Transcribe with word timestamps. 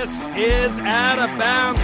This 0.00 0.28
is 0.28 0.78
Out 0.78 1.18
of 1.18 1.38
Bounds. 1.38 1.80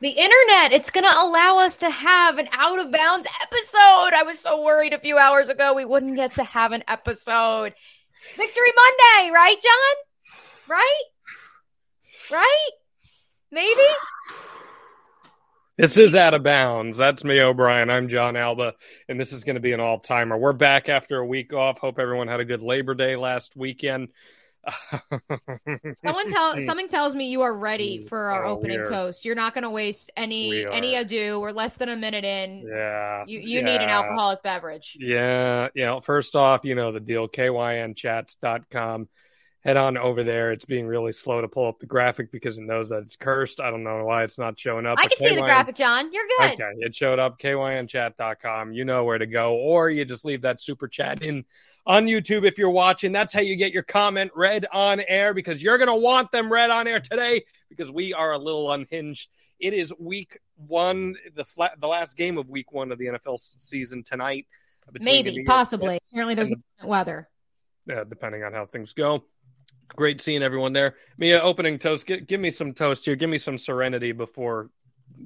The 0.00 0.08
internet, 0.08 0.72
it's 0.72 0.90
going 0.90 1.04
to 1.04 1.14
allow 1.14 1.58
us 1.58 1.76
to 1.78 1.90
have 1.90 2.38
an 2.38 2.48
out 2.52 2.78
of 2.78 2.90
bounds 2.90 3.26
episode. 3.42 4.14
I 4.14 4.22
was 4.24 4.38
so 4.38 4.64
worried 4.64 4.94
a 4.94 4.98
few 4.98 5.18
hours 5.18 5.50
ago 5.50 5.74
we 5.74 5.84
wouldn't 5.84 6.16
get 6.16 6.36
to 6.36 6.44
have 6.44 6.72
an 6.72 6.84
episode. 6.88 7.74
Victory 8.34 8.72
Monday, 8.74 9.30
right, 9.34 9.56
Jon? 9.60 10.74
Right? 10.74 11.02
Right? 12.32 12.70
Maybe? 13.52 13.82
This 15.78 15.96
is 15.96 16.16
out 16.16 16.34
of 16.34 16.42
bounds. 16.42 16.98
That's 16.98 17.22
Mia, 17.22 17.46
O'Brien. 17.46 17.88
I'm 17.88 18.08
Jon 18.08 18.34
Alba, 18.34 18.74
and 19.08 19.18
this 19.18 19.32
is 19.32 19.44
going 19.44 19.54
to 19.54 19.60
be 19.60 19.72
an 19.72 19.78
all 19.78 20.00
timer. 20.00 20.36
We're 20.36 20.52
back 20.52 20.88
after 20.88 21.18
a 21.18 21.24
week 21.24 21.52
off. 21.52 21.78
Hope 21.78 22.00
everyone 22.00 22.26
had 22.26 22.40
a 22.40 22.44
good 22.44 22.62
Labor 22.62 22.96
Day 22.96 23.14
last 23.14 23.54
weekend. 23.54 24.08
Someone 26.04 26.28
tell 26.28 26.60
something 26.66 26.88
tells 26.88 27.14
me 27.14 27.30
you 27.30 27.42
are 27.42 27.54
ready 27.54 28.00
mm, 28.00 28.08
for 28.08 28.32
our 28.32 28.44
Oh, 28.44 28.56
opening 28.56 28.84
toast. 28.88 29.24
You're 29.24 29.36
not 29.36 29.54
going 29.54 29.62
to 29.62 29.70
waste 29.70 30.10
any 30.16 30.66
any 30.66 30.96
ado. 30.96 31.38
We're 31.38 31.52
less 31.52 31.76
than 31.76 31.88
a 31.88 31.96
minute 31.96 32.24
in. 32.24 32.66
Yeah. 32.68 33.24
You 33.28 33.38
you 33.38 33.62
need 33.62 33.80
an 33.80 33.88
alcoholic 33.88 34.42
beverage. 34.42 34.96
Yeah. 34.98 35.68
Know, 35.76 36.00
first 36.00 36.34
off, 36.34 36.64
you 36.64 36.74
know 36.74 36.90
the 36.90 36.98
deal 36.98 37.28
kynchats.com. 37.28 39.08
Head 39.68 39.76
on 39.76 39.98
over 39.98 40.24
there. 40.24 40.50
It's 40.50 40.64
being 40.64 40.86
really 40.86 41.12
slow 41.12 41.42
to 41.42 41.46
pull 41.46 41.66
up 41.66 41.78
the 41.78 41.84
graphic 41.84 42.32
because 42.32 42.56
it 42.56 42.62
knows 42.62 42.88
that 42.88 43.00
it's 43.02 43.16
cursed. 43.16 43.60
I 43.60 43.70
don't 43.70 43.84
know 43.84 44.02
why 44.02 44.24
it's 44.24 44.38
not 44.38 44.58
showing 44.58 44.86
up. 44.86 44.96
I 44.98 45.08
can 45.08 45.18
see 45.18 45.34
the 45.34 45.42
graphic, 45.42 45.76
Jon. 45.76 46.10
You're 46.10 46.24
good. 46.38 46.52
Okay, 46.54 46.72
it 46.78 46.96
showed 46.96 47.18
up 47.18 47.38
kynchat.com. 47.38 48.72
You 48.72 48.86
know 48.86 49.04
where 49.04 49.18
to 49.18 49.26
go, 49.26 49.56
or 49.56 49.90
you 49.90 50.06
just 50.06 50.24
leave 50.24 50.40
that 50.40 50.58
super 50.58 50.88
chat 50.88 51.22
in 51.22 51.44
on 51.84 52.06
YouTube 52.06 52.46
if 52.46 52.56
you're 52.56 52.70
watching. 52.70 53.12
That's 53.12 53.34
how 53.34 53.40
you 53.40 53.56
get 53.56 53.74
your 53.74 53.82
comment 53.82 54.30
read 54.34 54.64
on 54.72 55.02
air 55.06 55.34
because 55.34 55.62
you're 55.62 55.76
going 55.76 55.90
to 55.90 55.96
want 55.96 56.32
them 56.32 56.50
read 56.50 56.70
on 56.70 56.88
air 56.88 57.00
today 57.00 57.44
because 57.68 57.90
we 57.90 58.14
are 58.14 58.32
a 58.32 58.38
little 58.38 58.72
unhinged. 58.72 59.28
It 59.60 59.74
is 59.74 59.92
week 59.98 60.38
one, 60.56 61.14
the 61.34 61.44
flat, 61.44 61.78
the 61.78 61.88
last 61.88 62.16
game 62.16 62.38
of 62.38 62.48
week 62.48 62.72
one 62.72 62.90
of 62.90 62.96
the 62.96 63.04
NFL 63.04 63.38
season 63.58 64.02
tonight. 64.02 64.46
Maybe, 64.98 65.44
possibly. 65.44 66.00
Apparently, 66.10 66.36
there's 66.36 66.52
and- 66.52 66.88
weather. 66.88 67.28
uh, 67.94 68.04
depending 68.04 68.44
on 68.44 68.54
how 68.54 68.64
things 68.64 68.94
go. 68.94 69.24
Great 69.96 70.20
seeing 70.20 70.42
everyone 70.42 70.72
there. 70.72 70.94
Mia, 71.16 71.40
opening 71.40 71.78
toast. 71.78 72.06
Gi- 72.06 72.20
give 72.20 72.40
me 72.40 72.50
some 72.50 72.72
toast 72.74 73.04
here. 73.04 73.16
Give 73.16 73.30
me 73.30 73.38
some 73.38 73.58
serenity 73.58 74.12
before 74.12 74.70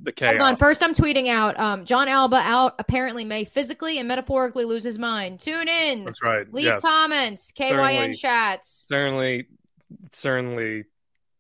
the 0.02 0.12
chaos. 0.12 0.38
Hold 0.38 0.48
on. 0.48 0.56
First, 0.56 0.82
I'm 0.82 0.94
tweeting 0.94 1.28
out. 1.28 1.58
Um, 1.58 1.84
Jon 1.84 2.08
Alba 2.08 2.36
out 2.36 2.77
apparently 2.78 3.24
may 3.24 3.44
physically 3.44 3.98
and 3.98 4.08
metaphorically 4.08 4.64
lose 4.64 4.84
his 4.84 4.98
mind. 4.98 5.40
Tune 5.40 5.68
in. 5.68 6.05
That's 6.05 6.22
right. 6.22 6.50
Leave 6.52 6.64
yes. 6.66 6.83
comments. 6.83 7.52
KYN 7.52 7.70
Certainly. 7.70 8.14
chats. 8.16 8.86
certainly 8.88 9.46
certainly 10.12 10.84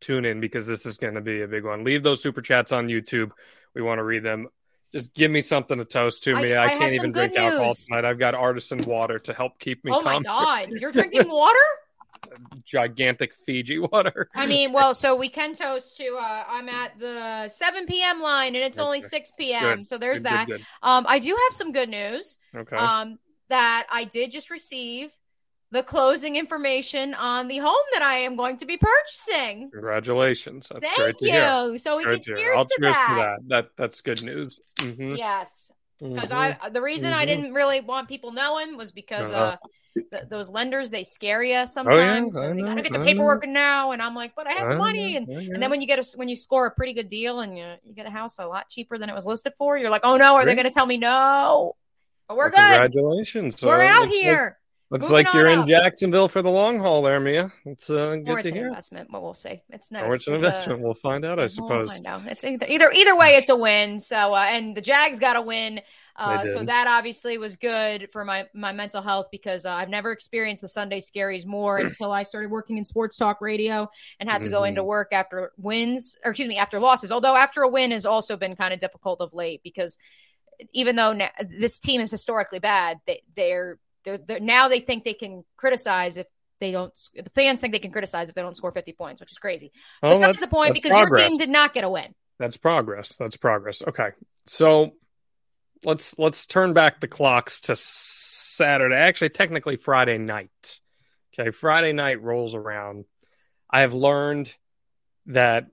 tune 0.00 0.24
in 0.24 0.40
because 0.40 0.66
this 0.66 0.84
is 0.84 0.96
going 0.98 1.14
to 1.14 1.20
be 1.20 1.42
a 1.42 1.48
big 1.48 1.64
one 1.64 1.84
leave 1.84 2.02
those 2.02 2.22
super 2.22 2.42
chats 2.42 2.70
on 2.72 2.88
youtube 2.88 3.30
we 3.74 3.80
want 3.80 3.98
to 3.98 4.02
read 4.02 4.22
them 4.22 4.46
just 4.92 5.14
give 5.14 5.30
me 5.30 5.40
something 5.40 5.78
to 5.78 5.84
toast 5.84 6.24
to 6.24 6.34
me 6.34 6.54
I 6.54 6.64
i, 6.64 6.68
have 6.68 6.78
can't 6.80 6.92
even 6.92 7.12
drink 7.12 7.34
alcohol 7.36 7.66
news. 7.68 7.86
tonight 7.86 8.04
i've 8.04 8.18
got 8.18 8.34
artisan 8.34 8.82
water 8.82 9.18
to 9.20 9.32
help 9.32 9.58
keep 9.58 9.84
me 9.84 9.92
Oh 9.94 10.02
my 10.02 10.14
calm 10.14 10.22
God. 10.22 10.68
You're 10.80 10.92
drinking 10.92 11.28
water? 11.28 11.58
Gigantic 12.64 13.34
fiji 13.46 13.78
water 13.78 14.28
I 14.34 14.46
mean, 14.46 14.72
well, 14.74 14.94
so 14.94 15.14
we 15.16 15.28
can 15.28 15.54
toast 15.54 15.96
to. 15.98 16.16
Uh, 16.16 16.44
I'm 16.48 16.68
at 16.68 16.98
the 16.98 17.48
7 17.48 17.86
p.m. 17.86 18.20
line, 18.20 18.54
and 18.54 18.64
it's 18.64 18.78
only 18.78 19.00
6 19.00 19.32
p.m. 19.38 19.78
Good. 19.78 19.88
So 19.88 19.98
there's 19.98 20.18
Good, 20.22 20.24
that. 20.24 20.46
good. 20.46 20.62
Um, 20.82 21.04
I 21.08 21.18
do 21.18 21.28
have 21.30 21.52
some 21.56 21.72
good 21.72 21.88
news. 21.88 22.38
okay 22.56 22.76
Um, 22.76 23.18
that 23.48 23.86
I 23.90 24.04
did 24.04 24.32
just 24.32 24.50
receive 24.50 25.10
the 25.70 25.82
closing 25.82 26.36
information 26.36 27.14
on 27.14 27.48
the 27.48 27.58
home 27.58 27.84
that 27.92 28.02
I 28.02 28.18
am 28.20 28.36
going 28.36 28.58
to 28.58 28.66
be 28.66 28.76
purchasing. 28.76 29.70
congratulations 29.72 30.68
that's 30.70 30.86
Thank 30.86 30.96
great 30.96 31.18
to 31.18 31.26
you. 31.26 31.32
hear 31.32 31.78
So 31.78 31.96
we 31.98 32.04
can 32.04 32.22
cheers, 32.22 32.56
I'll 32.56 32.64
to, 32.64 32.76
cheers 32.78 32.94
that. 32.94 33.08
to 33.08 33.14
that 33.14 33.38
that 33.48 33.68
that's 33.76 34.00
good 34.02 34.22
news 34.22 34.60
Mhm. 34.78 35.16
Yes, 35.18 35.72
because 35.98 36.30
Mhm. 36.30 36.56
I 36.62 36.68
the 36.70 36.82
reason 36.82 37.12
I 37.12 37.24
Mhm. 37.24 37.26
didn't 37.28 37.54
really 37.54 37.80
want 37.80 38.08
people 38.08 38.32
knowing 38.32 38.76
was 38.76 38.92
because 38.92 39.30
Uh-huh. 39.30 39.42
uh, 39.42 39.56
th- 39.94 40.24
those 40.28 40.48
lenders 40.48 40.90
they 40.90 41.02
scare 41.04 41.42
you 41.42 41.66
sometimes. 41.66 42.36
I 42.36 42.46
and 42.46 42.58
they 42.58 42.62
know, 42.62 42.68
gotta 42.68 42.82
get 42.82 42.92
the 42.92 43.00
I 43.00 43.04
paperwork 43.04 43.46
now, 43.46 43.92
and 43.92 44.00
I'm 44.02 44.14
like, 44.14 44.34
but 44.34 44.46
I 44.46 44.52
have 44.52 44.68
I 44.68 44.72
the 44.72 44.78
money, 44.78 45.12
know, 45.12 45.16
and 45.18 45.30
I 45.30 45.44
know. 45.44 45.50
and 45.54 45.62
then 45.62 45.70
when 45.70 45.80
you 45.80 45.86
get 45.86 45.98
a 45.98 46.04
when 46.16 46.28
you 46.28 46.36
score 46.36 46.66
a 46.66 46.70
pretty 46.70 46.92
good 46.92 47.08
deal 47.08 47.40
and 47.40 47.56
you 47.56 47.74
you 47.84 47.94
get 47.94 48.06
a 48.06 48.10
house 48.10 48.38
a 48.38 48.46
lot 48.46 48.68
cheaper 48.68 48.98
than 48.98 49.08
it 49.08 49.14
was 49.14 49.26
listed 49.26 49.52
for, 49.58 49.76
you're 49.78 49.90
like, 49.90 50.02
oh 50.04 50.16
no, 50.16 50.34
are 50.36 50.44
they 50.44 50.54
going 50.54 50.66
to 50.66 50.72
tell 50.72 50.86
me 50.86 50.96
no? 50.96 51.76
But 52.28 52.36
we're 52.36 52.50
Well, 52.50 52.70
good. 52.70 52.92
congratulations 52.92 53.60
So 53.60 53.68
We're 53.68 53.82
out 53.82 54.02
looks 54.02 54.12
like- 54.14 54.22
here. 54.22 54.58
looks 54.90 55.02
Moving 55.04 55.14
like 55.24 55.34
you're 55.34 55.48
in 55.48 55.58
up. 55.60 55.66
jacksonville 55.66 56.28
for 56.28 56.40
the 56.42 56.50
long 56.50 56.78
haul 56.78 57.02
there 57.02 57.18
mia 57.18 57.50
it's 57.66 57.88
uh, 57.90 57.94
or 58.10 58.16
good 58.18 58.28
it's 58.38 58.42
to 58.42 58.48
an 58.50 58.54
hear 58.54 58.68
investment, 58.68 59.08
but 59.10 59.22
we'll 59.22 59.34
see. 59.34 59.62
It's 59.70 59.90
nice. 59.90 60.04
Or 60.04 60.14
it's 60.14 60.26
an 60.26 60.34
a- 60.34 60.36
investment. 60.36 60.80
we'll 60.80 60.94
find 60.94 61.24
out, 61.24 61.38
I 61.38 61.42
We'll 61.42 61.48
suppose. 61.48 61.90
find 61.92 62.06
out. 62.06 62.22
It's 62.26 62.44
either 62.44 62.66
either 62.66 62.90
either 62.92 63.16
way, 63.16 63.36
it's 63.36 63.48
a 63.48 63.56
win. 63.56 64.00
So 64.00 64.34
uh, 64.34 64.38
and 64.38 64.76
the 64.76 64.80
Jags 64.82 65.18
got 65.18 65.36
a 65.36 65.42
win. 65.42 65.80
Uh, 66.16 66.44
so 66.46 66.64
that 66.64 66.86
obviously 66.86 67.38
was 67.38 67.56
good 67.56 68.08
for 68.12 68.24
my 68.24 68.46
my 68.54 68.72
mental 68.72 69.00
health 69.02 69.28
because 69.30 69.64
uh, 69.64 69.70
I've 69.70 69.88
never 69.88 70.12
experienced 70.12 70.60
the 70.60 70.68
Sunday 70.68 71.00
scaries 71.00 71.46
more 71.46 71.76
until 71.86 72.12
I 72.12 72.24
started 72.24 72.50
working 72.50 72.76
in 72.76 72.84
sports 72.84 73.16
talk 73.16 73.40
radio 73.40 73.90
and 74.20 74.28
had 74.30 74.42
to 74.42 74.48
go 74.50 74.60
Mhm. 74.62 74.68
into 74.68 74.84
work 74.84 75.08
after 75.12 75.52
wins 75.56 76.18
or 76.24 76.32
excuse 76.32 76.48
me 76.48 76.58
after 76.58 76.78
losses. 76.80 77.10
Although 77.12 77.34
after 77.36 77.62
a 77.62 77.68
win 77.68 77.90
has 77.92 78.04
also 78.06 78.36
been 78.36 78.56
kind 78.56 78.74
of 78.74 78.80
difficult 78.80 79.20
of 79.20 79.32
late 79.32 79.62
because 79.64 79.96
even 80.72 80.96
though 80.96 81.12
na- 81.12 81.28
this 81.40 81.80
team 81.80 82.00
is 82.00 82.10
historically 82.10 82.58
bad, 82.58 82.98
they, 83.06 83.22
they're, 83.34 83.78
they're 84.04 84.18
they're 84.18 84.38
now 84.40 84.68
they 84.68 84.80
think 84.80 85.04
they 85.04 85.14
can 85.14 85.44
criticize 85.56 86.16
if 86.16 86.26
they 86.60 86.70
don't. 86.72 86.92
The 87.16 87.30
fans 87.30 87.60
think 87.60 87.72
they 87.72 87.78
can 87.80 87.90
criticize 87.90 88.28
if 88.28 88.34
they 88.34 88.42
don't 88.42 88.56
score 88.56 88.70
fifty 88.70 88.92
points, 88.92 89.20
which 89.20 89.32
is 89.32 89.38
crazy. 89.38 89.72
Oh, 90.02 90.10
Besides 90.10 90.38
that's, 90.38 90.40
the 90.40 90.46
point, 90.46 90.74
because 90.74 90.92
your 90.92 91.08
team 91.10 91.38
did 91.38 91.48
not 91.48 91.74
get 91.74 91.84
a 91.84 91.88
win. 91.90 92.14
that's 92.38 92.56
progress. 92.56 93.16
That's 93.16 93.36
progress. 93.36 93.82
Okay, 93.82 94.10
so 94.46 94.92
let's 95.84 96.18
let's 96.18 96.46
turn 96.46 96.72
back 96.72 97.00
the 97.00 97.08
clocks 97.08 97.62
to 97.62 97.76
Saturday. 97.76 98.94
Actually, 98.94 99.30
technically 99.30 99.76
Friday 99.76 100.18
night. 100.18 100.80
Okay, 101.38 101.50
Friday 101.50 101.92
night 101.92 102.22
rolls 102.22 102.54
around. 102.54 103.04
I 103.70 103.80
have 103.80 103.94
learned 103.94 104.54
that 105.26 105.66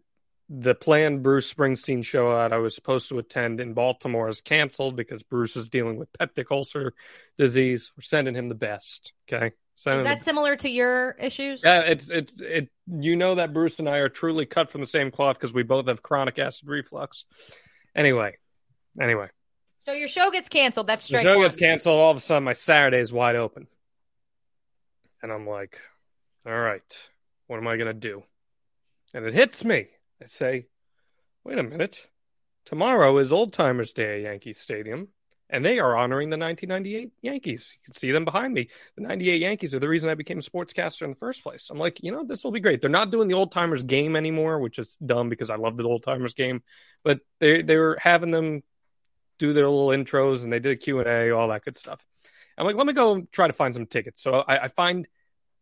the 0.50 0.74
planned 0.74 1.22
Bruce 1.22 1.54
Springsteen 1.54 2.04
show 2.04 2.32
that 2.32 2.54
I 2.54 2.58
was 2.58 2.74
supposed 2.74 3.10
to 3.10 3.20
attend 3.20 3.60
in 3.60 3.74
Baltimore 3.74 4.30
is 4.30 4.42
canceled 4.42 4.96
because 4.96 5.22
Bruce 5.22 5.56
is 5.56 5.70
dealing 5.70 5.98
with 5.98 6.12
peptic 6.14 6.46
ulcer 6.50 6.94
disease. 7.38 7.92
We're 7.96 8.02
sending 8.02 8.36
him 8.36 8.48
the 8.48 8.56
best. 8.56 9.14
Okay, 9.32 9.54
sending 9.76 10.02
Is 10.02 10.08
that 10.08 10.22
similar 10.22 10.56
to 10.56 10.70
your 10.70 11.12
issues? 11.20 11.62
Yeah, 11.64 11.82
it's 11.82 12.10
it's 12.10 12.42
it. 12.42 12.70
You 12.88 13.16
know 13.16 13.36
that 13.36 13.54
Bruce 13.54 13.78
and 13.80 13.88
I 13.88 13.98
are 13.98 14.10
truly 14.10 14.46
cut 14.46 14.72
from 14.72 14.82
the 14.82 14.88
same 14.88 15.12
cloth 15.12 15.38
because 15.38 15.54
we 15.54 15.64
both 15.64 15.88
have 15.88 16.02
chronic 16.02 16.40
acid 16.40 16.68
reflux. 16.68 17.26
Anyway, 17.96 18.38
anyway, 19.00 19.28
So 19.80 19.94
your 19.94 20.10
show 20.10 20.30
gets 20.30 20.50
canceled. 20.50 20.88
That's 20.88 21.06
the 21.06 21.08
straight. 21.08 21.24
show 21.24 21.38
one. 21.38 21.46
gets 21.46 21.56
canceled. 21.56 22.00
All 22.00 22.12
of 22.12 22.18
a 22.18 22.20
sudden, 22.20 22.44
my 22.44 22.54
Saturday 22.54 23.00
is 23.00 23.14
wide 23.14 23.36
open, 23.36 23.68
and 25.22 25.32
I'm 25.32 25.48
like, 25.48 25.80
"All 26.46 26.60
right, 26.60 27.10
what 27.48 27.58
am 27.58 27.68
I 27.68 27.78
gonna 27.78 27.94
do?" 27.94 28.24
And 29.14 29.26
it 29.26 29.34
hits 29.34 29.64
me. 29.64 29.88
I 30.22 30.26
say, 30.26 30.68
"Wait 31.44 31.58
a 31.58 31.64
minute. 31.64 32.08
Tomorrow 32.66 33.18
is 33.18 33.32
Old 33.32 33.54
Timers 33.54 33.94
Day 33.94 34.18
at 34.18 34.22
Yankee 34.22 34.54
Stadium." 34.54 35.10
And 35.52 35.66
they 35.66 35.80
are 35.80 35.98
honoring 35.98 36.30
the 36.30 36.38
1998 36.38 37.12
Yankees. 37.24 37.72
You 37.74 37.80
can 37.84 37.96
see 37.96 38.12
them 38.12 38.24
behind 38.24 38.54
me. 38.54 38.70
The 38.96 39.02
98 39.02 39.42
Yankees 39.42 39.74
are 39.74 39.80
the 39.80 39.90
reason 39.90 40.08
I 40.08 40.14
became 40.14 40.38
a 40.38 40.42
sportscaster 40.44 41.02
in 41.02 41.10
the 41.10 41.16
first 41.16 41.42
place. 41.42 41.72
I'm 41.72 41.80
like, 41.80 42.04
you 42.04 42.12
know, 42.12 42.24
this 42.24 42.44
will 42.44 42.52
be 42.52 42.60
great. 42.60 42.82
They're 42.82 42.90
not 42.92 43.10
doing 43.10 43.28
the 43.28 43.34
old 43.34 43.52
timers 43.52 43.84
game 43.84 44.16
anymore, 44.16 44.60
which 44.60 44.78
is 44.78 44.96
dumb 44.98 45.28
because 45.28 45.50
I 45.50 45.56
love 45.56 45.76
the 45.76 45.86
old 45.86 46.04
timers 46.04 46.36
game. 46.36 46.62
But 47.04 47.22
they 47.40 47.64
they 47.64 47.78
were 47.78 47.98
having 48.00 48.30
them 48.30 48.62
do 49.40 49.54
their 49.54 49.68
little 49.68 49.88
intros 49.88 50.44
and 50.44 50.54
they 50.54 50.60
did 50.60 50.74
a 50.74 50.76
Q&A, 50.76 51.32
all 51.32 51.48
that 51.48 51.64
good 51.64 51.78
stuff. 51.78 52.06
I'm 52.58 52.66
like, 52.66 52.76
let 52.76 52.86
me 52.86 52.94
go 52.94 53.22
try 53.32 53.48
to 53.48 53.54
find 53.54 53.74
some 53.74 53.86
tickets. 53.88 54.22
So 54.22 54.34
I, 54.34 54.66
I 54.66 54.68
find 54.68 55.08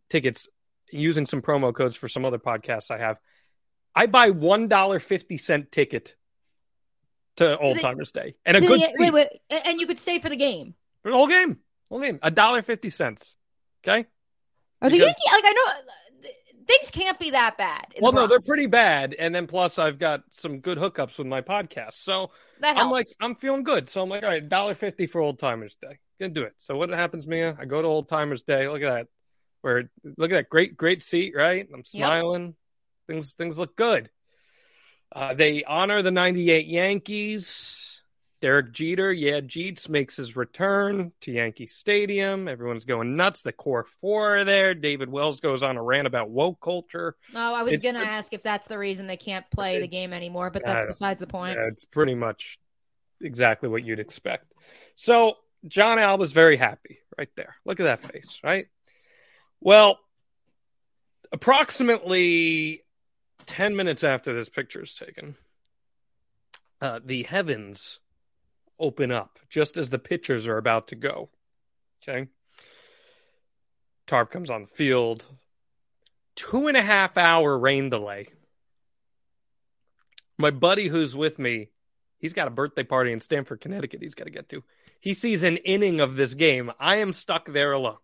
tickets 0.09 0.47
using 0.91 1.25
some 1.25 1.41
promo 1.41 1.73
codes 1.73 1.95
for 1.95 2.07
some 2.07 2.25
other 2.25 2.39
podcasts 2.39 2.91
I 2.91 2.97
have. 2.97 3.17
I 3.95 4.07
buy 4.07 4.31
one 4.31 4.67
dollar 4.67 4.99
fifty 4.99 5.37
cent 5.37 5.71
ticket 5.71 6.15
to 7.37 7.57
Old 7.57 7.79
Timers 7.79 8.11
Day 8.11 8.35
and 8.45 8.57
a 8.57 8.59
the- 8.59 8.67
good 8.67 8.81
wait, 8.97 9.13
wait, 9.13 9.27
and 9.49 9.79
you 9.79 9.87
could 9.87 9.99
stay 9.99 10.19
for 10.19 10.29
the 10.29 10.35
game. 10.35 10.73
for 11.03 11.11
the 11.11 11.17
whole 11.17 11.27
game. 11.27 11.59
Whole 11.89 12.01
game. 12.01 12.19
A 12.21 12.31
dollar 12.31 12.61
fifty 12.61 12.89
cents. 12.89 13.35
Okay. 13.83 14.05
Are 14.81 14.89
the 14.89 14.97
Yankees 14.97 15.15
like 15.31 15.43
I 15.45 15.51
know 15.53 15.73
things 16.67 16.89
can't 16.91 17.19
be 17.19 17.31
that 17.31 17.57
bad. 17.57 17.87
in 17.95 18.01
the 18.01 18.03
Well, 18.03 18.13
no, 18.13 18.27
they're 18.27 18.39
pretty 18.39 18.67
bad, 18.67 19.15
and 19.17 19.33
then 19.33 19.47
plus 19.47 19.79
I've 19.79 19.99
got 19.99 20.23
some 20.31 20.59
good 20.59 20.77
hookups 20.77 21.17
with 21.17 21.27
my 21.27 21.41
podcast, 21.41 21.95
so. 21.95 22.31
I'm 22.63 22.89
like 22.89 23.05
I'm 23.21 23.35
feeling 23.35 23.63
good. 23.63 23.87
So 23.87 24.01
I'm 24.01 24.09
like, 24.09 24.23
all 24.23 24.29
right, 24.29 24.47
dollar 24.47 24.73
fifty 24.73 25.05
for 25.05 25.21
Old 25.21 25.37
Timers 25.37 25.75
Day. 25.75 25.99
Gonna 26.19 26.33
do 26.33 26.43
it. 26.43 26.53
So 26.57 26.75
what 26.75 26.89
happens, 26.89 27.27
Mia? 27.27 27.55
I 27.59 27.65
go 27.65 27.81
to 27.81 27.87
Old 27.87 28.09
Timers 28.09 28.41
Day. 28.41 28.67
Look 28.67 28.81
at 28.81 28.93
that. 28.93 29.07
Where 29.61 29.89
look 30.03 30.31
at 30.31 30.35
that 30.35 30.49
great 30.49 30.75
great 30.75 31.03
seat, 31.03 31.33
right? 31.35 31.67
I'm 31.71 31.83
smiling. 31.83 32.55
Things 33.07 33.35
things 33.35 33.59
look 33.59 33.75
good. 33.75 34.09
Uh, 35.11 35.33
they 35.33 35.63
honor 35.63 36.01
the 36.01 36.11
'98 36.11 36.65
Yankees. 36.65 37.86
Derek 38.39 38.71
Jeter, 38.71 39.11
yeah, 39.11 39.39
Jeets 39.39 39.89
makes 39.89 40.15
his 40.17 40.35
return 40.35 41.11
to 41.21 41.31
Yankee 41.31 41.65
Stadium. 41.65 42.47
Everyone's 42.47 42.85
going 42.85 43.15
nuts. 43.15 43.41
The 43.41 43.51
core 43.51 43.83
four 43.99 44.37
are 44.37 44.45
there. 44.45 44.75
David 44.75 45.09
Wells 45.09 45.39
goes 45.39 45.63
on 45.63 45.75
a 45.75 45.81
rant 45.81 46.05
about 46.05 46.29
woke 46.29 46.61
culture. 46.61 47.15
Oh, 47.33 47.55
I 47.55 47.63
was 47.63 47.73
It's- 47.73 47.83
going 47.91 48.03
to 48.03 48.07
ask 48.09 48.33
if 48.33 48.43
that's 48.43 48.67
the 48.67 48.77
reason 48.77 49.07
they 49.07 49.17
can't 49.17 49.49
play 49.49 49.79
the 49.79 49.87
game 49.87 50.13
anymore, 50.13 50.51
but 50.51 50.63
that's 50.63 50.85
besides 50.85 51.19
the 51.19 51.25
point. 51.27 51.57
Yeah, 51.57 51.67
it's 51.67 51.83
pretty 51.85 52.13
much 52.13 52.59
exactly 53.21 53.69
what 53.69 53.83
you'd 53.83 53.99
expect. 53.99 54.53
So 54.93 55.37
Jon 55.67 55.97
Alba's 55.97 56.31
very 56.31 56.57
happy 56.57 56.99
right 57.17 57.29
there. 57.35 57.55
Look 57.65 57.79
at 57.79 57.85
that 57.85 58.11
face, 58.11 58.39
right? 58.43 58.67
Well, 59.59 59.97
approximately 61.31 62.83
10 63.47 63.75
minutes 63.75 64.03
after 64.03 64.33
this 64.35 64.49
picture 64.49 64.83
is 64.83 64.93
taken, 64.93 65.35
uh, 66.81 66.99
the 67.03 67.23
heavens 67.23 67.99
open 68.79 69.11
up 69.11 69.39
just 69.49 69.77
as 69.77 69.89
the 69.89 69.99
pitchers 69.99 70.47
are 70.47 70.57
about 70.57 70.89
to 70.89 70.95
go. 70.95 71.29
Okay. 72.01 72.27
Tarp 74.05 74.31
comes 74.31 74.49
on 74.49 74.63
the 74.63 74.67
field. 74.67 75.25
Two 76.35 76.67
and 76.67 76.77
a 76.77 76.81
half 76.81 77.17
hour 77.17 77.57
rain 77.57 77.89
delay. 77.89 78.27
My 80.37 80.51
buddy 80.51 80.87
who's 80.87 81.15
with 81.15 81.39
me, 81.39 81.71
he's 82.19 82.33
got 82.33 82.47
a 82.47 82.51
birthday 82.51 82.83
party 82.83 83.11
in 83.11 83.19
Stamford, 83.19 83.59
Connecticut 83.59 84.01
he's 84.01 84.15
got 84.15 84.25
to 84.25 84.31
get 84.31 84.49
to. 84.49 84.63
He 84.99 85.13
sees 85.13 85.43
an 85.43 85.57
inning 85.57 85.99
of 85.99 86.15
this 86.15 86.33
game. 86.33 86.71
I 86.79 86.97
am 86.97 87.13
stuck 87.13 87.51
there 87.51 87.71
alone. 87.71 87.97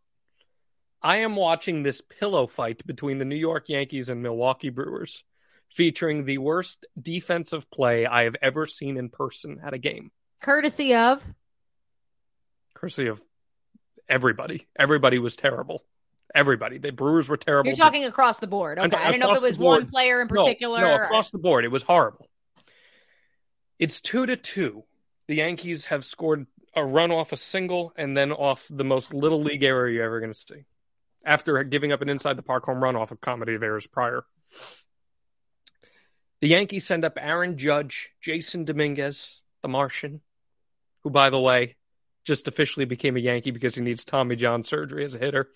I 1.01 1.17
am 1.17 1.35
watching 1.35 1.83
this 1.83 2.01
pillow 2.01 2.47
fight 2.47 2.85
between 2.87 3.17
the 3.17 3.25
New 3.25 3.35
York 3.35 3.69
Yankees 3.69 4.09
and 4.09 4.23
Milwaukee 4.23 4.69
Brewers, 4.69 5.23
featuring 5.69 6.23
the 6.23 6.37
worst 6.37 6.85
defensive 6.99 7.69
play 7.69 8.05
I 8.05 8.23
have 8.23 8.37
ever 8.41 8.67
seen 8.67 8.97
in 8.97 9.09
person 9.09 9.59
at 9.63 9.73
a 9.73 9.77
game. 9.77 10.11
Courtesy 10.43 10.93
of 10.93 11.23
Courtesy 12.75 13.07
of 13.07 13.19
everybody. 14.09 14.67
Everybody 14.77 15.17
was 15.17 15.35
terrible. 15.35 15.83
Everybody. 16.35 16.77
The 16.79 16.91
Brewers 16.91 17.29
were 17.29 17.37
terrible. 17.37 17.69
you're 17.69 17.77
talking 17.77 18.05
across 18.05 18.39
the 18.39 18.47
board. 18.47 18.77
I'm 18.77 18.85
Okay, 18.85 18.91
talking 18.91 19.07
I 19.07 19.11
didn't 19.11 19.21
know 19.21 19.31
if 19.33 19.39
it 19.39 19.45
was 19.45 19.57
one 19.57 19.87
player 19.87 20.21
in 20.21 20.27
particular. 20.27 20.79
No, 20.81 20.95
across 20.95 21.31
the 21.31 21.37
board. 21.37 21.63
It 21.63 21.69
was 21.71 21.83
horrible. 21.83 22.27
It's 23.79 24.01
two 24.01 24.25
to 24.25 24.35
two. 24.35 24.83
The 25.27 25.35
Yankees 25.35 25.85
have 25.85 26.03
scored 26.03 26.45
a 26.75 26.83
run 26.83 27.11
off 27.11 27.31
a 27.31 27.37
single 27.37 27.93
and 27.95 28.17
then 28.17 28.31
off 28.31 28.65
the 28.69 28.83
most 28.83 29.13
little 29.13 29.41
league 29.41 29.63
error 29.63 29.87
you're 29.87 30.03
ever 30.03 30.19
going 30.19 30.33
to 30.33 30.39
see. 30.39 30.65
After 31.25 31.63
giving 31.63 31.91
up 31.93 32.01
an 32.01 32.09
inside 32.09 32.35
the 32.35 32.43
park 32.43 32.65
home 32.65 32.83
run 32.83 32.95
off 32.97 33.11
a 33.11 33.15
comedy 33.15 33.53
of 33.53 33.63
errors 33.63 33.87
prior. 33.87 34.25
The 36.41 36.49
Yankees 36.49 36.85
send 36.85 37.05
up 37.05 37.17
Aaron 37.21 37.57
Judge, 37.57 38.09
Jasson 38.25 38.65
Dominguez, 38.65 39.41
the 39.61 39.69
Martian, 39.69 40.19
who, 41.03 41.09
by 41.09 41.29
the 41.29 41.39
way, 41.39 41.75
just 42.25 42.47
officially 42.47 42.85
became 42.85 43.17
a 43.17 43.19
Yankee 43.19 43.51
because 43.51 43.75
he 43.75 43.81
needs 43.81 44.05
Tommy 44.05 44.35
John 44.35 44.63
surgery 44.63 45.03
as 45.03 45.13
a 45.13 45.19
hitter, 45.19 45.49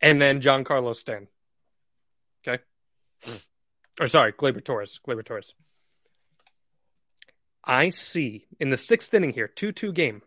and 0.00 0.20
then 0.20 0.40
Giancarlo 0.40 0.94
Stanton. 0.94 1.28
Okay. 2.46 2.62
Hmm. 3.24 3.36
Or 4.00 4.08
sorry, 4.08 4.32
Gleyber 4.32 4.64
Torres. 4.64 5.00
Gleyber 5.06 5.24
Torres. 5.24 5.54
I 7.64 7.90
see 7.90 8.46
in 8.60 8.70
the 8.70 8.76
sixth 8.76 9.12
inning 9.12 9.32
here, 9.32 9.48
2 9.48 9.72
2 9.72 9.92
game, 9.92 10.22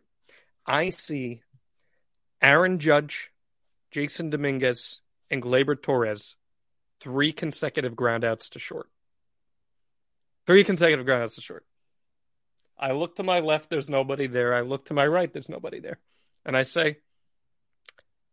I 0.66 0.90
see 0.90 1.42
Aaron 2.42 2.80
Judge, 2.80 3.32
Jasson 3.94 4.30
Dominguez, 4.30 5.00
and 5.32 5.42
Gleyber 5.42 5.82
Torres 5.82 6.36
three 7.00 7.32
consecutive 7.32 7.94
groundouts 7.94 8.50
to 8.50 8.60
short. 8.60 8.90
Three 10.46 10.64
consecutive 10.64 11.06
groundouts 11.06 11.36
to 11.36 11.42
short. 11.42 11.66
I 12.80 12.94
look 12.94 13.18
to 13.18 13.24
my 13.24 13.42
left, 13.42 13.70
there's 13.70 13.90
nobody 13.90 14.28
there. 14.28 14.54
I 14.54 14.62
look 14.62 14.86
to 14.86 14.94
my 14.94 15.06
right, 15.06 15.32
there's 15.32 15.50
nobody 15.50 15.80
there. 15.80 16.00
And 16.46 16.56
I 16.56 16.64
say, 16.64 16.98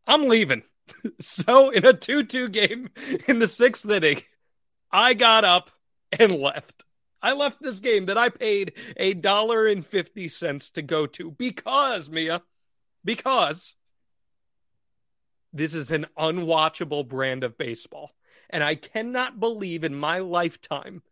I'm 0.06 0.28
leaving. 0.28 0.62
so 1.20 1.70
in 1.70 1.84
a 1.84 1.92
2 1.92 2.24
2 2.24 2.48
game 2.48 2.90
in 3.26 3.40
the 3.40 3.48
sixth 3.48 3.88
inning, 3.88 4.22
I 4.90 5.14
got 5.14 5.44
up 5.44 5.70
and 6.18 6.36
left. 6.36 6.84
I 7.20 7.32
left 7.32 7.60
this 7.60 7.80
game 7.80 8.06
that 8.06 8.18
I 8.18 8.28
paid 8.28 8.74
a 8.96 9.14
dollar 9.14 9.66
and 9.66 9.84
fifty 9.84 10.28
cents 10.28 10.70
to 10.70 10.82
go 10.82 11.06
to 11.06 11.30
because, 11.32 12.08
Mia, 12.08 12.42
because 13.04 13.74
this 15.52 15.74
is 15.74 15.90
an 15.90 16.06
unwatchable 16.16 17.08
brand 17.08 17.42
of 17.42 17.58
baseball. 17.58 18.10
And 18.48 18.62
I 18.62 18.76
cannot 18.76 19.40
believe 19.40 19.82
in 19.82 19.94
my 19.94 20.18
lifetime 20.18 21.02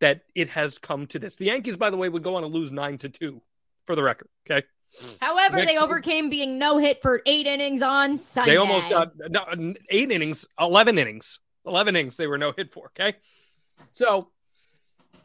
that 0.00 0.22
it 0.34 0.50
has 0.50 0.78
come 0.78 1.06
to 1.08 1.18
this. 1.18 1.36
The 1.36 1.46
Yankees, 1.46 1.76
by 1.76 1.90
the 1.90 1.96
way, 1.96 2.08
would 2.08 2.22
go 2.22 2.36
on 2.36 2.42
to 2.42 2.48
lose 2.48 2.72
nine 2.72 2.98
to 2.98 3.08
two 3.08 3.40
for 3.86 3.94
the 3.94 4.02
record. 4.02 4.28
Okay. 4.48 4.66
However, 5.20 5.58
Next 5.58 5.72
they 5.72 5.78
overcame 5.78 6.30
being 6.30 6.58
no 6.58 6.78
hit 6.78 7.00
for 7.00 7.22
eight 7.24 7.46
innings 7.46 7.82
on 7.82 8.18
Sunday. 8.18 8.52
They 8.52 8.56
almost 8.56 8.90
got 8.90 9.12
no, 9.16 9.74
eight 9.88 10.10
innings, 10.10 10.46
11 10.58 10.98
innings. 10.98 11.38
11 11.66 11.94
innings 11.94 12.16
they 12.16 12.26
were 12.26 12.38
no 12.38 12.52
hit 12.52 12.72
for. 12.72 12.86
Okay. 12.98 13.16
So 13.92 14.30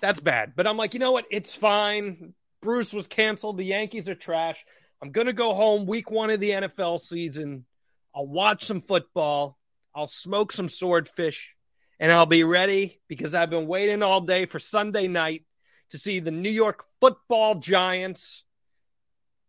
that's 0.02 0.20
bad. 0.20 0.54
But 0.56 0.68
I'm 0.68 0.78
like, 0.78 0.94
you 0.94 1.00
know 1.00 1.14
what? 1.14 1.26
It's 1.32 1.56
fine. 1.56 2.34
Bruce 2.62 2.94
was 2.94 3.08
canceled. 3.08 3.58
The 3.58 3.66
Yankees 3.66 4.08
are 4.08 4.16
trash. 4.16 4.64
I'm 5.02 5.12
going 5.12 5.28
to 5.28 5.34
go 5.34 5.54
home 5.54 5.86
week 5.86 6.12
one 6.12 6.30
of 6.30 6.40
the 6.40 6.52
NFL 6.52 7.00
season. 7.00 7.66
I'll 8.14 8.28
watch 8.28 8.66
some 8.66 8.82
football. 8.82 9.58
I'll 9.94 10.08
smoke 10.08 10.52
some 10.52 10.70
swordfish 10.70 11.55
and 12.00 12.12
I'll 12.12 12.26
be 12.26 12.44
ready 12.44 13.00
because 13.08 13.34
I've 13.34 13.50
been 13.50 13.68
waiting 13.68 14.04
all 14.04 14.22
day 14.22 14.46
for 14.46 14.60
Sunday 14.60 15.08
night 15.08 15.46
to 15.92 15.98
see 15.98 16.20
the 16.20 16.32
New 16.32 16.50
York 16.50 16.84
football 17.00 17.56
giants 17.56 18.44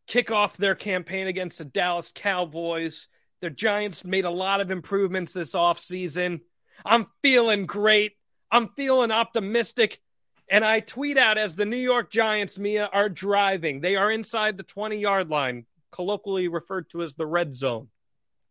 kick 0.06 0.30
off 0.30 0.56
their 0.56 0.74
campaign 0.74 1.26
against 1.26 1.58
the 1.58 1.64
Dallas 1.64 2.12
Cowboys. 2.14 3.08
The 3.40 3.50
Giants 3.50 4.04
made 4.04 4.24
a 4.24 4.30
lot 4.30 4.60
of 4.60 4.70
improvements 4.70 5.32
this 5.32 5.54
offseason. 5.54 6.40
I'm 6.84 7.06
feeling 7.22 7.66
great. 7.66 8.12
I'm 8.50 8.68
feeling 8.68 9.10
optimistic. 9.10 10.00
And 10.48 10.64
I 10.64 10.80
tweet 10.80 11.18
out 11.18 11.38
as 11.38 11.56
the 11.56 11.64
New 11.64 11.76
York 11.76 12.10
Giants, 12.10 12.58
Mia, 12.58 12.88
are 12.92 13.08
driving. 13.08 13.80
They 13.80 13.96
are 13.96 14.10
inside 14.10 14.56
the 14.56 14.62
20 14.62 14.96
yard 14.96 15.28
line, 15.28 15.66
colloquially 15.90 16.48
referred 16.48 16.88
to 16.90 17.02
as 17.02 17.14
the 17.14 17.26
red 17.26 17.54
zone 17.54 17.88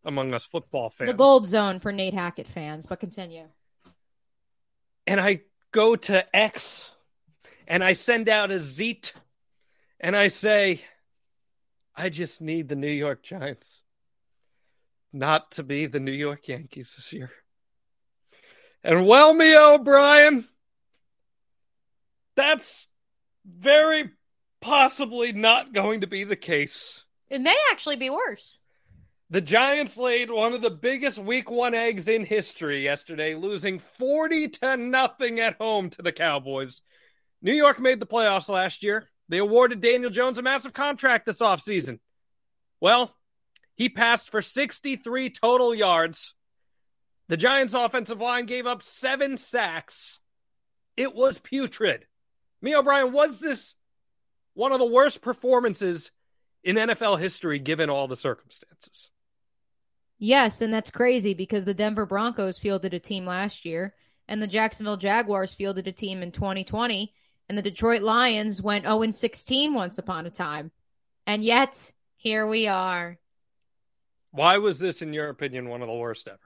among 0.03 0.33
us 0.33 0.44
football 0.44 0.89
fans. 0.89 1.09
the 1.09 1.18
gold 1.18 1.47
zone 1.47 1.80
for 1.80 1.92
Nate 1.92 2.13
Hackett 2.13 2.47
fans. 2.47 2.86
But 2.86 3.00
continue. 3.00 3.47
And 5.07 5.19
I 5.19 5.42
go 5.72 5.96
to 5.96 6.36
X 6.36 6.92
and 7.68 7.84
I 7.84 7.94
send 7.94 8.30
out 8.30 8.52
a 8.52 8.60
zeet 8.60 9.13
and 10.00 10.16
I 10.16 10.28
say, 10.28 10.81
I 11.96 12.10
just 12.10 12.42
need 12.42 12.68
the 12.68 12.75
New 12.75 12.92
York 12.92 13.24
Giants 13.24 13.81
not 15.16 15.52
to 15.52 15.63
be 15.63 15.86
the 15.86 16.00
New 16.00 16.12
York 16.12 16.48
Yankees 16.48 16.96
this 16.96 17.13
year. 17.13 17.31
And 18.83 19.07
well, 19.07 19.33
me 19.33 19.57
O'Brien, 19.57 20.45
that's 22.35 22.88
very 23.45 24.12
possibly 24.62 25.31
not 25.31 25.74
going 25.74 26.02
to 26.02 26.07
be 26.07 26.24
the 26.26 26.35
case. 26.35 27.04
It 27.30 27.40
may 27.42 27.56
actually 27.71 27.95
be 27.95 28.09
worse. 28.09 28.59
The 29.31 29.41
Giants 29.41 29.97
laid 29.97 30.29
one 30.29 30.53
of 30.53 30.61
the 30.61 30.69
biggest 30.69 31.17
week 31.17 31.49
one 31.49 31.73
eggs 31.73 32.07
in 32.07 32.23
history 32.23 32.83
yesterday, 32.83 33.33
losing 33.33 33.79
40 33.79 34.49
to 34.49 34.77
nothing 34.77 35.39
at 35.39 35.57
home 35.57 35.89
to 35.91 36.03
the 36.03 36.11
Cowboys. 36.11 36.81
New 37.41 37.53
York 37.53 37.79
made 37.79 37.99
the 37.99 38.05
playoffs 38.05 38.49
last 38.49 38.83
year. 38.83 39.09
They 39.27 39.39
awarded 39.39 39.81
Daniel 39.81 40.11
Jones 40.11 40.37
a 40.37 40.44
massive 40.44 40.73
contract 40.73 41.25
this 41.25 41.39
offseason. 41.39 41.99
Well, 42.79 43.15
he 43.73 43.89
passed 43.89 44.29
for 44.29 44.44
63 44.44 45.31
total 45.31 45.73
yards. 45.73 46.35
The 47.27 47.37
Giants' 47.37 47.73
offensive 47.73 48.21
line 48.21 48.45
gave 48.45 48.67
up 48.67 48.83
seven 48.83 49.37
sacks. 49.37 50.19
It 50.95 51.15
was 51.15 51.39
putrid. 51.39 52.05
Mia 52.61 52.77
O'Brien, 52.77 53.11
was 53.11 53.39
this 53.39 53.73
one 54.53 54.71
of 54.71 54.77
the 54.77 54.85
worst 54.85 55.23
performances 55.23 56.11
in 56.63 56.75
NFL 56.75 57.19
history 57.19 57.57
given 57.57 57.89
all 57.89 58.07
the 58.07 58.15
circumstances? 58.15 59.09
Yes, 60.25 60.61
and 60.61 60.73
that's 60.73 60.89
crazy 60.89 61.35
because 61.35 61.65
the 61.65 61.75
Denver 61.75 62.07
Broncos 62.07 62.57
fielded 62.57 62.95
a 62.95 62.99
team 62.99 63.27
last 63.27 63.63
year, 63.63 63.94
and 64.27 64.41
the 64.41 64.47
Jacksonville 64.47 64.97
Jaguars 64.97 65.53
fielded 65.53 65.87
a 65.87 65.91
team 65.91 66.23
in 66.23 66.31
2020, 66.31 67.13
and 67.47 67.55
the 67.55 67.61
Detroit 67.61 68.01
Lions 68.01 68.59
went 68.59 68.85
0 68.85 69.11
16 69.11 69.75
once 69.75 69.99
upon 69.99 70.25
a 70.25 70.31
time. 70.31 70.71
And 71.27 71.44
yet, 71.44 71.91
here 72.15 72.47
we 72.47 72.65
are. 72.65 73.19
Why 74.31 74.57
was 74.57 74.79
this, 74.79 75.03
in 75.03 75.13
your 75.13 75.29
opinion, 75.29 75.69
one 75.69 75.83
of 75.83 75.87
the 75.87 75.94
worst 75.94 76.27
ever? 76.27 76.39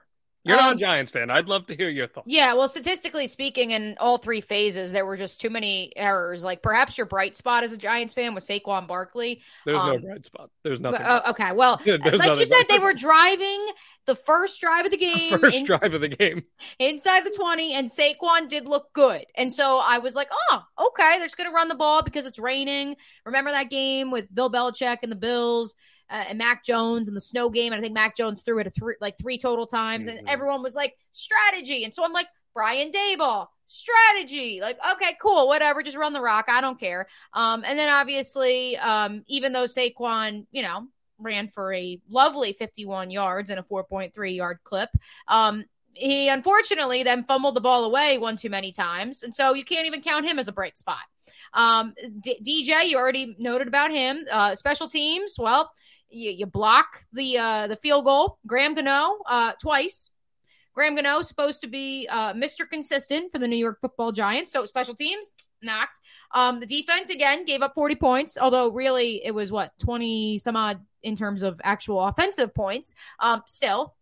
You're 0.44 0.56
Um, 0.56 0.64
not 0.64 0.76
a 0.76 0.78
Giants 0.78 1.12
fan. 1.12 1.30
I'd 1.30 1.48
love 1.48 1.66
to 1.66 1.76
hear 1.76 1.88
your 1.90 2.08
thoughts. 2.08 2.26
Yeah, 2.28 2.54
well, 2.54 2.68
statistically 2.68 3.26
speaking, 3.26 3.72
in 3.72 3.96
all 4.00 4.18
three 4.18 4.40
phases, 4.40 4.90
there 4.92 5.04
were 5.04 5.16
just 5.16 5.40
too 5.40 5.50
many 5.50 5.92
errors. 5.96 6.42
Like 6.42 6.62
perhaps 6.62 6.96
your 6.96 7.06
bright 7.06 7.36
spot 7.36 7.62
as 7.64 7.72
a 7.72 7.76
Giants 7.76 8.14
fan 8.14 8.34
was 8.34 8.46
Saquon 8.46 8.86
Barkley. 8.86 9.42
There's 9.66 9.82
no 9.82 9.94
um, 9.96 10.00
bright 10.02 10.24
spot. 10.24 10.50
There's 10.64 10.80
nothing. 10.80 11.00
But, 11.02 11.22
oh, 11.26 11.30
okay, 11.32 11.52
well, 11.52 11.80
like 11.86 12.38
you 12.38 12.46
said, 12.46 12.64
they 12.68 12.78
were 12.78 12.94
driving. 12.94 13.66
the 14.06 14.14
first 14.16 14.60
drive 14.60 14.86
of 14.86 14.90
the 14.90 14.96
game. 15.10 15.38
First 15.38 15.66
drive 15.66 15.94
of 15.94 16.00
the 16.00 16.08
game. 16.08 16.42
inside 16.78 17.24
the 17.24 17.30
20 17.30 17.74
and 17.74 17.88
Saquon 17.90 18.48
did 18.48 18.66
look 18.66 18.92
good. 18.92 19.24
And 19.36 19.52
so 19.52 19.78
I 19.78 19.98
was 19.98 20.14
like, 20.14 20.28
oh, 20.50 20.62
okay, 20.88 21.18
they're 21.18 21.26
just 21.26 21.36
going 21.36 21.50
to 21.50 21.54
run 21.54 21.68
the 21.68 21.74
ball 21.74 22.02
because 22.02 22.26
it's 22.26 22.38
raining. 22.38 22.96
Remember 23.26 23.50
that 23.50 23.70
game 23.70 24.10
with 24.10 24.34
Bill 24.34 24.50
Belichick 24.50 24.98
and 25.02 25.12
the 25.12 25.16
Bills 25.16 25.74
uh, 26.10 26.24
and 26.28 26.38
Mac 26.38 26.64
Jones 26.64 27.08
and 27.08 27.16
the 27.16 27.20
snow 27.20 27.50
game? 27.50 27.72
And 27.72 27.80
I 27.80 27.82
think 27.82 27.94
Mac 27.94 28.16
Jones 28.16 28.42
threw 28.42 28.58
it 28.58 28.66
a 28.66 28.70
three, 28.70 28.96
like 29.00 29.16
three 29.18 29.38
total 29.38 29.66
times 29.66 30.06
and 30.06 30.18
Mhm. 30.20 30.24
everyone 30.28 30.62
was 30.62 30.74
like, 30.74 30.96
strategy. 31.12 31.84
And 31.84 31.94
so 31.94 32.04
I'm 32.04 32.12
like, 32.12 32.26
Brian 32.54 32.90
Daboll, 32.92 33.46
strategy. 33.68 34.60
Like, 34.60 34.78
okay, 34.94 35.16
cool, 35.20 35.46
whatever, 35.48 35.82
just 35.82 35.96
run 35.96 36.12
the 36.12 36.20
rock. 36.20 36.46
I 36.48 36.60
don't 36.60 36.78
care. 36.78 37.06
Um, 37.32 37.62
and 37.66 37.78
then 37.78 37.88
obviously, 37.88 38.76
um, 38.76 39.22
even 39.28 39.52
though 39.52 39.64
Saquon, 39.64 40.46
you 40.50 40.62
know, 40.62 40.86
ran 41.18 41.48
for 41.48 41.72
a 41.72 42.00
lovely 42.08 42.52
51 42.54 43.10
yards 43.10 43.50
and 43.50 43.60
a 43.60 43.62
4.3 43.62 44.34
yard 44.36 44.58
clip, 44.64 44.90
um, 45.28 45.64
he 45.92 46.28
unfortunately 46.28 47.02
then 47.02 47.24
fumbled 47.24 47.54
the 47.56 47.60
ball 47.60 47.84
away 47.84 48.16
one 48.18 48.36
too 48.36 48.50
many 48.50 48.72
times. 48.72 49.22
And 49.22 49.34
so 49.34 49.54
you 49.54 49.64
can't 49.64 49.86
even 49.86 50.02
count 50.02 50.24
him 50.24 50.38
as 50.38 50.48
a 50.48 50.52
bright 50.52 50.78
spot. 50.78 50.98
Um, 51.52 51.94
D- 52.20 52.38
DJ, 52.68 52.84
you 52.88 52.96
already 52.96 53.34
noted 53.38 53.66
about 53.68 53.90
him. 53.90 54.24
Uh, 54.30 54.54
special 54.54 54.88
teams, 54.88 55.34
well, 55.38 55.70
you, 56.10 56.30
you 56.30 56.46
block 56.46 57.04
the 57.12 57.38
uh, 57.38 57.66
the 57.66 57.76
field 57.76 58.04
goal. 58.04 58.38
Graham 58.46 58.74
Gano 58.74 59.18
uh, 59.28 59.52
twice. 59.60 60.10
Graham 60.74 60.94
Gano 60.94 61.22
supposed 61.22 61.60
to 61.62 61.66
be 61.66 62.06
uh, 62.08 62.32
Mr. 62.32 62.68
Consistent 62.68 63.32
for 63.32 63.38
the 63.38 63.48
New 63.48 63.56
York 63.56 63.78
Football 63.80 64.12
Giants. 64.12 64.52
So 64.52 64.64
special 64.64 64.94
teams 64.94 65.32
knocked. 65.62 65.98
Um, 66.32 66.60
the 66.60 66.66
defense 66.66 67.10
again 67.10 67.44
gave 67.44 67.62
up 67.62 67.74
40 67.74 67.96
points, 67.96 68.38
although 68.40 68.68
really 68.68 69.24
it 69.24 69.32
was 69.32 69.50
what 69.50 69.72
20 69.80 70.38
some 70.38 70.56
odd 70.56 70.80
in 71.02 71.16
terms 71.16 71.42
of 71.42 71.60
actual 71.64 72.04
offensive 72.04 72.54
points. 72.54 72.94
Um, 73.18 73.42
still, 73.46 73.94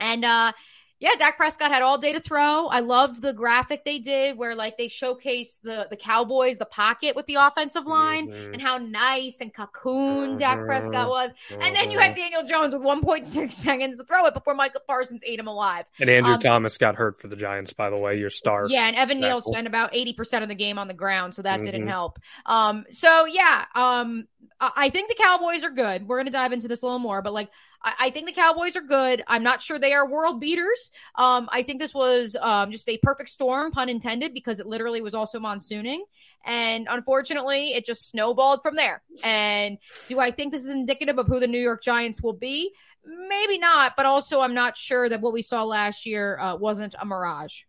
and 0.00 0.24
uh, 0.24 0.52
yeah, 1.00 1.10
Dak 1.18 1.36
Prescott 1.36 1.70
had 1.70 1.82
all 1.82 1.98
day 1.98 2.12
to 2.12 2.20
throw. 2.20 2.66
I 2.66 2.80
loved 2.80 3.22
the 3.22 3.32
graphic 3.32 3.84
they 3.84 3.98
did 3.98 4.36
where 4.36 4.54
like 4.54 4.76
they 4.76 4.88
showcased 4.88 5.60
the 5.62 5.86
the 5.88 5.96
Cowboys, 5.96 6.58
the 6.58 6.64
pocket 6.64 7.14
with 7.16 7.26
the 7.26 7.36
offensive 7.36 7.86
line, 7.86 8.28
Mhm. 8.28 8.52
and 8.54 8.62
how 8.62 8.78
nice 8.78 9.40
and 9.40 9.52
cocoon 9.54 10.36
Dak 10.36 10.58
Mhm. 10.58 10.66
Prescott 10.66 11.08
was. 11.08 11.32
And 11.50 11.74
then 11.74 11.90
you 11.90 11.98
had 11.98 12.14
Daniel 12.14 12.42
Jones 12.44 12.72
with 12.74 12.82
1.6 12.82 13.54
seconds 13.54 13.98
to 13.98 14.04
throw 14.04 14.26
it 14.26 14.34
before 14.34 14.54
Micah 14.54 14.80
Parsons 14.86 15.22
ate 15.24 15.38
him 15.38 15.46
alive. 15.46 15.86
And 16.00 16.10
Andrew 16.10 16.34
um, 16.34 16.40
Thomas 16.40 16.76
got 16.78 16.96
hurt 16.96 17.20
for 17.20 17.28
the 17.28 17.36
Giants, 17.36 17.72
by 17.72 17.90
the 17.90 17.96
way, 17.96 18.18
your 18.18 18.30
star. 18.30 18.66
Yeah, 18.68 18.86
and 18.86 18.96
Evan 18.96 19.20
Neal 19.20 19.40
spent 19.40 19.66
about 19.66 19.90
80% 19.94 20.42
of 20.42 20.48
the 20.48 20.54
game 20.54 20.78
on 20.78 20.88
the 20.88 20.94
ground, 20.94 21.34
so 21.34 21.42
that 21.42 21.62
didn't 21.62 21.84
Mhm. 21.86 21.90
help. 21.90 22.18
Um, 22.46 22.86
so 22.90 23.24
yeah, 23.26 23.64
um, 23.74 24.26
I 24.60 24.70
I 24.76 24.90
think 24.90 25.08
the 25.08 25.14
Cowboys 25.14 25.62
are 25.62 25.70
good. 25.70 26.08
We're 26.08 26.16
going 26.16 26.26
to 26.26 26.32
dive 26.32 26.52
into 26.52 26.66
this 26.66 26.82
a 26.82 26.86
little 26.86 26.98
more, 26.98 27.22
but 27.22 27.32
like, 27.32 27.48
I, 27.82 27.94
I 28.00 28.10
think 28.10 28.26
the 28.26 28.32
Cowboys 28.32 28.76
are 28.76 28.82
good. 28.82 29.22
I'm 29.26 29.42
not 29.42 29.62
sure 29.62 29.78
they 29.78 29.92
are 29.92 30.08
world 30.08 30.40
beaters. 30.40 30.90
Um, 31.14 31.48
I 31.52 31.62
think 31.62 31.80
this 31.80 31.94
was 31.94 32.36
um, 32.40 32.70
just 32.70 32.88
a 32.88 32.98
perfect 32.98 33.30
storm, 33.30 33.72
pun 33.72 33.88
intended, 33.88 34.34
because 34.34 34.60
it 34.60 34.66
literally 34.66 35.00
was 35.00 35.14
also 35.14 35.38
monsooning. 35.38 36.04
And 36.44 36.86
unfortunately, 36.90 37.68
it 37.74 37.84
just 37.84 38.08
snowballed 38.08 38.62
from 38.62 38.76
there. 38.76 39.02
And 39.24 39.78
do 40.08 40.18
I 40.20 40.30
think 40.30 40.52
this 40.52 40.64
is 40.64 40.70
indicative 40.70 41.18
of 41.18 41.26
who 41.26 41.40
the 41.40 41.46
New 41.46 41.60
York 41.60 41.82
Giants 41.82 42.22
will 42.22 42.32
be? 42.32 42.72
Maybe 43.04 43.58
not, 43.58 43.94
but 43.96 44.06
also 44.06 44.40
I'm 44.40 44.54
not 44.54 44.76
sure 44.76 45.08
that 45.08 45.20
what 45.20 45.32
we 45.32 45.42
saw 45.42 45.64
last 45.64 46.06
year 46.06 46.38
uh, 46.38 46.56
wasn't 46.56 46.94
a 47.00 47.04
mirage. 47.04 47.62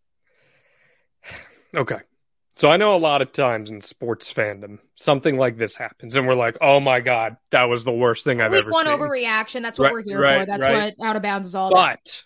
Okay. 1.76 2.00
So 2.60 2.70
I 2.70 2.76
know 2.76 2.94
a 2.94 3.00
lot 3.00 3.22
of 3.22 3.32
times 3.32 3.70
in 3.70 3.80
sports 3.80 4.34
fandom, 4.34 4.80
something 4.96 5.38
like 5.38 5.56
this 5.56 5.76
happens, 5.76 6.18
and 6.18 6.28
we're 6.28 6.36
like, 6.36 6.58
"Oh 6.60 6.82
my 6.82 7.00
god, 7.00 7.38
that 7.52 7.70
was 7.70 7.86
the 7.86 7.94
worst 7.94 8.26
thing 8.26 8.42
I've 8.42 8.48
ever." 8.48 8.56
Week 8.56 8.64
ever 8.64 8.72
one 8.72 8.86
seen." 8.86 9.00
overreaction. 9.00 9.62
That's 9.62 9.80
what 9.80 9.86
Right, 9.86 9.94
we're 9.94 10.02
here 10.02 10.20
right, 10.20 10.40
for. 10.42 10.46
That's 10.46 10.64
right. 10.64 10.94
what 10.98 11.08
out 11.08 11.16
of 11.16 11.22
bounds 11.22 11.48
is 11.48 11.56
all 11.56 11.70
about. 11.70 12.00
But 12.04 12.24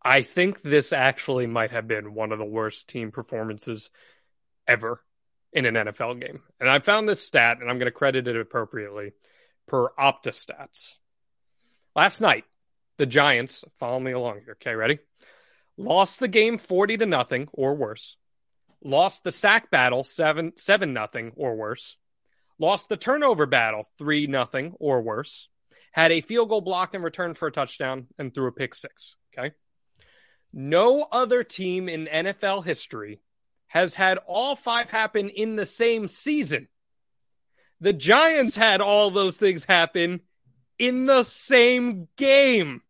I 0.00 0.22
think 0.22 0.62
this 0.62 0.94
actually 0.94 1.46
might 1.46 1.72
have 1.72 1.86
been 1.86 2.14
one 2.14 2.32
of 2.32 2.38
the 2.38 2.46
worst 2.46 2.88
team 2.88 3.12
performances 3.12 3.90
ever 4.66 5.04
in 5.52 5.66
an 5.66 5.74
NFL 5.74 6.18
game. 6.18 6.42
And 6.58 6.70
I 6.70 6.78
found 6.78 7.06
this 7.06 7.22
stat, 7.22 7.58
and 7.60 7.68
I'm 7.68 7.76
going 7.76 7.88
to 7.88 7.92
credit 7.92 8.26
it 8.26 8.36
appropriately 8.40 9.12
per 9.68 9.90
OptaStats. 9.90 10.96
Last 11.94 12.22
night, 12.22 12.46
the 12.96 13.04
Giants, 13.04 13.62
follow 13.78 14.00
me 14.00 14.12
along 14.12 14.40
here. 14.46 14.52
Okay, 14.52 14.74
ready? 14.74 15.00
Lost 15.76 16.18
the 16.18 16.28
game 16.28 16.56
40 16.56 16.96
to 16.96 17.04
nothing 17.04 17.50
or 17.52 17.74
worse. 17.74 18.16
Lost 18.84 19.24
the 19.24 19.32
sack 19.32 19.70
battle 19.70 20.04
7 20.04 20.52
7 20.56 20.92
nothing 20.92 21.32
or 21.36 21.54
worse. 21.56 21.96
Lost 22.58 22.88
the 22.88 22.96
turnover 22.96 23.46
battle 23.46 23.86
3 23.98 24.26
nothing 24.26 24.74
or 24.78 25.02
worse 25.02 25.48
had 25.92 26.10
a 26.10 26.22
field 26.22 26.48
goal 26.48 26.62
blocked 26.62 26.94
and 26.94 27.04
returned 27.04 27.38
for 27.38 27.48
a 27.48 27.52
touchdown 27.52 28.08
and 28.18 28.34
threw 28.34 28.48
a 28.48 28.52
pick 28.52 28.74
six. 28.74 29.16
Okay. 29.38 29.54
No 30.52 31.06
other 31.10 31.44
team 31.44 31.88
in 31.88 32.06
NFL 32.06 32.64
history 32.64 33.20
has 33.68 33.94
had 33.94 34.18
all 34.26 34.56
five 34.56 34.90
happen 34.90 35.28
in 35.28 35.56
the 35.56 35.66
same 35.66 36.08
season. 36.08 36.68
The 37.80 37.92
Giants 37.92 38.56
had 38.56 38.80
all 38.80 39.10
those 39.10 39.36
things 39.36 39.64
happen 39.64 40.20
in 40.78 41.06
the 41.06 41.22
same 41.22 42.08
game. 42.16 42.82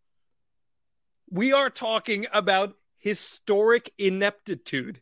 We 1.30 1.52
are 1.52 1.70
talking 1.70 2.26
about 2.32 2.74
historic 2.98 3.92
ineptitude 3.96 5.00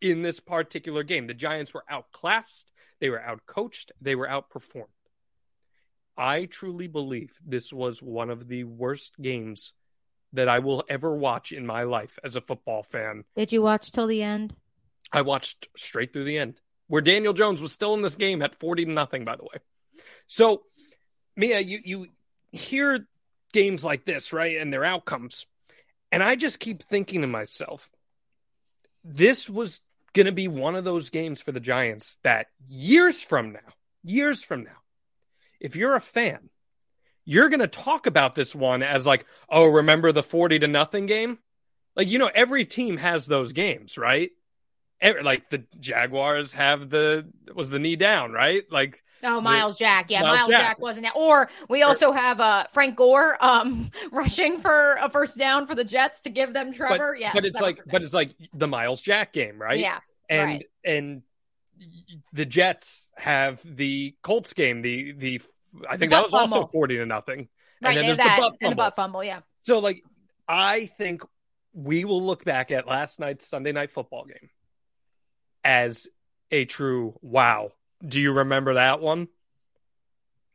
in 0.00 0.22
this 0.22 0.40
particular 0.40 1.02
game. 1.02 1.26
The 1.26 1.34
Giants 1.34 1.72
were 1.74 1.84
outclassed, 1.88 2.72
they 3.00 3.10
were 3.10 3.22
outcoached, 3.22 3.90
they 4.00 4.14
were 4.14 4.28
outperformed. 4.28 4.86
I 6.16 6.46
truly 6.46 6.86
believe 6.86 7.38
this 7.44 7.72
was 7.72 8.02
one 8.02 8.30
of 8.30 8.48
the 8.48 8.64
worst 8.64 9.20
games 9.20 9.72
that 10.32 10.48
I 10.48 10.60
will 10.60 10.84
ever 10.88 11.14
watch 11.14 11.52
in 11.52 11.66
my 11.66 11.82
life 11.84 12.18
as 12.24 12.36
a 12.36 12.40
football 12.40 12.82
fan. 12.82 13.24
Did 13.36 13.52
you 13.52 13.62
watch 13.62 13.92
till 13.92 14.06
the 14.06 14.22
end? 14.22 14.54
I 15.12 15.22
watched 15.22 15.68
straight 15.76 16.12
through 16.12 16.24
the 16.24 16.38
end, 16.38 16.60
where 16.88 17.02
Daniel 17.02 17.32
Jones 17.32 17.62
was 17.62 17.72
still 17.72 17.94
in 17.94 18.02
this 18.02 18.16
game 18.16 18.42
at 18.42 18.54
40 18.54 18.86
to 18.86 18.92
nothing, 18.92 19.24
by 19.24 19.36
the 19.36 19.44
way. 19.44 19.60
So, 20.26 20.62
Mia, 21.36 21.60
you, 21.60 21.80
you 21.84 22.06
hear 22.50 23.06
games 23.52 23.84
like 23.84 24.04
this, 24.04 24.32
right? 24.32 24.56
And 24.56 24.72
their 24.72 24.84
outcomes. 24.84 25.46
And 26.10 26.22
I 26.22 26.34
just 26.36 26.60
keep 26.60 26.82
thinking 26.82 27.20
to 27.20 27.26
myself, 27.26 27.90
this 29.04 29.48
was 29.48 29.80
going 30.16 30.26
to 30.26 30.32
be 30.32 30.48
one 30.48 30.74
of 30.74 30.84
those 30.84 31.10
games 31.10 31.42
for 31.42 31.52
the 31.52 31.60
Giants 31.60 32.16
that 32.24 32.46
years 32.66 33.20
from 33.20 33.52
now, 33.52 33.74
years 34.02 34.42
from 34.42 34.64
now, 34.64 34.78
if 35.60 35.76
you're 35.76 35.94
a 35.94 36.00
fan, 36.00 36.48
you're 37.26 37.50
going 37.50 37.60
to 37.60 37.66
talk 37.66 38.06
about 38.06 38.34
this 38.34 38.54
one 38.54 38.82
as 38.82 39.04
like, 39.04 39.26
oh, 39.48 39.66
remember 39.66 40.12
the 40.12 40.22
40 40.22 40.60
to 40.60 40.68
nothing 40.68 41.04
game? 41.04 41.38
Like, 41.94 42.08
you 42.08 42.18
know, 42.18 42.30
every 42.34 42.64
team 42.64 42.96
has 42.96 43.26
those 43.26 43.52
games, 43.52 43.98
right? 43.98 44.30
Like 45.02 45.50
the 45.50 45.64
Jaguars 45.78 46.54
have 46.54 46.88
the, 46.88 47.28
was 47.54 47.68
the 47.68 47.78
knee 47.78 47.96
down, 47.96 48.32
right? 48.32 48.62
Like, 48.70 49.02
Oh, 49.26 49.40
Myles 49.40 49.76
Jack. 49.76 50.10
Yeah, 50.10 50.22
Myles 50.22 50.36
Myles, 50.36 50.48
Jack. 50.50 50.60
Jack. 50.62 50.78
wasn't 50.78 51.06
that. 51.06 51.16
Or 51.16 51.50
we 51.68 51.82
also 51.82 52.12
have 52.12 52.40
uh, 52.40 52.66
Frank 52.72 52.96
Gore 52.96 53.42
um, 53.44 53.90
rushing 54.12 54.60
for 54.60 54.94
a 54.94 55.10
first 55.10 55.36
down 55.36 55.66
for 55.66 55.74
the 55.74 55.84
Jets 55.84 56.22
to 56.22 56.30
give 56.30 56.52
them 56.52 56.72
Trevor. 56.72 57.16
yes, 57.18 57.32
but 57.34 57.44
it's 57.44 57.60
like, 57.60 57.80
but 57.86 58.02
it's 58.02 58.14
like 58.14 58.34
the 58.54 58.66
Myles 58.66 59.00
Jack 59.00 59.32
game, 59.32 59.60
right? 59.60 59.80
Yeah, 59.80 59.98
and 60.28 60.50
right. 60.50 60.66
and 60.84 61.22
the 62.32 62.46
Jets 62.46 63.12
have 63.16 63.60
the 63.64 64.14
Colts 64.22 64.52
game. 64.52 64.80
The 64.80 65.12
the 65.12 65.42
I 65.88 65.96
think 65.96 66.10
butt 66.10 66.30
that 66.30 66.38
was 66.38 66.52
also 66.52 66.66
forty 66.66 66.96
to 66.96 67.06
nothing. 67.06 67.48
right. 67.82 67.90
and 67.90 67.96
then 67.96 68.06
there's 68.06 68.18
the 68.18 68.24
that 68.24 68.38
butt 68.38 68.54
and 68.62 68.72
the 68.72 68.76
butt 68.76 68.94
fumble. 68.94 69.24
Yeah. 69.24 69.40
So 69.62 69.80
like 69.80 70.02
I 70.48 70.86
think 70.86 71.22
we 71.72 72.04
will 72.04 72.22
look 72.22 72.44
back 72.44 72.70
at 72.70 72.86
last 72.86 73.20
night's 73.20 73.46
Sunday 73.46 73.72
night 73.72 73.90
football 73.92 74.24
game 74.24 74.50
as 75.64 76.06
a 76.50 76.64
true 76.64 77.18
wow. 77.20 77.72
Do 78.04 78.20
you 78.20 78.32
remember 78.32 78.74
that 78.74 79.00
one? 79.00 79.28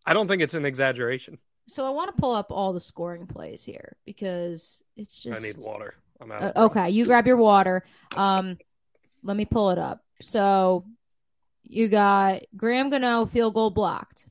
I 0.06 0.14
don't 0.14 0.28
think 0.28 0.42
it's 0.42 0.54
an 0.54 0.66
exaggeration. 0.66 1.38
So 1.68 1.86
I 1.86 1.92
want 1.92 2.14
to 2.14 2.20
pull 2.20 2.34
up 2.34 2.48
all 2.52 2.74
the 2.74 2.82
scoring 2.82 3.28
plays 3.28 3.64
here 3.64 3.96
because 4.06 4.82
it's 4.98 5.22
just. 5.22 5.40
I 5.40 5.44
need 5.44 5.58
water. 5.58 5.94
I'm 6.20 6.32
out. 6.32 6.44
Uh, 6.44 6.66
okay, 6.66 6.90
you 6.90 7.06
grab 7.06 7.28
your 7.28 7.38
water. 7.38 7.84
Um, 8.16 8.58
let 9.24 9.38
me 9.38 9.46
pull 9.46 9.70
it 9.72 9.78
up. 9.78 10.04
So 10.22 10.86
you 11.64 11.88
got 11.88 12.42
Graham 12.56 12.90
Gano 12.90 13.26
field 13.26 13.54
goal 13.54 13.70
blocked. 13.70 14.26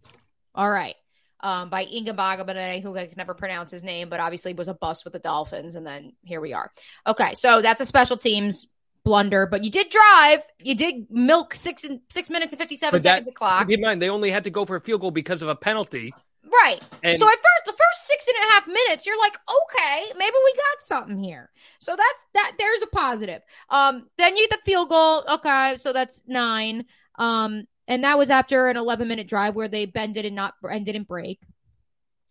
All 0.54 0.70
right. 0.70 0.96
Um, 1.42 1.70
by 1.70 1.86
Igbinoghene, 1.86 2.82
who 2.82 2.94
I 2.96 3.06
can 3.06 3.16
never 3.16 3.32
pronounce 3.32 3.70
his 3.70 3.82
name, 3.82 4.10
but 4.10 4.20
obviously 4.20 4.52
was 4.52 4.68
a 4.68 4.74
bust 4.74 5.04
with 5.04 5.14
the 5.14 5.18
Dolphins, 5.18 5.74
and 5.74 5.86
then 5.86 6.12
here 6.22 6.40
we 6.40 6.52
are. 6.52 6.70
Okay, 7.06 7.32
so 7.34 7.62
that's 7.62 7.80
a 7.80 7.86
special 7.86 8.18
teams 8.18 8.66
blunder, 9.04 9.46
but 9.46 9.64
you 9.64 9.70
did 9.70 9.88
drive. 9.90 10.40
You 10.62 10.74
did 10.74 11.10
milk 11.10 11.54
six 11.54 11.84
and 11.84 12.00
six 12.10 12.30
minutes 12.30 12.52
and 12.52 12.60
fifty 12.60 12.76
seven 12.76 13.00
seconds 13.02 13.28
of 13.28 13.34
clock. 13.34 13.66
Keep 13.66 13.78
in 13.78 13.80
mind, 13.82 14.02
they 14.02 14.10
only 14.10 14.30
had 14.30 14.44
to 14.44 14.50
go 14.50 14.64
for 14.64 14.76
a 14.76 14.80
field 14.80 15.00
goal 15.00 15.10
because 15.10 15.42
of 15.42 15.48
a 15.48 15.56
penalty. 15.56 16.12
Right. 16.52 16.82
And 17.02 17.18
so 17.18 17.26
at 17.26 17.34
first, 17.34 17.64
the 17.66 17.72
first 17.72 18.06
six 18.06 18.26
and 18.26 18.36
a 18.44 18.52
half 18.52 18.66
minutes, 18.66 19.06
you're 19.06 19.18
like, 19.18 19.34
okay, 19.48 20.12
maybe 20.16 20.34
we 20.44 20.54
got 20.54 20.80
something 20.80 21.22
here. 21.22 21.50
So 21.78 21.92
that's 21.92 22.22
that. 22.34 22.52
There's 22.58 22.82
a 22.82 22.86
positive. 22.86 23.42
Um, 23.68 24.08
then 24.18 24.36
you 24.36 24.48
get 24.48 24.58
the 24.58 24.64
field 24.64 24.88
goal. 24.88 25.24
Okay, 25.34 25.76
so 25.76 25.92
that's 25.92 26.22
nine. 26.26 26.86
Um, 27.18 27.66
and 27.86 28.04
that 28.04 28.18
was 28.18 28.30
after 28.30 28.68
an 28.68 28.76
11 28.76 29.06
minute 29.06 29.28
drive 29.28 29.54
where 29.54 29.68
they 29.68 29.86
bended 29.86 30.24
and 30.24 30.34
not 30.34 30.54
and 30.62 30.84
didn't 30.84 31.06
break. 31.08 31.40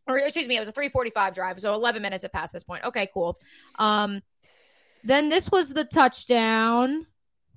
or 0.08 0.18
excuse 0.18 0.48
me, 0.48 0.58
it 0.58 0.60
was 0.60 0.70
a 0.70 0.74
345 0.74 1.34
drive. 1.34 1.60
So 1.60 1.74
11 1.74 2.02
minutes 2.02 2.24
had 2.24 2.34
passed 2.34 2.54
this 2.54 2.64
point. 2.64 2.86
Okay, 2.86 3.10
cool. 3.14 3.38
Um, 3.78 4.22
then 5.04 5.30
this 5.30 5.50
was 5.52 5.74
the 5.74 5.86
touchdown 5.86 7.06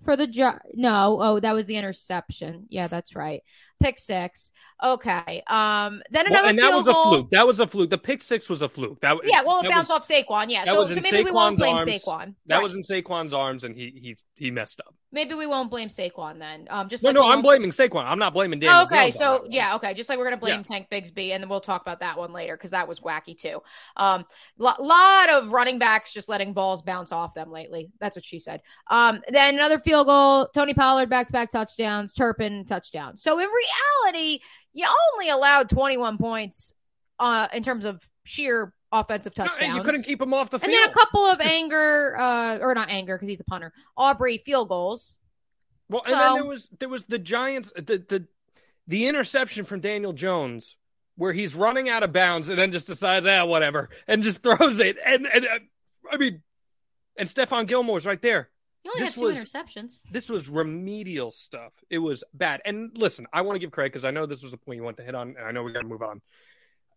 for 0.05 0.17
the 0.17 0.27
jo- 0.27 0.59
no. 0.75 1.19
Oh, 1.21 1.41
that 1.41 1.55
was 1.55 1.67
the 1.67 1.77
interception. 1.77 2.67
Yeah, 2.69 2.89
that's 2.89 3.15
right. 3.15 3.43
Pick 3.81 3.99
six. 3.99 4.51
Okay. 4.83 5.43
Um. 5.47 6.03
Then 6.11 6.27
another. 6.27 6.43
Well, 6.43 6.51
and 6.51 6.59
that 6.59 6.73
was 6.73 6.89
a 6.89 6.95
fluke. 6.95 7.31
That 7.31 7.47
was 7.47 7.61
a 7.61 7.67
fluke. 7.67 7.91
The 7.91 7.99
pick 7.99 8.23
six 8.23 8.49
was 8.49 8.63
a 8.63 8.69
fluke. 8.69 9.01
That 9.01 9.19
Yeah. 9.25 9.43
Well, 9.43 9.61
it 9.61 9.69
bounced 9.69 9.93
was, 9.93 10.03
off 10.03 10.09
Saquon. 10.09 10.51
Yeah. 10.51 10.65
So, 10.65 10.87
so 10.87 11.01
maybe 11.01 11.25
we 11.25 11.31
won't 11.33 11.57
blame 11.57 11.77
arms. 11.77 11.89
Saquon. 11.89 12.35
That 12.47 12.57
Right. 12.57 12.63
was 12.65 12.75
in 12.75 12.83
Saquon's 12.83 13.33
arms, 13.33 13.65
and 13.65 13.75
he 13.75 13.91
he 14.01 14.17
he 14.35 14.51
messed 14.51 14.81
up. 14.81 14.95
Maybe 15.13 15.35
we 15.35 15.47
won't 15.47 15.71
blame 15.71 15.89
Saquon 15.89 16.39
then. 16.39 16.67
Um. 16.71 16.89
Just 16.89 17.03
No, 17.05 17.09
like 17.11 17.15
no, 17.15 17.31
I'm 17.31 17.43
blaming 17.43 17.71
Saquon. 17.71 18.05
I'm 18.05 18.19
not 18.19 18.33
blaming 18.33 18.59
Daniel. 18.61 18.83
okay, 18.85 19.11
Jones 19.11 19.17
so 19.17 19.47
yeah, 19.49 19.77
okay. 19.77 19.93
Just 19.93 20.09
like 20.09 20.19
we're 20.19 20.25
gonna 20.25 20.39
blame 20.39 20.59
Yeah. 20.59 20.63
Tank 20.63 20.89
Bigsby, 20.91 21.31
and 21.33 21.43
then 21.43 21.49
we'll 21.51 21.61
talk 21.61 21.83
about 21.83 22.01
that 22.01 22.17
one 22.19 22.33
later 22.33 22.57
because 22.57 22.71
that 22.71 22.89
was 22.89 23.01
wacky 23.01 23.37
too. 23.37 23.63
Um, 23.97 24.25
lo- 24.59 24.73
lot 24.81 25.29
of 25.31 25.53
running 25.53 25.79
backs 25.79 26.13
just 26.13 26.29
letting 26.29 26.55
balls 26.55 26.83
bounce 26.83 27.13
off 27.13 27.35
them 27.35 27.51
lately. 27.53 27.91
That's 28.01 28.17
what 28.17 28.25
she 28.25 28.39
said. 28.39 28.63
Um, 28.91 29.21
then 29.29 29.55
another 29.55 29.79
field 29.79 30.07
goal. 30.07 30.49
Tony 30.55 30.73
Pollard 30.75 31.11
back 31.11 31.27
to 31.27 31.33
back 31.33 31.51
touchdowns. 31.53 32.15
Turpin 32.15 32.65
touchdown. 32.65 33.19
So 33.19 33.39
in 33.39 33.49
reality, 33.49 34.41
you 34.73 34.87
only 35.15 35.29
allowed 35.29 35.69
21 35.69 36.17
points 36.17 36.73
uh, 37.19 37.49
in 37.53 37.63
terms 37.63 37.85
of 37.85 38.03
sheer 38.25 38.73
offensive 38.93 39.35
touchdowns. 39.35 39.59
and 39.63 39.77
you 39.77 39.83
couldn't 39.83 40.03
keep 40.03 40.21
him 40.21 40.35
off 40.35 40.51
the 40.51 40.59
field. 40.59 40.73
and 40.73 40.83
then 40.83 40.91
a 40.91 40.93
couple 40.93 41.25
of 41.25 41.41
Anger, 41.41 42.17
uh, 42.19 42.59
or 42.59 42.75
not 42.75 42.91
Anger 42.91 43.17
because 43.17 43.29
he's 43.29 43.39
the 43.39 43.45
punter. 43.45 43.73
Aubrey 43.97 44.39
field 44.39 44.69
goals. 44.69 45.17
Well, 45.89 46.03
and 46.07 46.13
So- 46.15 46.19
then 46.19 46.35
there 46.35 46.45
was 46.47 46.69
there 46.79 46.89
was 46.89 47.05
the 47.07 47.19
Giants 47.19 47.73
the 47.75 47.83
the 48.09 48.27
the 48.87 49.09
interception 49.09 49.65
from 49.65 49.81
Daniel 49.81 50.13
Jones 50.13 50.77
where 51.17 51.33
he's 51.33 51.55
running 51.55 51.89
out 51.89 52.03
of 52.03 52.13
bounds 52.13 52.49
and 52.49 52.59
then 52.59 52.73
just 52.73 52.87
decides 52.87 53.27
ah 53.27 53.45
whatever 53.45 53.89
and 54.09 54.23
just 54.23 54.43
throws 54.43 54.81
it 54.81 54.97
and 55.05 55.27
and 55.27 55.45
uh, 55.45 55.59
I 56.11 56.17
mean 56.17 56.43
and 57.19 57.29
Stephon 57.29 57.67
Gilmore's 57.67 58.07
right 58.07 58.21
there. 58.23 58.49
You 58.85 58.91
only 58.93 59.05
This 59.05 59.15
had 59.15 59.21
two 59.21 59.27
was- 59.29 59.45
interceptions. 59.45 59.99
This 60.11 60.29
was 60.29 60.49
remedial 60.49 61.31
stuff. 61.31 61.73
It 61.91 61.99
was 61.99 62.25
bad. 62.35 62.63
And 62.65 62.91
listen, 62.99 63.27
I 63.33 63.43
want 63.43 63.55
to 63.57 63.61
give 63.61 63.71
credit 63.71 63.93
because 63.93 64.05
I 64.05 64.11
know 64.11 64.27
this 64.27 64.43
was 64.43 64.51
the 64.51 64.57
point 64.57 64.79
you 64.79 64.83
want 64.83 64.97
to 64.97 65.05
hit 65.05 65.15
on, 65.15 65.37
and 65.39 65.47
I 65.47 65.53
know 65.53 65.63
we 65.63 65.73
got 65.73 65.83
to 65.83 65.87
move 65.87 66.03
on. 66.03 66.21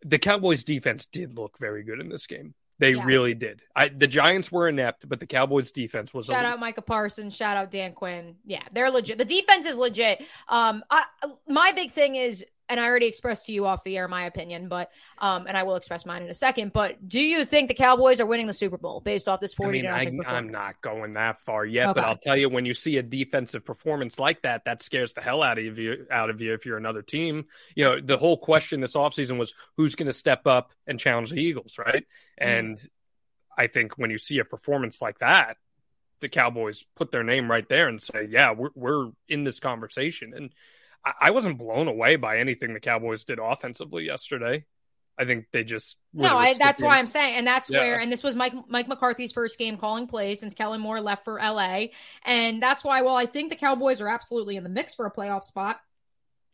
The 0.08 0.18
Cowboys' 0.18 0.64
defense 0.64 1.06
did 1.06 1.36
look 1.36 1.58
very 1.58 1.82
good 1.82 2.00
in 2.00 2.08
this 2.08 2.26
game. 2.26 2.54
They 2.78 2.92
Yeah. 2.92 3.04
really 3.04 3.34
did. 3.34 3.62
I, 3.74 3.88
the 3.88 4.06
Giants 4.06 4.52
were 4.52 4.68
inept, 4.68 5.08
but 5.08 5.18
the 5.18 5.26
Cowboys' 5.26 5.72
defense 5.72 6.12
was 6.12 6.26
Shout 6.26 6.36
elite. 6.44 6.52
out 6.52 6.60
Micah 6.60 6.82
Parsons. 6.82 7.34
Shout 7.34 7.56
out 7.56 7.70
Dan 7.70 7.92
Quinn. 7.92 8.36
Yeah, 8.44 8.62
they're 8.72 8.90
legit. 8.90 9.16
The 9.18 9.24
defense 9.24 9.64
is 9.64 9.78
legit. 9.78 10.22
Um, 10.48 10.84
I, 10.90 11.04
my 11.48 11.72
big 11.72 11.90
thing 11.90 12.16
is, 12.16 12.44
and 12.68 12.80
I 12.80 12.84
already 12.84 13.06
expressed 13.06 13.46
to 13.46 13.52
you 13.52 13.66
off 13.66 13.84
the 13.84 13.96
air 13.96 14.08
my 14.08 14.24
opinion, 14.24 14.68
but 14.68 14.90
um, 15.18 15.46
and 15.46 15.56
I 15.56 15.62
will 15.62 15.76
express 15.76 16.04
mine 16.04 16.22
in 16.22 16.28
a 16.28 16.34
second. 16.34 16.72
But 16.72 17.08
do 17.08 17.20
you 17.20 17.44
think 17.44 17.68
the 17.68 17.74
Cowboys 17.74 18.20
are 18.20 18.26
winning 18.26 18.46
the 18.46 18.54
Super 18.54 18.76
Bowl 18.76 19.00
based 19.00 19.28
off 19.28 19.40
this 19.40 19.52
I 19.54 19.56
forty 19.56 19.82
mean, 19.82 19.90
I, 19.90 20.10
I'm 20.26 20.48
not 20.48 20.80
going 20.80 21.14
that 21.14 21.40
far 21.40 21.64
yet, 21.64 21.94
but 21.94 22.04
I'll 22.04 22.16
tell 22.16 22.36
you, 22.36 22.48
when 22.48 22.66
you 22.66 22.74
see 22.74 22.96
a 22.98 23.02
defensive 23.02 23.64
performance 23.64 24.18
like 24.18 24.42
that, 24.42 24.64
that 24.64 24.82
scares 24.82 25.12
the 25.12 25.20
hell 25.20 25.42
out 25.42 25.58
of 25.58 25.78
you. 25.78 26.06
Out 26.10 26.30
of 26.30 26.40
you, 26.40 26.54
if 26.54 26.66
you're 26.66 26.78
another 26.78 27.02
team, 27.02 27.46
you 27.74 27.84
know 27.84 28.00
the 28.00 28.18
whole 28.18 28.36
question 28.36 28.80
this 28.80 28.94
offseason 28.94 29.38
was 29.38 29.54
who's 29.76 29.94
going 29.94 30.06
to 30.06 30.12
step 30.12 30.46
up 30.46 30.72
and 30.86 30.98
challenge 30.98 31.30
the 31.30 31.40
Eagles, 31.40 31.78
right? 31.78 32.04
Mm-hmm. 32.40 32.48
And 32.48 32.90
I 33.56 33.68
think 33.68 33.96
when 33.96 34.10
you 34.10 34.18
see 34.18 34.38
a 34.38 34.44
performance 34.44 35.00
like 35.00 35.20
that, 35.20 35.56
the 36.20 36.28
Cowboys 36.28 36.84
put 36.94 37.12
their 37.12 37.22
name 37.22 37.50
right 37.50 37.68
there 37.68 37.88
and 37.88 38.00
say, 38.00 38.26
"Yeah, 38.28 38.52
we're 38.52 38.70
we're 38.74 39.10
in 39.28 39.44
this 39.44 39.60
conversation." 39.60 40.32
And 40.34 40.52
I, 41.20 41.30
wasn't 41.30 41.58
blown 41.58 41.88
away 41.88 42.16
by 42.16 42.38
anything 42.38 42.74
the 42.74 42.80
Cowboys 42.80 43.24
did 43.24 43.38
offensively 43.38 44.04
yesterday. 44.04 44.64
I 45.18 45.24
think 45.24 45.46
they 45.50 45.64
just 45.64 45.96
No, 46.12 46.36
I, 46.36 46.54
that's 46.54 46.82
why 46.82 46.98
I'm 46.98 47.06
saying, 47.06 47.36
and 47.36 47.46
that's 47.46 47.70
Yeah. 47.70 47.78
where, 47.80 47.98
and 48.00 48.12
this 48.12 48.22
was 48.22 48.36
Mike 48.36 48.52
Mike 48.68 48.86
McCarthy's 48.86 49.32
first 49.32 49.58
game 49.58 49.78
calling 49.78 50.06
plays 50.06 50.40
since 50.40 50.52
Kellen 50.52 50.80
Moore 50.80 51.00
left 51.00 51.24
for 51.24 51.38
LA, 51.38 51.86
and 52.22 52.62
that's 52.62 52.84
why. 52.84 53.00
Well, 53.02 53.16
I 53.16 53.26
think 53.26 53.48
the 53.50 53.56
Cowboys 53.56 54.00
are 54.00 54.08
absolutely 54.08 54.56
in 54.56 54.62
the 54.64 54.68
mix 54.68 54.94
for 54.94 55.06
a 55.06 55.12
playoff 55.12 55.44
spot. 55.44 55.80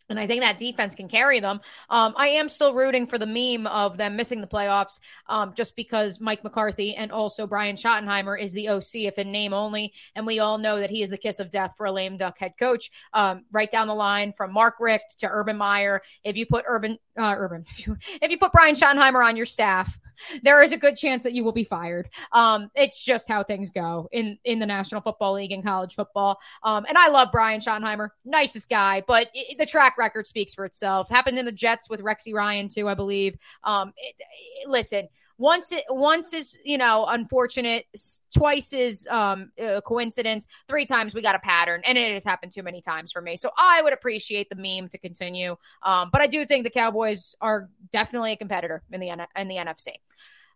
And 0.08 0.18
I 0.18 0.26
think 0.26 0.42
that 0.42 0.58
defense 0.58 0.94
can 0.94 1.08
carry 1.08 1.40
them. 1.40 1.60
Um, 1.88 2.14
I 2.16 2.28
am 2.28 2.48
still 2.48 2.74
rooting 2.74 3.06
for 3.06 3.18
the 3.18 3.26
meme 3.26 3.66
of 3.66 3.96
them 3.96 4.16
missing 4.16 4.40
the 4.40 4.46
playoffs, 4.46 5.00
um, 5.28 5.54
just 5.56 5.76
because 5.76 6.20
Mike 6.20 6.44
McCarthy 6.44 6.94
and 6.94 7.10
also 7.10 7.46
Brian 7.46 7.76
Schottenheimer 7.76 8.40
is 8.40 8.52
the 8.52 8.68
OC, 8.68 8.94
if 8.94 9.18
in 9.18 9.32
name 9.32 9.52
only, 9.52 9.92
and 10.14 10.26
we 10.26 10.38
all 10.38 10.58
know 10.58 10.80
that 10.80 10.90
he 10.90 11.02
is 11.02 11.10
the 11.10 11.18
kiss 11.18 11.38
of 11.38 11.50
death 11.50 11.74
for 11.76 11.86
a 11.86 11.92
lame 11.92 12.16
duck 12.16 12.38
head 12.38 12.52
coach. 12.58 12.90
Um, 13.12 13.44
right 13.50 13.70
down 13.70 13.86
the 13.86 13.94
line 13.94 14.32
from 14.32 14.52
Mark 14.52 14.74
Richt 14.80 15.18
to 15.18 15.28
Urban 15.28 15.56
Meyer. 15.56 16.02
If 16.24 16.36
you 16.36 16.46
put 16.46 16.64
Urban, 16.66 16.98
uh, 17.18 17.34
Urban, 17.36 17.64
if 18.20 18.30
you 18.30 18.38
put 18.38 18.52
Brian 18.52 18.74
Schottenheimer 18.74 19.24
on 19.24 19.36
your 19.36 19.46
staff, 19.46 19.98
there 20.42 20.62
is 20.62 20.72
a 20.72 20.76
good 20.76 20.96
chance 20.96 21.22
that 21.22 21.32
you 21.32 21.44
will 21.44 21.52
be 21.52 21.64
fired. 21.64 22.08
Um, 22.32 22.70
it's 22.74 23.02
just 23.02 23.28
how 23.28 23.42
things 23.42 23.70
go 23.70 24.08
in 24.12 24.38
in 24.44 24.58
the 24.58 24.66
National 24.66 25.00
Football 25.00 25.34
League 25.34 25.52
and 25.52 25.62
college 25.62 25.94
football. 25.94 26.38
Um, 26.62 26.84
and 26.88 26.96
I 26.98 27.08
love 27.08 27.28
Brian 27.32 27.60
Schottenheimer, 27.60 28.10
nicest 28.24 28.68
guy, 28.68 29.02
but 29.06 29.28
i 29.34 29.54
the 29.58 29.66
track 29.66 29.98
record 29.98 30.26
speaks 30.26 30.54
for 30.54 30.64
itself. 30.64 31.08
Happened 31.08 31.38
in 31.38 31.44
the 31.44 31.52
Jets 31.52 31.88
with 31.88 32.00
Rexy 32.00 32.32
Ryan 32.34 32.68
too, 32.68 32.88
I 32.88 32.94
believe. 32.94 33.36
Um, 33.64 33.92
it, 33.96 34.14
it- 34.18 34.68
listen. 34.68 35.08
Once 35.42 35.72
it 35.72 35.82
once 35.88 36.32
is 36.32 36.56
you 36.64 36.78
know 36.78 37.04
unfortunate, 37.04 37.84
twice 38.32 38.72
is 38.72 39.08
um 39.10 39.50
a 39.58 39.82
coincidence, 39.82 40.46
three 40.68 40.86
times 40.86 41.14
we 41.14 41.20
got 41.20 41.34
a 41.34 41.40
pattern, 41.40 41.82
and 41.84 41.98
it 41.98 42.12
has 42.12 42.24
happened 42.24 42.52
too 42.52 42.62
many 42.62 42.80
times 42.80 43.10
for 43.10 43.20
me. 43.20 43.36
So 43.36 43.50
I 43.58 43.82
would 43.82 43.92
appreciate 43.92 44.48
the 44.48 44.54
meme 44.54 44.88
to 44.90 44.98
continue, 44.98 45.56
um, 45.82 46.10
but 46.12 46.20
I 46.20 46.28
do 46.28 46.46
think 46.46 46.62
the 46.62 46.70
Cowboys 46.70 47.34
are 47.40 47.68
definitely 47.90 48.30
a 48.30 48.36
competitor 48.36 48.84
in 48.92 49.00
the 49.00 49.08
in 49.34 49.48
the 49.48 49.56
NFC. 49.56 49.94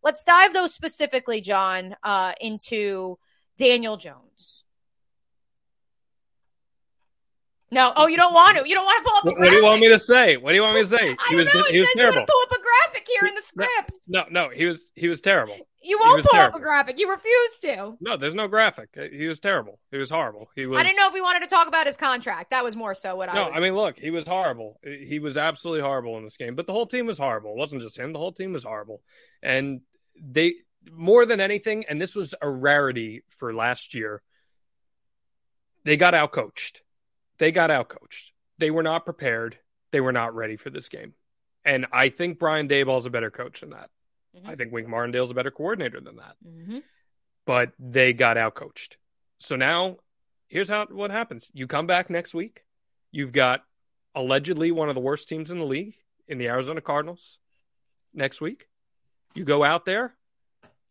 Let's 0.04 0.22
dive 0.22 0.52
though 0.52 0.68
specifically, 0.68 1.40
Jon, 1.40 1.96
uh, 2.04 2.34
into 2.40 3.18
Daniel 3.58 3.96
Jones. 3.96 4.62
No, 7.72 7.92
oh, 7.96 8.06
you 8.06 8.16
don't 8.16 8.32
want 8.32 8.58
to. 8.58 8.68
You 8.68 8.74
don't 8.76 8.84
want 8.84 9.04
to 9.04 9.10
pull 9.10 9.18
up 9.18 9.24
a 9.24 9.26
What, 9.28 9.38
what 9.40 9.50
do 9.50 9.56
you 9.56 9.64
want 9.64 9.80
me 9.80 9.88
to 9.88 9.98
say? 9.98 10.36
What 10.36 10.50
do 10.50 10.54
you 10.56 10.62
want 10.62 10.76
me 10.76 10.82
to 10.82 10.88
say? 10.88 10.96
I 10.98 11.00
He 11.00 11.14
don't 11.30 11.36
was 11.36 11.46
know. 11.46 11.64
he 11.68 11.80
was 11.80 11.88
terrible. 11.96 12.24
pull 12.26 12.42
up 12.44 12.52
a 12.52 12.62
graphic 12.62 13.08
here 13.08 13.28
in 13.28 13.34
the 13.34 13.42
No. 13.56 13.64
script. 13.66 14.00
No, 14.06 14.24
no, 14.30 14.48
he 14.50 14.66
was 14.66 14.90
he 14.94 15.08
was 15.08 15.20
terrible. 15.20 15.56
You 15.82 15.98
won't 16.00 16.24
pull 16.24 16.40
up 16.40 16.54
a 16.54 16.60
graphic. 16.60 16.98
You 16.98 17.10
refuse 17.10 17.58
to. 17.62 17.96
No, 18.00 18.16
there's 18.16 18.34
no 18.34 18.46
graphic. 18.48 18.88
Uh, 18.96 19.02
he 19.12 19.26
was 19.26 19.40
terrible. 19.40 19.78
He 19.90 19.96
was 19.98 20.10
horrible. 20.10 20.48
He 20.54 20.66
was. 20.66 20.78
I 20.80 20.82
didn't 20.84 20.96
know 20.96 21.08
if 21.08 21.14
we 21.14 21.20
wanted 21.20 21.40
to 21.40 21.46
talk 21.48 21.66
about 21.68 21.86
his 21.86 21.96
contract. 21.96 22.50
That 22.50 22.62
was 22.64 22.76
more 22.76 22.94
so 22.94 23.14
what 23.16 23.28
I 23.28 23.34
No, 23.34 23.44
was. 23.46 23.52
I 23.56 23.60
mean, 23.60 23.74
look, 23.74 23.98
he 23.98 24.10
was 24.10 24.26
horrible. 24.26 24.78
Uh, 24.86 24.90
he 24.90 25.18
was 25.18 25.36
absolutely 25.36 25.82
horrible 25.82 26.16
in 26.18 26.24
this 26.24 26.36
game. 26.36 26.54
But 26.54 26.66
the 26.68 26.72
whole 26.72 26.86
team 26.86 27.06
was 27.06 27.18
horrible. 27.18 27.52
It 27.52 27.58
wasn't 27.58 27.82
just 27.82 27.98
him. 27.98 28.12
The 28.12 28.18
whole 28.20 28.32
team 28.32 28.52
was 28.52 28.64
horrible. 28.64 29.00
And 29.42 29.80
they, 30.20 30.54
more 30.90 31.24
than 31.26 31.40
anything, 31.40 31.84
and 31.88 32.00
this 32.00 32.14
was 32.16 32.34
a 32.40 32.48
rarity 32.48 33.22
for 33.28 33.52
last 33.54 33.94
year, 33.94 34.22
they 35.84 35.96
got 35.96 36.14
outcoached. 36.14 36.80
They 37.38 37.52
got 37.52 37.70
outcoached. 37.70 38.30
They 38.58 38.70
were 38.70 38.82
not 38.82 39.04
prepared. 39.04 39.58
They 39.92 40.00
were 40.00 40.12
not 40.12 40.34
ready 40.34 40.56
for 40.56 40.70
this 40.70 40.88
game. 40.88 41.14
And 41.64 41.86
I 41.92 42.08
think 42.08 42.38
Brian 42.38 42.68
Daboll's 42.68 43.06
a 43.06 43.10
better 43.10 43.30
coach 43.30 43.60
than 43.60 43.70
that. 43.70 43.90
Mhm. 44.36 44.48
I 44.48 44.54
think 44.54 44.72
Wink 44.72 44.88
Martindale's 44.88 45.30
a 45.30 45.34
better 45.34 45.50
coordinator 45.50 46.00
than 46.00 46.16
that. 46.16 46.36
Mhm. 46.44 46.82
but 47.44 47.72
they 47.78 48.12
got 48.12 48.36
outcoached. 48.36 48.96
So 49.38 49.54
now 49.54 49.98
here's 50.48 50.68
how 50.68 50.86
what 50.86 51.12
happens. 51.12 51.48
You 51.54 51.68
come 51.68 51.86
back 51.86 52.10
next 52.10 52.34
week. 52.34 52.64
You've 53.12 53.30
got 53.30 53.64
allegedly 54.16 54.72
one 54.72 54.88
of 54.88 54.96
the 54.96 55.00
worst 55.00 55.28
teams 55.28 55.52
in 55.52 55.58
the 55.58 55.64
league 55.64 55.94
in 56.26 56.38
the 56.38 56.48
Arizona 56.48 56.80
Cardinals 56.80 57.38
next 58.12 58.40
week. 58.40 58.68
You 59.34 59.44
go 59.44 59.62
out 59.62 59.84
there, 59.84 60.16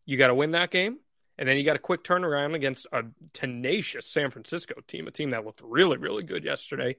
you 0.06 0.16
got 0.18 0.28
to 0.28 0.34
win 0.36 0.52
that 0.52 0.72
game, 0.72 1.00
and 1.38 1.48
then 1.48 1.58
you 1.58 1.64
got 1.64 1.76
a 1.76 1.80
quick 1.80 2.04
turnaround 2.04 2.54
against 2.54 2.88
a 2.92 3.04
tenacious 3.34 4.08
San 4.08 4.32
Francisco 4.32 4.76
team, 4.88 5.08
a 5.08 5.12
team 5.12 5.32
that 5.32 5.46
looked 5.46 5.62
really, 5.64 5.98
really 5.98 6.24
good 6.24 6.44
yesterday. 6.44 6.96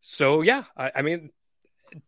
So 0.00 0.42
yeah, 0.42 0.64
I, 0.76 0.92
I 0.96 1.02
mean 1.02 1.30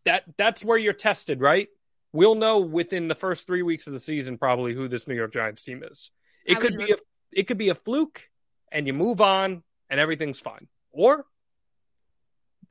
that 0.05 0.23
that's 0.37 0.63
where 0.63 0.77
you're 0.77 0.93
tested, 0.93 1.41
right? 1.41 1.67
We'll 2.11 2.35
know 2.35 2.59
within 2.59 3.07
the 3.07 3.15
first 3.15 3.45
three 3.45 3.61
weeks 3.61 3.87
of 3.87 3.93
the 3.93 3.99
season 3.99 4.37
probably 4.37 4.73
who 4.73 4.87
this 4.87 5.07
New 5.07 5.15
York 5.15 5.33
Giants 5.33 5.63
team 5.63 5.83
is. 5.83 6.11
It 6.45 6.57
I 6.57 6.59
could 6.59 6.77
be 6.77 6.91
a 6.91 6.95
it 7.31 7.43
could 7.43 7.57
be 7.57 7.69
a 7.69 7.75
fluke 7.75 8.29
and 8.71 8.87
you 8.87 8.93
move 8.93 9.21
on 9.21 9.63
and 9.89 9.99
everything's 9.99 10.39
fine. 10.39 10.67
Or 10.91 11.25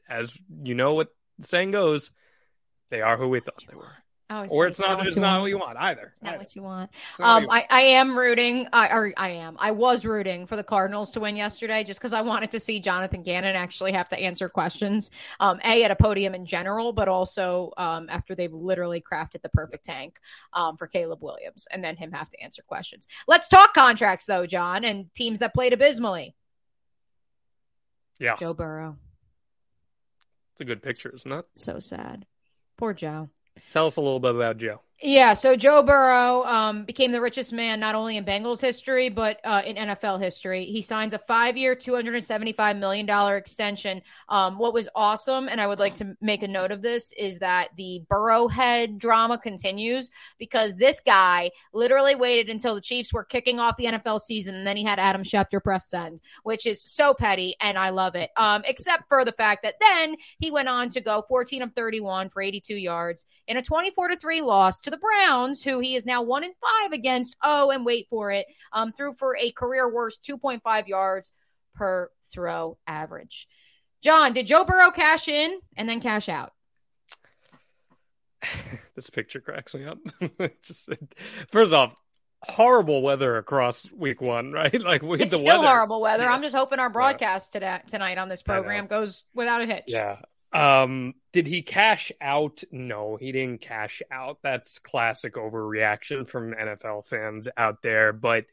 as 0.08 0.37
you 0.62 0.74
know 0.74 0.94
what 0.94 1.08
the 1.38 1.46
saying 1.46 1.70
goes, 1.70 2.11
they 2.90 3.00
are 3.00 3.16
who 3.16 3.28
we 3.28 3.40
thought 3.40 3.62
they 3.68 3.76
were. 3.76 3.92
Always 4.30 4.50
Or 4.50 4.66
it's 4.66 4.78
not 4.78 5.06
it's 5.06 5.16
not 5.16 5.40
what 5.40 5.46
you 5.48 5.58
want 5.58 5.78
either. 5.78 6.02
It's 6.12 6.22
not 6.22 6.34
Either. 6.34 6.38
what 6.38 6.54
you 6.54 6.62
want. 6.62 6.90
It's 7.12 7.18
not 7.18 7.26
what 7.26 7.36
Um, 7.36 7.42
you 7.44 7.48
I, 7.50 7.66
I 7.70 7.80
am 7.96 8.18
rooting. 8.18 8.68
I, 8.74 8.88
or 8.88 9.12
I 9.16 9.28
am. 9.30 9.56
I 9.58 9.70
was 9.70 10.04
rooting 10.04 10.46
for 10.46 10.54
the 10.56 10.62
Cardinals 10.62 11.12
to 11.12 11.20
win 11.20 11.34
yesterday, 11.34 11.82
just 11.82 11.98
because 11.98 12.12
I 12.12 12.20
wanted 12.20 12.50
to 12.50 12.60
see 12.60 12.78
Jonathan 12.78 13.22
Gannon 13.22 13.56
actually 13.56 13.92
have 13.92 14.10
to 14.10 14.18
answer 14.18 14.50
questions. 14.50 15.10
Um, 15.40 15.60
a 15.64 15.82
at 15.82 15.90
a 15.90 15.96
podium 15.96 16.34
in 16.34 16.44
general, 16.44 16.92
but 16.92 17.08
also 17.08 17.72
um, 17.78 18.08
after 18.10 18.34
they've 18.34 18.52
literally 18.52 19.00
crafted 19.00 19.40
the 19.40 19.48
perfect 19.48 19.86
tank 19.86 20.18
um, 20.52 20.76
for 20.76 20.86
Caleb 20.86 21.22
Williams, 21.22 21.66
and 21.70 21.82
then 21.82 21.96
him 21.96 22.12
have 22.12 22.28
to 22.28 22.42
answer 22.42 22.62
questions. 22.68 23.08
Let's 23.26 23.48
talk 23.48 23.72
contracts 23.72 24.26
though, 24.26 24.44
Jon, 24.44 24.84
and 24.84 25.12
teams 25.14 25.38
that 25.38 25.54
played 25.54 25.72
abysmally. 25.72 26.34
Yeah. 28.20 28.36
Joe 28.36 28.52
Burrow, 28.52 28.98
It's 30.52 30.60
a 30.60 30.64
good 30.66 30.82
picture, 30.82 31.14
isn't 31.14 31.32
it? 31.32 31.46
so 31.56 31.80
sad. 31.80 32.26
Poor 32.76 32.92
Joe. 32.92 33.30
Tell 33.71 33.87
us 33.87 33.97
a 33.97 34.01
little 34.01 34.21
bit 34.21 34.35
about 34.35 34.59
Joe. 34.59 34.81
Yeah, 35.00 35.34
so 35.34 35.54
Joe 35.54 35.84
Burrow 35.84 36.42
um, 36.42 36.84
became 36.84 37.12
the 37.12 37.20
richest 37.20 37.52
man 37.52 37.78
not 37.78 37.94
only 37.94 38.16
in 38.16 38.24
Bengals 38.24 38.61
history 38.61 39.11
but 39.11 39.38
uh, 39.44 39.62
in 39.64 39.76
NFL 39.76 40.20
history. 40.20 40.64
He 40.64 40.82
signs 40.82 41.14
a 41.14 41.20
five-year, 41.20 41.76
two 41.76 41.94
hundred 41.94 42.16
and 42.16 42.24
seventy-five 42.24 42.76
million 42.76 43.06
dollar 43.06 43.37
extension. 43.37 44.02
Um, 44.28 44.58
what 44.58 44.74
was 44.74 44.88
awesome, 44.96 45.46
and 45.48 45.61
I 45.61 45.68
would 45.68 45.78
like 45.78 45.94
to 45.96 46.16
make 46.20 46.42
a 46.42 46.48
note 46.48 46.72
of 46.72 46.82
this, 46.82 47.12
is 47.16 47.38
that 47.38 47.68
the 47.76 48.02
Burrowhead 48.11 48.98
drama 48.98 49.38
continues 49.38 50.11
because 50.37 50.74
this 50.74 50.98
guy 50.98 51.52
literally 51.72 52.16
waited 52.16 52.50
until 52.50 52.74
the 52.74 52.80
Chiefs 52.80 53.12
were 53.12 53.22
kicking 53.22 53.61
off 53.61 53.76
the 53.76 53.84
NFL 53.84 54.18
season, 54.18 54.56
and 54.56 54.66
then 54.66 54.76
he 54.76 54.82
had 54.82 54.98
Adam 54.98 55.22
Schefter 55.22 55.62
press 55.62 55.88
send, 55.88 56.20
which 56.42 56.66
is 56.66 56.82
so 56.82 57.14
petty, 57.14 57.54
and 57.61 57.78
I 57.78 57.90
love 57.90 58.16
it. 58.16 58.30
Um, 58.37 58.62
except 58.66 59.04
for 59.08 59.24
the 59.24 59.30
fact 59.30 59.62
that 59.62 59.76
then 59.80 60.16
he 60.40 60.50
went 60.50 60.68
on 60.68 60.90
to 60.90 61.00
go 61.00 61.22
fourteen 61.28 61.62
of 61.62 61.72
thirty-one 61.74 62.30
for 62.30 62.42
eighty-two 62.42 62.74
yards 62.74 63.24
in 63.46 63.56
a 63.56 63.62
twenty-four 63.62 64.08
to 64.08 64.16
three 64.16 64.42
loss 64.42 64.80
to 64.88 64.96
the 64.96 65.01
Browns, 65.01 65.62
who 65.62 65.81
he 65.81 65.94
is 65.94 66.07
now 66.07 66.22
one 66.22 66.44
in 66.44 66.53
five 66.61 66.92
against. 66.92 67.37
Oh, 67.42 67.70
and 67.70 67.85
wait 67.85 68.07
for 68.11 68.33
it, 68.33 68.46
um, 68.72 68.92
threw 68.92 69.12
for 69.12 69.37
a 69.37 69.51
career 69.51 69.92
worst 69.92 70.27
2.5 70.29 70.88
yards 70.88 71.33
per 71.74 72.11
throw 72.33 72.79
average. 72.87 73.46
Jon, 74.03 74.33
did 74.33 74.46
Joe 74.46 74.64
Burrow 74.64 74.90
cash 74.90 75.29
in 75.29 75.59
and 75.77 75.88
then 75.88 76.01
cash 76.01 76.29
out? 76.29 76.53
this 78.94 79.11
picture 79.11 79.40
cracks 79.40 79.74
me 79.74 79.85
up. 79.85 79.98
Just, 80.62 80.88
first 81.51 81.72
off, 81.72 81.94
horrible 82.42 83.03
weather 83.03 83.37
across 83.37 83.90
week 83.92 84.20
one, 84.20 84.53
right? 84.53 84.72
Like 84.88 85.03
we, 85.03 85.18
it's 85.18 85.33
the 85.33 85.38
still 85.38 85.57
weather. 85.57 85.66
horrible 85.66 86.01
weather. 86.01 86.24
Yeah. 86.24 86.33
I'm 86.33 86.42
just 86.42 86.55
hoping 86.55 86.79
our 86.79 86.88
broadcast 86.88 87.55
yeah. 87.55 87.79
today, 87.79 87.83
tonight 87.88 88.18
on 88.18 88.29
this 88.29 88.42
program 88.42 88.87
goes 88.87 89.24
without 89.35 89.61
a 89.61 89.66
hitch. 89.66 89.85
Yeah, 89.88 90.18
um, 90.52 91.14
did 91.32 91.46
he 91.46 91.62
cash 91.62 92.11
out? 92.20 92.62
No, 92.70 93.16
he 93.16 93.32
didn't 93.32 93.61
cash 93.61 94.02
out. 94.11 94.38
That's 94.42 94.78
classic 94.78 95.34
overreaction 95.34 96.26
from 96.26 96.54
NFL 96.54 97.06
fans 97.06 97.48
out 97.56 97.82
there. 97.82 98.12
But 98.12 98.46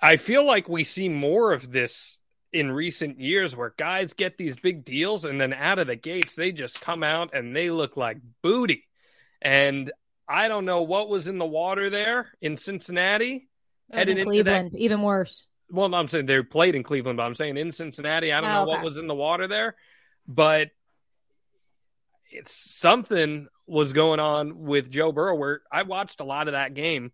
I 0.00 0.16
feel 0.16 0.46
like 0.46 0.68
we 0.68 0.84
see 0.84 1.08
more 1.08 1.52
of 1.52 1.70
this 1.70 2.18
in 2.52 2.70
recent 2.70 3.18
years 3.18 3.56
where 3.56 3.74
guys 3.78 4.12
get 4.12 4.36
these 4.36 4.56
big 4.56 4.84
deals 4.84 5.24
and 5.24 5.40
then 5.40 5.54
out 5.54 5.78
of 5.78 5.86
the 5.86 5.96
gates, 5.96 6.34
they 6.34 6.52
just 6.52 6.82
come 6.82 7.02
out 7.02 7.34
and 7.34 7.56
they 7.56 7.70
look 7.70 7.96
like 7.96 8.18
booty. 8.42 8.84
And 9.40 9.90
I 10.28 10.48
don't 10.48 10.66
know 10.66 10.82
what 10.82 11.08
was 11.08 11.26
in 11.26 11.38
the 11.38 11.46
water 11.46 11.88
there 11.88 12.30
in 12.42 12.58
Cincinnati. 12.58 13.48
Headed 13.90 14.18
in 14.18 14.26
Cleveland, 14.26 14.72
that... 14.72 14.78
even 14.78 15.00
worse. 15.00 15.46
Well, 15.70 15.94
I'm 15.94 16.08
saying 16.08 16.26
they 16.26 16.42
played 16.42 16.74
in 16.74 16.82
Cleveland, 16.82 17.16
but 17.16 17.22
I'm 17.22 17.34
saying 17.34 17.56
in 17.56 17.72
Cincinnati, 17.72 18.30
I 18.30 18.42
don't 18.42 18.50
oh, 18.50 18.52
know 18.52 18.62
okay. 18.62 18.70
what 18.72 18.84
was 18.84 18.98
in 18.98 19.06
the 19.06 19.14
water 19.14 19.48
there 19.48 19.74
but 20.26 20.70
it's 22.30 22.54
something 22.54 23.48
was 23.66 23.92
going 23.92 24.20
on 24.20 24.58
with 24.64 24.90
Joe 24.90 25.12
Burrow 25.12 25.36
where 25.36 25.60
I 25.70 25.82
watched 25.82 26.20
a 26.20 26.24
lot 26.24 26.48
of 26.48 26.52
that 26.52 26.74
game. 26.74 27.12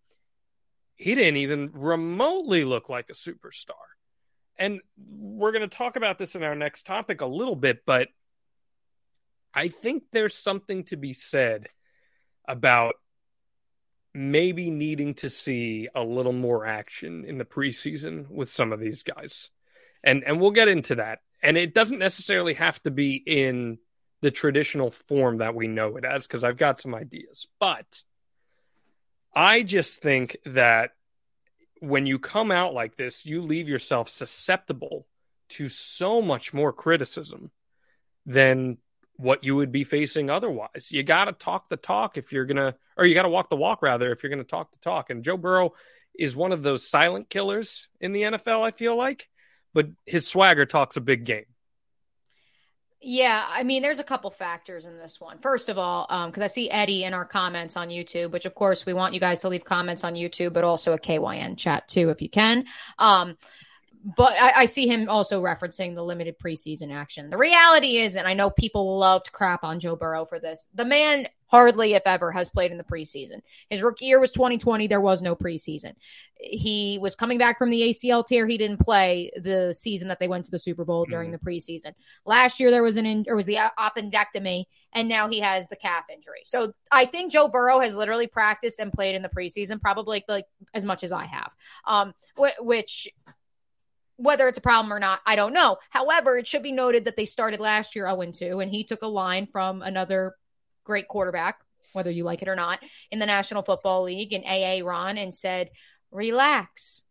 He 0.96 1.14
didn't 1.14 1.36
even 1.36 1.70
remotely 1.72 2.64
look 2.64 2.88
like 2.88 3.10
a 3.10 3.14
superstar. 3.14 3.74
And 4.58 4.80
we're 4.96 5.52
going 5.52 5.68
to 5.68 5.76
talk 5.76 5.96
about 5.96 6.18
this 6.18 6.34
in 6.34 6.42
our 6.42 6.56
next 6.56 6.86
topic 6.86 7.20
a 7.20 7.26
little 7.26 7.54
bit, 7.54 7.84
but 7.86 8.08
I 9.54 9.68
think 9.68 10.04
there's 10.12 10.34
something 10.34 10.84
to 10.84 10.96
be 10.96 11.12
said 11.12 11.68
about 12.46 12.94
maybe 14.14 14.70
needing 14.70 15.14
to 15.14 15.30
see 15.30 15.88
a 15.94 16.02
little 16.02 16.32
more 16.32 16.66
action 16.66 17.24
in 17.24 17.38
the 17.38 17.44
preseason 17.44 18.28
with 18.30 18.50
some 18.50 18.72
of 18.72 18.80
these 18.80 19.02
guys. 19.04 19.50
And 20.02 20.24
and 20.24 20.40
we'll 20.40 20.50
get 20.50 20.68
into 20.68 20.96
that 20.96 21.20
and 21.42 21.56
it 21.56 21.74
doesn't 21.74 21.98
necessarily 21.98 22.54
have 22.54 22.82
to 22.82 22.90
be 22.90 23.14
in 23.14 23.78
the 24.20 24.30
traditional 24.30 24.90
form 24.90 25.38
that 25.38 25.54
we 25.54 25.68
know 25.68 25.96
it 25.96 26.04
as 26.04 26.26
because 26.26 26.42
I've 26.42 26.56
got 26.56 26.80
some 26.80 26.94
ideas. 26.94 27.46
But 27.60 28.02
I 29.34 29.62
just 29.62 30.00
think 30.00 30.36
that 30.46 30.90
when 31.80 32.06
you 32.06 32.18
come 32.18 32.50
out 32.50 32.74
like 32.74 32.96
this, 32.96 33.24
you 33.24 33.40
leave 33.40 33.68
yourself 33.68 34.08
susceptible 34.08 35.06
to 35.50 35.68
so 35.68 36.20
much 36.20 36.52
more 36.52 36.72
criticism 36.72 37.50
than 38.26 38.78
what 39.16 39.44
you 39.44 39.56
would 39.56 39.72
be 39.72 39.84
facing 39.84 40.30
otherwise. 40.30 40.90
You 40.90 41.02
got 41.02 41.26
to 41.26 41.32
talk 41.32 41.68
the 41.68 41.76
talk 41.76 42.16
if 42.16 42.32
you're 42.32 42.44
going 42.44 42.56
to, 42.56 42.74
or 42.96 43.04
you 43.04 43.14
got 43.14 43.22
to 43.22 43.28
walk 43.28 43.48
the 43.48 43.56
walk 43.56 43.82
rather 43.82 44.12
if 44.12 44.22
you're 44.22 44.30
going 44.30 44.38
to 44.38 44.48
talk 44.48 44.70
the 44.70 44.78
talk. 44.78 45.10
And 45.10 45.24
Joe 45.24 45.36
Burrow 45.36 45.72
is 46.18 46.36
one 46.36 46.52
of 46.52 46.62
those 46.62 46.88
silent 46.88 47.30
killers 47.30 47.88
in 48.00 48.12
the 48.12 48.22
NFL, 48.22 48.66
I 48.66 48.72
feel 48.72 48.96
like 48.96 49.28
but 49.74 49.88
his 50.06 50.26
swagger 50.26 50.66
talks 50.66 50.96
a 50.96 51.00
big 51.00 51.24
game. 51.24 51.44
Yeah, 53.00 53.44
I 53.48 53.62
mean, 53.62 53.82
there's 53.82 54.00
a 54.00 54.04
couple 54.04 54.28
factors 54.30 54.84
in 54.84 54.98
this 54.98 55.20
one. 55.20 55.38
First 55.38 55.68
of 55.68 55.78
all, 55.78 56.06
because 56.08 56.40
um, 56.40 56.44
I 56.44 56.48
see 56.48 56.68
Eddie 56.68 57.04
in 57.04 57.14
our 57.14 57.24
comments 57.24 57.76
on 57.76 57.90
YouTube, 57.90 58.32
which 58.32 58.44
of 58.44 58.54
course 58.54 58.84
we 58.84 58.92
want 58.92 59.14
you 59.14 59.20
guys 59.20 59.40
to 59.42 59.48
leave 59.48 59.64
comments 59.64 60.02
on 60.02 60.14
YouTube, 60.14 60.52
but 60.52 60.64
also 60.64 60.94
a 60.94 60.98
KYN 60.98 61.56
chat 61.56 61.86
too, 61.86 62.10
if 62.10 62.20
you 62.20 62.28
can. 62.28 62.64
Um, 62.98 63.36
but 64.04 64.32
I, 64.32 64.60
I, 64.60 64.64
see 64.66 64.86
him 64.86 65.08
also 65.08 65.42
referencing 65.42 65.94
the 65.94 66.02
limited 66.02 66.38
preseason 66.38 66.92
action. 66.92 67.30
The 67.30 67.36
reality 67.36 67.98
is, 67.98 68.16
and 68.16 68.28
I 68.28 68.34
know 68.34 68.50
people 68.50 68.98
loved 68.98 69.32
crap 69.32 69.64
on 69.64 69.80
Joe 69.80 69.96
Burrow 69.96 70.24
for 70.24 70.38
this, 70.38 70.68
the 70.74 70.84
man 70.84 71.28
hardly, 71.48 71.94
if 71.94 72.02
ever, 72.06 72.30
has 72.30 72.50
played 72.50 72.70
in 72.70 72.78
the 72.78 72.84
preseason. 72.84 73.40
His 73.70 73.82
rookie 73.82 74.04
year 74.04 74.20
was 74.20 74.32
2020. 74.32 74.86
There 74.86 75.00
was 75.00 75.22
no 75.22 75.34
preseason. 75.34 75.94
He 76.38 76.98
was 77.00 77.16
coming 77.16 77.38
back 77.38 77.58
from 77.58 77.70
the 77.70 77.80
ACL 77.82 78.24
tear. 78.24 78.46
He 78.46 78.58
didn't 78.58 78.80
play 78.80 79.30
the 79.34 79.74
season 79.74 80.08
that 80.08 80.20
they 80.20 80.28
went 80.28 80.44
to 80.44 80.50
the 80.50 80.58
Super 80.58 80.84
Bowl 80.84 81.04
during 81.04 81.30
mm. 81.30 81.38
the 81.40 81.50
preseason. 81.50 81.94
Last 82.24 82.60
year 82.60 82.70
there 82.70 82.82
was 82.82 82.96
an 82.96 83.06
in, 83.06 83.24
or 83.28 83.34
was 83.34 83.46
the 83.46 83.58
appendectomy, 83.78 84.64
and 84.92 85.08
now 85.08 85.28
he 85.28 85.40
has 85.40 85.68
the 85.68 85.76
calf 85.76 86.04
injury. 86.12 86.42
So 86.44 86.72
I 86.92 87.06
think 87.06 87.32
Joe 87.32 87.48
Burrow 87.48 87.80
has 87.80 87.96
literally 87.96 88.26
practiced 88.26 88.78
and 88.78 88.92
played 88.92 89.14
in 89.14 89.22
the 89.22 89.30
preseason, 89.30 89.80
probably 89.80 90.24
like 90.28 90.44
as 90.74 90.84
much 90.84 91.02
as 91.02 91.12
I 91.12 91.26
have. 91.26 91.54
Um, 91.86 92.14
which 92.60 93.08
whether 94.18 94.48
it's 94.48 94.58
a 94.58 94.60
problem 94.60 94.92
or 94.92 94.98
not, 94.98 95.20
I 95.24 95.36
don't 95.36 95.54
know. 95.54 95.78
However, 95.90 96.36
it 96.36 96.46
should 96.46 96.62
be 96.62 96.72
noted 96.72 97.06
that 97.06 97.16
they 97.16 97.24
started 97.24 97.60
last 97.60 97.96
year 97.96 98.04
0 98.06 98.32
2, 98.32 98.60
and 98.60 98.70
he 98.70 98.84
took 98.84 99.02
a 99.02 99.06
line 99.06 99.46
from 99.46 99.80
another 99.80 100.34
great 100.84 101.08
quarterback, 101.08 101.60
whether 101.92 102.10
you 102.10 102.24
like 102.24 102.42
it 102.42 102.48
or 102.48 102.56
not, 102.56 102.80
in 103.10 103.20
the 103.20 103.26
National 103.26 103.62
Football 103.62 104.02
League 104.04 104.32
and 104.32 104.44
AA 104.44 104.84
Ron 104.84 105.18
and 105.18 105.32
said, 105.32 105.70
relax. 106.10 107.02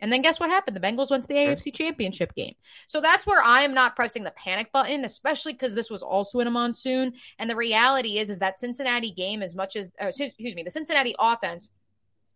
And 0.00 0.12
then 0.12 0.22
guess 0.22 0.40
what 0.40 0.50
happened? 0.50 0.76
The 0.76 0.80
Bengals 0.80 1.10
went 1.10 1.22
to 1.24 1.28
the 1.28 1.34
AFC 1.34 1.72
Championship 1.72 2.34
game. 2.34 2.54
So 2.88 3.00
that's 3.00 3.26
where 3.26 3.42
I 3.42 3.62
am 3.62 3.74
not 3.74 3.94
pressing 3.94 4.24
the 4.24 4.32
panic 4.32 4.72
button, 4.72 5.04
especially 5.04 5.52
because 5.52 5.74
this 5.74 5.90
was 5.90 6.02
also 6.02 6.40
in 6.40 6.46
a 6.46 6.50
monsoon. 6.50 7.12
And 7.38 7.48
the 7.48 7.56
reality 7.56 8.18
is, 8.18 8.28
is 8.28 8.40
that 8.40 8.58
Cincinnati 8.58 9.12
game, 9.12 9.42
as 9.42 9.54
much 9.54 9.76
as, 9.76 9.90
excuse 10.00 10.54
me, 10.54 10.62
the 10.62 10.70
Cincinnati 10.70 11.14
offense 11.18 11.72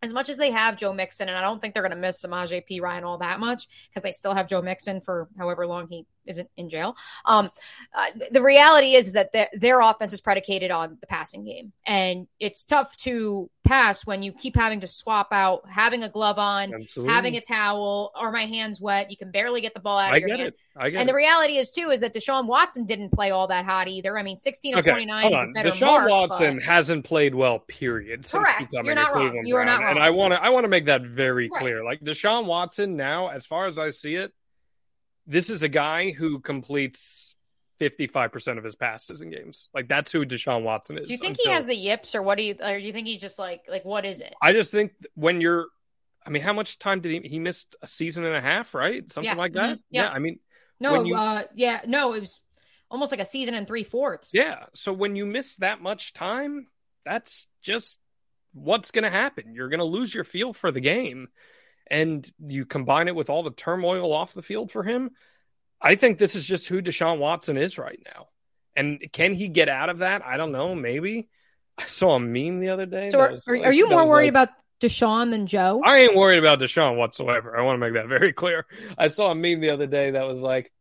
as 0.02 0.12
much 0.12 0.28
as 0.28 0.36
they 0.36 0.50
have 0.50 0.76
Joe 0.76 0.92
Mixon, 0.92 1.28
and 1.28 1.36
I 1.36 1.40
don't 1.40 1.60
think 1.60 1.74
they're 1.74 1.82
going 1.82 1.90
to 1.90 1.96
miss 1.96 2.24
Samaje 2.24 2.62
Perine 2.70 3.02
all 3.02 3.18
that 3.18 3.40
much 3.40 3.66
because 3.88 4.02
they 4.02 4.12
still 4.12 4.34
have 4.34 4.48
Joe 4.48 4.62
Mixon 4.62 5.00
for 5.00 5.28
however 5.38 5.66
long 5.66 5.88
he 5.88 6.06
isn't 6.28 6.48
in 6.56 6.70
jail. 6.70 6.96
Um, 7.24 7.50
uh, 7.94 8.06
the 8.30 8.42
reality 8.42 8.94
is, 8.94 9.08
is 9.08 9.12
that 9.14 9.32
their, 9.32 9.48
their 9.52 9.80
offense 9.80 10.12
is 10.12 10.20
predicated 10.20 10.70
on 10.70 10.98
the 11.00 11.06
passing 11.06 11.44
game, 11.44 11.72
and 11.86 12.26
it's 12.38 12.64
tough 12.64 12.96
to 12.98 13.50
pass 13.64 14.06
when 14.06 14.22
you 14.22 14.32
keep 14.32 14.56
having 14.56 14.80
to 14.80 14.86
swap 14.86 15.28
out 15.30 15.68
having 15.68 16.02
a 16.02 16.08
glove 16.08 16.38
on, 16.38 16.72
Absolutely. 16.72 17.14
having 17.14 17.36
a 17.36 17.40
towel, 17.40 18.12
or 18.18 18.32
my 18.32 18.46
hands 18.46 18.80
wet. 18.80 19.10
You 19.10 19.16
can 19.16 19.30
barely 19.30 19.60
get 19.60 19.74
the 19.74 19.80
ball 19.80 19.98
out 19.98 20.08
of 20.08 20.14
I 20.14 20.16
your 20.18 20.28
get 20.28 20.38
hand. 20.38 20.48
It. 20.48 20.54
I 20.76 20.90
get 20.90 20.96
it. 20.96 21.00
and 21.00 21.08
it. 21.08 21.12
the 21.12 21.16
reality 21.16 21.56
is 21.56 21.70
too 21.70 21.90
is 21.90 22.00
that 22.00 22.14
Deshaun 22.14 22.46
Watson 22.46 22.86
didn't 22.86 23.10
play 23.10 23.30
all 23.30 23.48
that 23.48 23.64
hot 23.64 23.88
either. 23.88 24.16
I 24.16 24.22
mean, 24.22 24.36
sixteen 24.36 24.74
of 24.74 24.80
okay, 24.80 24.90
twenty 24.90 25.06
nine 25.06 25.26
is 25.26 25.32
a 25.32 25.46
better 25.52 25.70
Deshaun 25.70 25.86
mark, 25.86 26.10
Watson 26.10 26.54
but... 26.56 26.62
hasn't 26.62 27.04
played 27.04 27.34
well. 27.34 27.58
Period. 27.58 28.26
Since 28.26 28.44
Correct. 28.44 28.72
You're 28.72 28.94
not 28.94 29.14
a 29.14 29.18
wrong. 29.18 29.42
You 29.44 29.56
are 29.56 29.64
not 29.64 29.80
wrong. 29.80 29.90
And 29.90 29.98
I 29.98 30.10
want 30.10 30.34
to 30.34 30.42
I 30.42 30.50
want 30.50 30.64
to 30.64 30.68
make 30.68 30.86
that 30.86 31.02
very 31.02 31.48
right. 31.48 31.60
clear. 31.60 31.84
Like 31.84 32.00
Deshaun 32.00 32.46
Watson 32.46 32.96
now, 32.96 33.28
as 33.28 33.44
far 33.46 33.66
as 33.66 33.78
I 33.78 33.90
see 33.90 34.14
it, 34.14 34.32
this 35.28 35.50
is 35.50 35.62
a 35.62 35.68
guy 35.68 36.10
who 36.10 36.40
completes 36.40 37.34
55% 37.80 38.58
of 38.58 38.64
his 38.64 38.74
passes 38.74 39.20
in 39.20 39.30
games. 39.30 39.68
Like 39.72 39.86
that's 39.86 40.10
who 40.10 40.24
Deshaun 40.24 40.62
Watson 40.62 40.98
is. 40.98 41.06
Do 41.06 41.12
you 41.12 41.18
think 41.18 41.38
until... 41.38 41.52
he 41.52 41.54
has 41.54 41.66
the 41.66 41.76
yips 41.76 42.14
or 42.14 42.22
what 42.22 42.38
do 42.38 42.44
you 42.44 42.56
or 42.60 42.80
do 42.80 42.84
you 42.84 42.92
think 42.92 43.06
he's 43.06 43.20
just 43.20 43.38
like 43.38 43.62
like 43.68 43.84
what 43.84 44.04
is 44.04 44.20
it? 44.20 44.34
I 44.42 44.52
just 44.52 44.72
think 44.72 44.92
when 45.14 45.40
you're 45.40 45.66
I 46.26 46.30
mean, 46.30 46.42
how 46.42 46.52
much 46.52 46.78
time 46.78 47.00
did 47.00 47.12
he 47.22 47.28
he 47.28 47.38
missed 47.38 47.76
a 47.80 47.86
season 47.86 48.24
and 48.24 48.34
a 48.34 48.40
half, 48.40 48.74
right? 48.74 49.10
Something 49.12 49.30
yeah. 49.30 49.36
like 49.36 49.52
that? 49.52 49.70
Mm-hmm. 49.74 49.80
Yeah. 49.90 50.02
yeah. 50.04 50.10
I 50.10 50.18
mean 50.18 50.40
No, 50.80 51.04
you... 51.04 51.14
uh 51.14 51.42
yeah, 51.54 51.82
no, 51.86 52.14
it 52.14 52.20
was 52.20 52.40
almost 52.90 53.12
like 53.12 53.20
a 53.20 53.26
season 53.26 53.54
and 53.54 53.66
three 53.66 53.84
fourths. 53.84 54.32
Yeah. 54.32 54.64
So 54.74 54.92
when 54.92 55.14
you 55.14 55.26
miss 55.26 55.56
that 55.56 55.80
much 55.80 56.14
time, 56.14 56.66
that's 57.04 57.46
just 57.62 58.00
what's 58.54 58.90
gonna 58.90 59.10
happen. 59.10 59.54
You're 59.54 59.68
gonna 59.68 59.84
lose 59.84 60.12
your 60.14 60.24
feel 60.24 60.52
for 60.52 60.72
the 60.72 60.80
game. 60.80 61.28
And 61.90 62.30
you 62.46 62.66
combine 62.66 63.08
it 63.08 63.16
with 63.16 63.30
all 63.30 63.42
the 63.42 63.50
turmoil 63.50 64.12
off 64.12 64.34
the 64.34 64.42
field 64.42 64.70
for 64.70 64.82
him. 64.82 65.10
I 65.80 65.94
think 65.94 66.18
this 66.18 66.34
is 66.34 66.46
just 66.46 66.68
who 66.68 66.82
Deshaun 66.82 67.18
Watson 67.18 67.56
is 67.56 67.78
right 67.78 68.00
now. 68.04 68.28
And 68.76 69.04
can 69.12 69.32
he 69.32 69.48
get 69.48 69.68
out 69.68 69.90
of 69.90 69.98
that? 69.98 70.24
I 70.24 70.36
don't 70.36 70.52
know. 70.52 70.74
Maybe. 70.74 71.28
I 71.76 71.84
saw 71.84 72.16
a 72.16 72.20
meme 72.20 72.60
the 72.60 72.70
other 72.70 72.86
day. 72.86 73.10
So 73.10 73.20
are, 73.20 73.32
like, 73.32 73.64
are, 73.64 73.72
you 73.72 73.88
more 73.88 74.06
worried 74.06 74.34
like, 74.34 74.48
about 74.48 74.54
Deshaun 74.80 75.30
than 75.30 75.46
Joe? 75.46 75.80
I 75.84 75.98
ain't 75.98 76.16
worried 76.16 76.38
about 76.38 76.60
Deshaun 76.60 76.96
whatsoever. 76.96 77.56
I 77.56 77.62
want 77.62 77.76
to 77.76 77.78
make 77.78 77.94
that 77.94 78.08
very 78.18 78.32
clear. 78.32 78.66
I 78.96 79.08
saw 79.08 79.30
a 79.30 79.34
meme 79.34 79.60
the 79.60 79.70
other 79.70 79.86
day 79.86 80.12
that 80.12 80.26
was 80.26 80.40
like 80.40 80.72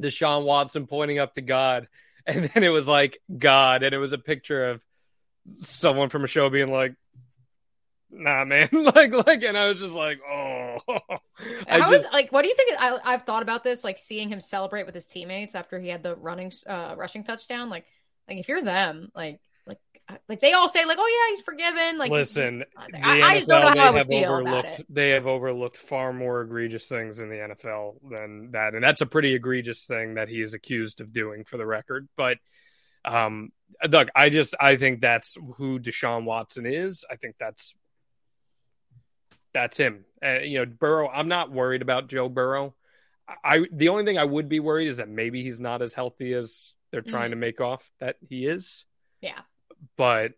Deshaun 0.00 0.44
Watson 0.44 0.86
pointing 0.86 1.18
up 1.18 1.34
to 1.34 1.42
God. 1.42 1.88
And 2.26 2.44
then 2.54 2.64
it 2.64 2.70
was 2.70 2.88
like 2.88 3.18
God. 3.36 3.82
And 3.82 3.94
it 3.94 3.98
was 3.98 4.12
a 4.12 4.18
picture 4.18 4.70
of 4.70 4.84
someone 5.60 6.08
from 6.08 6.24
a 6.24 6.28
show 6.28 6.48
being 6.50 6.70
like, 6.70 6.94
nah, 8.10 8.44
man. 8.44 8.68
like, 8.72 9.12
like, 9.26 9.42
and 9.42 9.56
I 9.56 9.68
was 9.68 9.80
just 9.80 9.94
like, 9.94 10.18
oh. 10.28 10.76
I 10.88 11.80
How 11.80 11.90
just, 11.90 12.06
is, 12.06 12.12
like, 12.12 12.32
what 12.32 12.42
do 12.42 12.48
you 12.48 12.54
think? 12.54 12.72
I, 12.78 12.98
I've 13.04 13.22
thought 13.22 13.42
about 13.42 13.64
this, 13.64 13.84
like 13.84 13.98
seeing 13.98 14.28
him 14.28 14.40
celebrate 14.40 14.86
with 14.86 14.94
his 14.94 15.06
teammates 15.06 15.54
after 15.54 15.78
he 15.78 15.88
had 15.88 16.02
the 16.02 16.16
running, 16.16 16.52
uh, 16.66 16.94
rushing 16.96 17.24
touchdown. 17.24 17.70
Like, 17.70 17.84
like 18.28 18.38
if 18.38 18.48
you're 18.48 18.62
them, 18.62 19.10
like, 19.14 19.40
like, 19.66 19.78
like 20.28 20.40
they 20.40 20.52
all 20.52 20.68
say, 20.68 20.84
like, 20.84 20.98
oh 21.00 21.06
yeah, 21.06 21.34
he's 21.34 21.42
forgiven. 21.42 21.98
Like, 21.98 22.10
listen, 22.10 22.64
I, 22.76 23.22
I, 23.22 23.36
just 23.36 23.48
don't 23.48 23.62
know 23.62 23.80
how 23.80 23.88
I 23.88 23.90
would 23.90 24.06
feel 24.06 24.38
about 24.38 24.64
it. 24.64 24.86
They 24.88 25.10
have 25.10 25.26
overlooked 25.26 25.76
far 25.76 26.12
more 26.12 26.42
egregious 26.42 26.86
things 26.86 27.20
in 27.20 27.28
the 27.28 27.36
NFL 27.36 27.96
than 28.10 28.50
that, 28.52 28.74
and 28.74 28.82
that's 28.82 29.00
a 29.00 29.06
pretty 29.06 29.34
egregious 29.34 29.84
thing 29.84 30.14
that 30.14 30.28
he 30.28 30.40
is 30.40 30.54
accused 30.54 31.00
of 31.00 31.12
doing, 31.12 31.44
for 31.44 31.56
the 31.56 31.66
record. 31.66 32.08
But, 32.16 32.38
um, 33.04 33.50
look, 33.88 34.08
I 34.14 34.30
just 34.30 34.54
I 34.58 34.76
think 34.76 35.00
that's 35.00 35.36
who 35.56 35.78
Deshaun 35.78 36.24
Watson 36.24 36.66
is. 36.66 37.04
I 37.10 37.16
think 37.16 37.36
that's 37.38 37.76
that's 39.52 39.76
him. 39.76 40.04
Uh, 40.24 40.40
you 40.40 40.58
know, 40.58 40.66
Burrow. 40.66 41.08
I'm 41.08 41.28
not 41.28 41.50
worried 41.50 41.82
about 41.82 42.08
Joe 42.08 42.28
Burrow. 42.28 42.74
I 43.44 43.64
the 43.72 43.90
only 43.90 44.04
thing 44.04 44.18
I 44.18 44.24
would 44.24 44.48
be 44.48 44.60
worried 44.60 44.88
is 44.88 44.98
that 44.98 45.08
maybe 45.08 45.42
he's 45.42 45.60
not 45.60 45.82
as 45.82 45.92
healthy 45.92 46.32
as 46.34 46.74
they're 46.90 47.02
trying 47.02 47.26
mm-hmm. 47.26 47.30
to 47.30 47.36
make 47.36 47.60
off 47.60 47.88
that 48.00 48.16
he 48.28 48.46
is. 48.46 48.84
Yeah. 49.20 49.38
But 49.96 50.32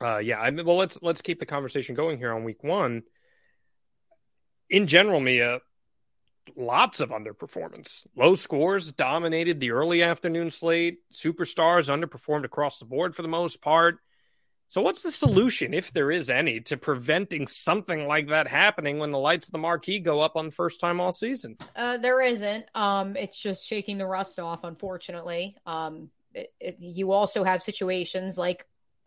uh, 0.00 0.18
yeah, 0.18 0.40
I 0.40 0.50
mean, 0.50 0.66
well, 0.66 0.76
let's 0.76 0.98
let's 1.02 1.22
keep 1.22 1.38
the 1.38 1.46
conversation 1.46 1.94
going 1.94 2.18
here 2.18 2.32
on 2.32 2.44
week 2.44 2.62
one. 2.62 3.02
In 4.68 4.86
general, 4.86 5.20
Mia, 5.20 5.60
lots 6.56 7.00
of 7.00 7.10
underperformance. 7.10 8.06
Low 8.16 8.34
scores 8.34 8.92
dominated 8.92 9.60
the 9.60 9.72
early 9.72 10.02
afternoon 10.02 10.50
slate. 10.50 10.98
Superstars 11.12 11.88
underperformed 11.88 12.44
across 12.44 12.78
the 12.78 12.84
board 12.84 13.14
for 13.14 13.22
the 13.22 13.28
most 13.28 13.60
part. 13.60 13.98
So, 14.70 14.82
what's 14.82 15.02
the 15.02 15.10
solution, 15.10 15.74
if 15.74 15.92
there 15.92 16.12
is 16.12 16.30
any, 16.30 16.60
to 16.60 16.76
preventing 16.76 17.48
something 17.48 18.06
like 18.06 18.28
that 18.28 18.46
happening 18.46 19.00
when 19.00 19.10
the 19.10 19.18
lights 19.18 19.48
of 19.48 19.52
the 19.52 19.58
marquee 19.58 19.98
go 19.98 20.20
up 20.20 20.36
on 20.36 20.44
the 20.44 20.52
first 20.52 20.78
time 20.78 21.00
all 21.00 21.12
season? 21.12 21.58
Uh, 21.74 21.96
there 21.96 22.22
isn't. 22.22 22.66
Um, 22.72 23.16
it's 23.16 23.36
just 23.36 23.66
shaking 23.66 23.98
the 23.98 24.06
rust 24.06 24.38
off, 24.38 24.62
unfortunately. 24.62 25.56
Um, 25.66 26.10
it, 26.32 26.52
it, 26.60 26.76
you 26.78 27.10
also 27.10 27.42
have 27.42 27.64
situations 27.64 28.38
like, 28.38 28.64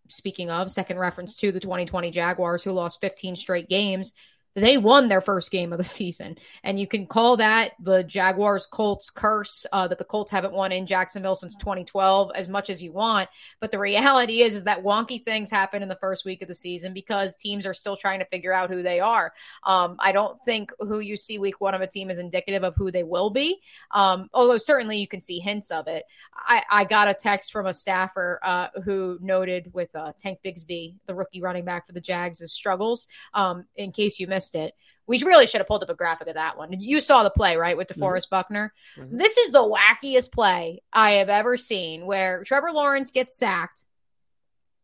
speaking 0.09 0.51
of, 0.51 0.69
second 0.69 0.99
reference 0.99 1.37
to 1.37 1.53
the 1.53 1.61
2020 1.61 2.11
Jaguars, 2.11 2.61
who 2.61 2.73
lost 2.73 2.99
15 2.99 3.37
straight 3.37 3.69
games 3.69 4.11
they 4.55 4.77
won 4.77 5.07
their 5.07 5.21
first 5.21 5.51
game 5.51 5.71
of 5.71 5.77
the 5.77 5.83
season. 5.83 6.37
And 6.63 6.79
you 6.79 6.87
can 6.87 7.07
call 7.07 7.37
that 7.37 7.71
the 7.79 8.03
Jaguars 8.03 8.65
Colts 8.65 9.09
curse 9.09 9.65
uh, 9.71 9.87
that 9.87 9.97
the 9.97 10.03
Colts 10.03 10.31
haven't 10.31 10.53
won 10.53 10.71
in 10.71 10.85
Jacksonville 10.85 11.35
since 11.35 11.55
2012 11.55 12.31
as 12.35 12.47
much 12.47 12.69
as 12.69 12.81
you 12.81 12.91
want. 12.91 13.29
But 13.59 13.71
the 13.71 13.79
reality 13.79 14.41
is, 14.41 14.55
is 14.55 14.65
that 14.65 14.83
wonky 14.83 15.23
things 15.23 15.49
happen 15.49 15.81
in 15.81 15.89
the 15.89 15.95
first 15.95 16.25
week 16.25 16.41
of 16.41 16.47
the 16.47 16.53
season 16.53 16.93
because 16.93 17.35
teams 17.35 17.65
are 17.65 17.73
still 17.73 17.95
trying 17.95 18.19
to 18.19 18.25
figure 18.25 18.53
out 18.53 18.69
who 18.69 18.83
they 18.83 18.99
are. 18.99 19.33
Um, 19.63 19.95
I 19.99 20.11
don't 20.11 20.39
think 20.45 20.71
who 20.79 20.99
you 20.99 21.17
see 21.17 21.39
week 21.39 21.59
one 21.59 21.73
of 21.73 21.81
a 21.81 21.87
team 21.87 22.09
is 22.09 22.19
indicative 22.19 22.63
of 22.63 22.75
who 22.75 22.91
they 22.91 23.03
will 23.03 23.29
be. 23.29 23.59
Um, 23.91 24.29
although 24.33 24.57
certainly 24.57 24.97
you 24.97 25.07
can 25.07 25.21
see 25.21 25.39
hints 25.39 25.71
of 25.71 25.87
it. 25.87 26.03
I, 26.35 26.63
I 26.69 26.83
got 26.83 27.07
a 27.07 27.13
text 27.13 27.51
from 27.51 27.65
a 27.65 27.73
staffer 27.73 28.39
uh, 28.43 28.67
who 28.83 29.17
noted 29.21 29.73
with 29.73 29.95
uh, 29.95 30.13
Tank 30.19 30.39
Bigsby, 30.45 30.95
the 31.07 31.15
rookie 31.15 31.41
running 31.41 31.65
back 31.65 31.87
for 31.87 31.93
the 31.93 32.01
Jags' 32.01 32.39
his 32.39 32.53
struggles. 32.53 33.07
Um, 33.33 33.65
in 33.75 33.91
case 33.91 34.19
you 34.19 34.27
missed 34.27 34.42
missed 34.43 34.55
it. 34.55 34.73
We 35.05 35.21
really 35.23 35.47
should 35.47 35.59
have 35.59 35.67
pulled 35.67 35.83
up 35.83 35.89
a 35.89 35.95
graphic 35.95 36.27
of 36.27 36.35
that 36.35 36.57
one. 36.57 36.79
You 36.79 37.01
saw 37.01 37.23
the 37.23 37.29
play, 37.29 37.57
right, 37.57 37.75
with 37.75 37.89
DeForest 37.89 37.97
mm-hmm. 37.97 38.35
Buckner? 38.35 38.73
Mm-hmm. 38.97 39.17
This 39.17 39.37
is 39.37 39.51
the 39.51 39.59
wackiest 39.59 40.31
play 40.31 40.81
I 40.93 41.13
have 41.13 41.29
ever 41.29 41.57
seen 41.57 42.05
where 42.05 42.43
Trevor 42.45 42.71
Lawrence 42.71 43.11
gets 43.11 43.37
sacked. 43.37 43.83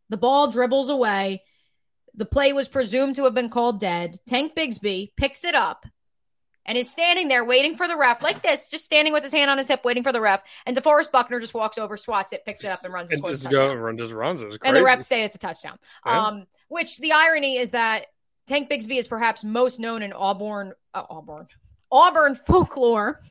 The 0.09 0.17
ball 0.17 0.51
dribbles 0.51 0.89
away. 0.89 1.43
The 2.15 2.25
play 2.25 2.51
was 2.51 2.67
presumed 2.67 3.15
to 3.15 3.23
have 3.23 3.33
been 3.33 3.49
called 3.49 3.79
dead. 3.79 4.19
Tank 4.27 4.55
Bigsby 4.55 5.11
picks 5.15 5.45
it 5.45 5.55
up 5.55 5.85
and 6.65 6.77
is 6.77 6.91
standing 6.91 7.29
there 7.29 7.45
waiting 7.45 7.77
for 7.77 7.87
the 7.87 7.95
ref, 7.95 8.21
like 8.21 8.43
this, 8.43 8.67
just 8.69 8.83
standing 8.83 9.13
with 9.13 9.23
his 9.23 9.31
hand 9.31 9.49
on 9.49 9.57
his 9.57 9.69
hip, 9.69 9.85
waiting 9.85 10.03
for 10.03 10.11
the 10.11 10.19
ref. 10.19 10.41
And 10.65 10.75
DeForest 10.75 11.11
Buckner 11.11 11.39
just 11.39 11.53
walks 11.53 11.77
over, 11.77 11.95
swats 11.95 12.33
it, 12.33 12.43
picks 12.45 12.65
it 12.65 12.71
up, 12.71 12.83
and 12.83 12.93
runs. 12.93 13.11
And 13.11 13.23
just 13.23 13.49
go, 13.49 13.73
run, 13.73 13.97
just 13.97 14.11
runs. 14.11 14.41
It 14.41 14.59
and 14.63 14.75
the 14.75 14.81
refs 14.81 15.05
say 15.05 15.23
it's 15.23 15.35
a 15.35 15.39
touchdown. 15.39 15.79
Yeah. 16.05 16.27
Um, 16.27 16.47
which 16.67 16.97
the 16.97 17.13
irony 17.13 17.57
is 17.57 17.71
that 17.71 18.07
Tank 18.49 18.67
Bigsby 18.67 18.97
is 18.97 19.07
perhaps 19.07 19.43
most 19.43 19.79
known 19.79 20.01
in 20.01 20.11
Auburn, 20.11 20.73
uh, 20.95 21.03
Auburn, 21.07 21.47
Auburn 21.91 22.33
folklore 22.33 23.21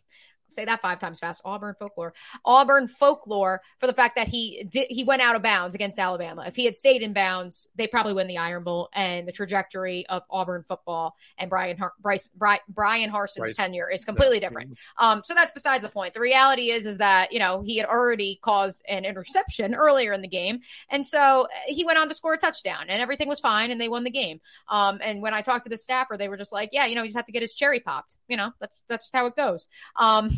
say 0.48 0.64
that 0.64 0.80
five 0.80 0.98
times 0.98 1.18
fast. 1.18 1.42
Auburn 1.44 1.74
folklore. 1.78 2.14
Auburn 2.44 2.88
folklore 2.88 3.62
for 3.78 3.86
the 3.86 3.92
fact 3.92 4.16
that 4.16 4.28
he 4.28 4.64
did 4.68 4.86
he 4.90 5.04
went 5.04 5.22
out 5.22 5.36
of 5.36 5.42
bounds 5.42 5.74
against 5.74 5.98
Alabama. 5.98 6.44
If 6.46 6.56
he 6.56 6.64
had 6.64 6.76
stayed 6.76 7.02
in 7.02 7.12
bounds, 7.12 7.68
they 7.76 7.86
probably 7.86 8.12
win 8.14 8.26
the 8.26 8.38
Iron 8.38 8.64
Bowl. 8.64 8.88
And 8.92 9.26
the 9.26 9.32
trajectory 9.32 10.06
of 10.06 10.22
Auburn 10.30 10.64
football 10.66 11.16
and 11.36 11.50
Brian 11.50 11.76
Har- 11.78 11.92
Bryce 12.00 12.28
Bri- 12.28 12.60
Bryan 12.68 13.10
Harsin's 13.10 13.38
Bryce. 13.38 13.56
tenure 13.56 13.90
is 13.90 14.04
completely 14.04 14.40
different. 14.40 14.78
Um, 14.98 15.22
so 15.24 15.34
that's 15.34 15.52
besides 15.52 15.82
the 15.82 15.88
point. 15.88 16.14
The 16.14 16.20
reality 16.20 16.70
is 16.70 16.86
is 16.86 16.98
that 16.98 17.32
you 17.32 17.38
know 17.38 17.62
he 17.62 17.76
had 17.76 17.86
already 17.86 18.38
caused 18.42 18.82
an 18.88 19.04
interception 19.04 19.74
earlier 19.74 20.12
in 20.12 20.22
the 20.22 20.28
game, 20.28 20.60
and 20.90 21.06
so 21.06 21.42
uh, 21.42 21.46
he 21.66 21.84
went 21.84 21.98
on 21.98 22.08
to 22.08 22.14
score 22.14 22.34
a 22.34 22.38
touchdown, 22.38 22.86
and 22.88 23.00
everything 23.00 23.28
was 23.28 23.40
fine, 23.40 23.70
and 23.70 23.80
they 23.80 23.88
won 23.88 24.04
the 24.04 24.10
game. 24.10 24.40
Um, 24.68 25.00
and 25.02 25.22
when 25.22 25.34
I 25.34 25.42
talked 25.42 25.64
to 25.64 25.70
the 25.70 25.76
staffer, 25.76 26.16
they 26.16 26.28
were 26.28 26.36
just 26.36 26.52
like, 26.52 26.70
"Yeah, 26.72 26.86
you 26.86 26.94
know, 26.94 27.02
he 27.02 27.08
just 27.08 27.16
have 27.16 27.26
to 27.26 27.32
get 27.32 27.42
his 27.42 27.54
cherry 27.54 27.80
popped. 27.80 28.14
You 28.28 28.36
know, 28.36 28.52
that's 28.60 28.80
that's 28.88 29.04
just 29.04 29.16
how 29.16 29.26
it 29.26 29.36
goes." 29.36 29.68
Um, 29.98 30.30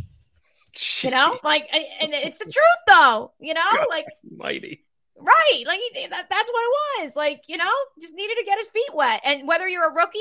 Jeez. 0.75 1.05
You 1.05 1.11
know, 1.11 1.39
like, 1.43 1.69
and 1.73 2.13
it's 2.13 2.39
the 2.39 2.45
truth 2.45 2.55
though. 2.87 3.33
You 3.41 3.55
know, 3.55 3.61
God, 3.73 3.87
like 3.89 4.07
mighty. 4.37 4.85
Right, 5.17 5.65
like 5.67 5.81
that, 6.11 6.27
that's 6.31 6.51
what 6.51 6.63
it 6.63 7.03
was. 7.03 7.17
Like, 7.17 7.43
you 7.47 7.59
know, 7.59 7.71
just 8.01 8.15
needed 8.15 8.37
to 8.39 8.45
get 8.45 8.59
his 8.59 8.69
feet 8.69 8.95
wet. 8.95 9.21
And 9.25 9.47
whether 9.47 9.69
you're 9.69 9.89
a 9.89 9.93
rookie 9.93 10.19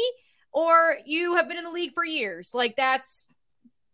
or 0.51 0.97
you 1.05 1.35
have 1.35 1.47
been 1.47 1.57
in 1.57 1.63
the 1.63 1.71
league 1.71 1.93
for 1.93 2.03
years, 2.03 2.51
like 2.53 2.75
that's 2.75 3.27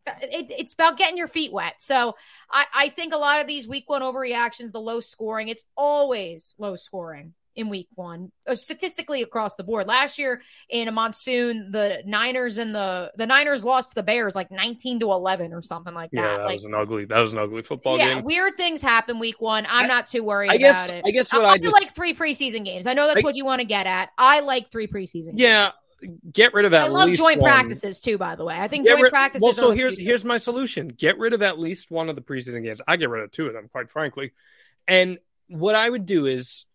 it, 0.08 0.48
it's 0.50 0.74
about 0.74 0.98
getting 0.98 1.18
your 1.18 1.28
feet 1.28 1.52
wet. 1.52 1.76
So 1.80 2.16
I, 2.50 2.66
I 2.74 2.90
think 2.90 3.14
a 3.14 3.18
lot 3.18 3.42
of 3.42 3.48
these 3.48 3.68
week 3.68 3.88
one 3.88 4.02
overreactions, 4.02 4.72
the 4.72 4.82
low 4.82 5.00
scoring, 5.00 5.50
it's 5.50 5.66
always 5.76 6.56
low 6.58 6.76
scoring 6.76 7.34
in 7.56 7.70
week 7.70 7.88
one, 7.96 8.32
uh, 8.48 8.56
statistically 8.56 9.22
across 9.22 9.56
the 9.56 9.64
board. 9.64 9.88
Last 9.88 10.20
year 10.20 10.42
in 10.70 10.88
a 10.88 10.92
monsoon, 10.92 11.72
the 11.72 12.04
Niners 12.06 12.58
and 12.58 12.76
the 12.76 13.12
the 13.16 13.26
Niners 13.26 13.64
lost 13.64 13.90
to 13.90 13.96
the 13.96 14.04
Bears 14.04 14.36
like 14.36 14.52
nineteen 14.52 15.00
to 15.00 15.12
eleven 15.12 15.54
or 15.54 15.62
something 15.62 15.94
like 15.94 16.12
that. 16.12 16.18
Yeah, 16.18 16.38
that 16.38 16.46
like, 16.46 16.54
was 16.56 16.66
an 16.66 16.74
ugly 16.74 17.06
that 17.06 17.20
was 17.20 17.34
an 17.34 17.40
ugly 17.40 17.62
football 17.62 17.98
yeah, 17.98 18.16
game. 18.16 18.24
Weird 18.24 18.58
things 18.58 18.82
happen 18.82 19.20
week 19.20 19.42
one. 19.42 19.66
I'm 19.66 19.86
I, 19.86 19.88
not 19.88 20.08
too 20.08 20.24
worried 20.24 20.52
I 20.52 20.58
guess, 20.58 20.86
about 20.86 20.98
it. 20.98 21.04
I 21.08 21.12
guess 21.12 21.32
what 21.32 21.46
I, 21.46 21.50
I 21.52 21.58
just 21.58 21.74
like 21.74 21.96
three 21.96 22.14
preseason 22.14 22.66
games. 22.66 22.88
I 22.88 22.94
know 22.94 23.08
that's 23.08 23.22
I, 23.22 23.24
what 23.24 23.36
you 23.36 23.46
want 23.46 23.62
to 23.62 23.66
get 23.66 23.88
at. 23.88 24.10
I 24.18 24.42
like 24.42 24.70
three 24.70 24.88
preseason. 24.88 25.34
Yeah. 25.36 25.72
Get 26.32 26.54
rid 26.54 26.66
of 26.66 26.72
that. 26.72 26.86
I 26.86 26.88
love 26.90 27.10
joint 27.14 27.40
one. 27.40 27.50
practices 27.50 28.00
too. 28.00 28.18
By 28.18 28.36
the 28.36 28.44
way, 28.44 28.56
I 28.60 28.68
think 28.68 28.86
get 28.86 28.92
joint 28.92 29.04
rid, 29.04 29.12
practices. 29.12 29.42
Well, 29.42 29.54
so 29.54 29.72
here's 29.72 29.98
here's 29.98 30.26
my 30.26 30.38
solution: 30.38 30.90
get 30.90 31.18
rid 31.18 31.34
of 31.34 31.42
at 31.42 31.58
least 31.58 31.90
one 31.90 32.10
of 32.10 32.16
the 32.16 32.22
preseason 32.22 32.64
games. 32.64 32.82
I 32.86 32.98
get 32.98 33.10
rid 33.10 33.24
of 33.24 33.32
two 33.32 33.48
of 33.48 33.54
them, 33.54 33.70
quite 33.72 33.90
frankly. 33.90 34.34
And 34.88 35.18
what 35.48 35.74
I 35.74 35.90
would 35.90 36.06
do 36.06 36.26
is 36.26 36.66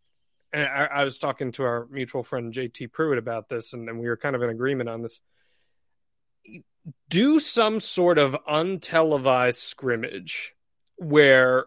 I, 0.52 0.88
I, 0.92 1.04
was 1.04 1.18
talking 1.18 1.52
to 1.52 1.64
our 1.64 1.86
mutual 1.90 2.22
friend 2.22 2.52
JT 2.52 2.92
Pruitt 2.92 3.18
about 3.18 3.48
this, 3.48 3.72
and, 3.72 3.88
and 3.88 4.00
we 4.00 4.08
were 4.08 4.16
kind 4.16 4.34
of 4.34 4.42
in 4.42 4.50
agreement 4.50 4.88
on 4.88 5.02
this. 5.02 5.20
Do 7.08 7.38
some 7.40 7.80
sort 7.80 8.18
of 8.18 8.36
untelevised 8.48 9.56
scrimmage 9.56 10.54
where 10.96 11.66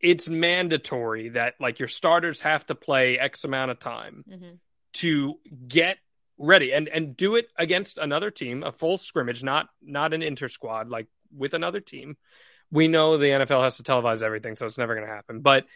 it's 0.00 0.28
mandatory 0.28 1.30
that 1.30 1.54
like 1.60 1.78
your 1.78 1.88
starters 1.88 2.40
have 2.40 2.66
to 2.66 2.74
play 2.74 3.18
X 3.18 3.44
amount 3.44 3.70
of 3.70 3.78
time 3.78 4.24
mm-hmm. 4.28 4.54
to 4.94 5.34
get 5.66 5.98
ready 6.36 6.72
and 6.72 6.88
and 6.88 7.16
do 7.16 7.36
it 7.36 7.46
against 7.56 7.98
another 7.98 8.30
team, 8.30 8.62
a 8.62 8.72
full 8.72 8.98
scrimmage, 8.98 9.42
not 9.42 9.68
not 9.82 10.14
an 10.14 10.22
inter 10.22 10.48
squad, 10.48 10.88
like 10.90 11.06
with 11.34 11.54
another 11.54 11.80
team. 11.80 12.16
We 12.70 12.88
know 12.88 13.16
the 13.16 13.26
NFL 13.26 13.62
has 13.62 13.76
to 13.76 13.82
televise 13.82 14.22
everything, 14.22 14.56
so 14.56 14.66
it's 14.66 14.78
never 14.78 14.94
going 14.94 15.06
to 15.06 15.12
happen. 15.12 15.40
But 15.40 15.66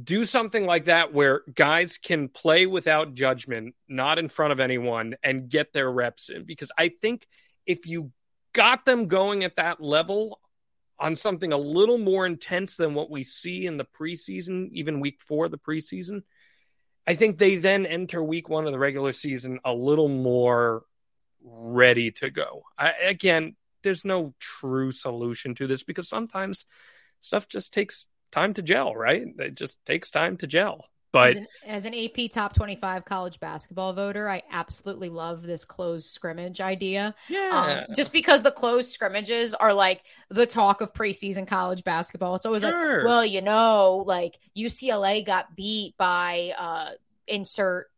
do 0.00 0.24
something 0.24 0.64
like 0.64 0.86
that 0.86 1.12
where 1.12 1.42
guys 1.54 1.98
can 1.98 2.28
play 2.28 2.66
without 2.66 3.14
judgment, 3.14 3.74
not 3.88 4.18
in 4.18 4.28
front 4.28 4.52
of 4.52 4.60
anyone, 4.60 5.16
and 5.22 5.48
get 5.50 5.72
their 5.72 5.90
reps 5.90 6.30
in. 6.30 6.44
Because 6.44 6.72
I 6.78 6.88
think 6.88 7.26
if 7.66 7.86
you 7.86 8.10
got 8.54 8.84
them 8.86 9.06
going 9.06 9.44
at 9.44 9.56
that 9.56 9.82
level 9.82 10.40
on 10.98 11.16
something 11.16 11.52
a 11.52 11.58
little 11.58 11.98
more 11.98 12.24
intense 12.24 12.76
than 12.76 12.94
what 12.94 13.10
we 13.10 13.24
see 13.24 13.66
in 13.66 13.76
the 13.76 13.84
preseason, 13.84 14.70
even 14.72 15.00
week 15.00 15.20
four 15.20 15.46
of 15.46 15.50
the 15.50 15.58
preseason, 15.58 16.22
I 17.06 17.14
think 17.14 17.36
they 17.38 17.56
then 17.56 17.84
enter 17.84 18.22
week 18.22 18.48
one 18.48 18.66
of 18.66 18.72
the 18.72 18.78
regular 18.78 19.12
season 19.12 19.58
a 19.64 19.74
little 19.74 20.08
more 20.08 20.84
ready 21.42 22.12
to 22.12 22.30
go. 22.30 22.62
I, 22.78 22.92
again, 23.06 23.56
there's 23.82 24.04
no 24.04 24.34
true 24.38 24.92
solution 24.92 25.54
to 25.56 25.66
this 25.66 25.82
because 25.82 26.08
sometimes 26.08 26.66
stuff 27.20 27.48
just 27.48 27.72
takes 27.72 28.06
time 28.32 28.54
to 28.54 28.62
gel, 28.62 28.94
right? 28.94 29.24
It 29.38 29.54
just 29.54 29.84
takes 29.86 30.10
time 30.10 30.36
to 30.38 30.46
gel. 30.46 30.86
But 31.12 31.30
as 31.32 31.36
an, 31.36 31.46
as 31.66 31.84
an 31.84 31.94
AP 31.94 32.30
top 32.32 32.54
25 32.54 33.04
college 33.04 33.38
basketball 33.38 33.92
voter, 33.92 34.30
I 34.30 34.42
absolutely 34.50 35.10
love 35.10 35.42
this 35.42 35.64
closed 35.66 36.08
scrimmage 36.08 36.58
idea. 36.60 37.14
yeah, 37.28 37.84
Um, 37.86 37.94
just 37.94 38.12
because 38.12 38.42
the 38.42 38.50
closed 38.50 38.90
scrimmages 38.90 39.52
are 39.54 39.74
like 39.74 40.00
the 40.30 40.46
talk 40.46 40.80
of 40.80 40.94
preseason 40.94 41.46
college 41.46 41.84
basketball. 41.84 42.36
It's 42.36 42.46
always 42.46 42.62
Sure. 42.62 42.98
like, 42.98 43.06
well, 43.06 43.26
you 43.26 43.42
know, 43.42 44.02
like 44.06 44.38
UCLA 44.56 45.24
got 45.24 45.54
beat 45.54 45.94
by 45.98 46.54
uh, 46.58 46.92
insert 47.26 47.88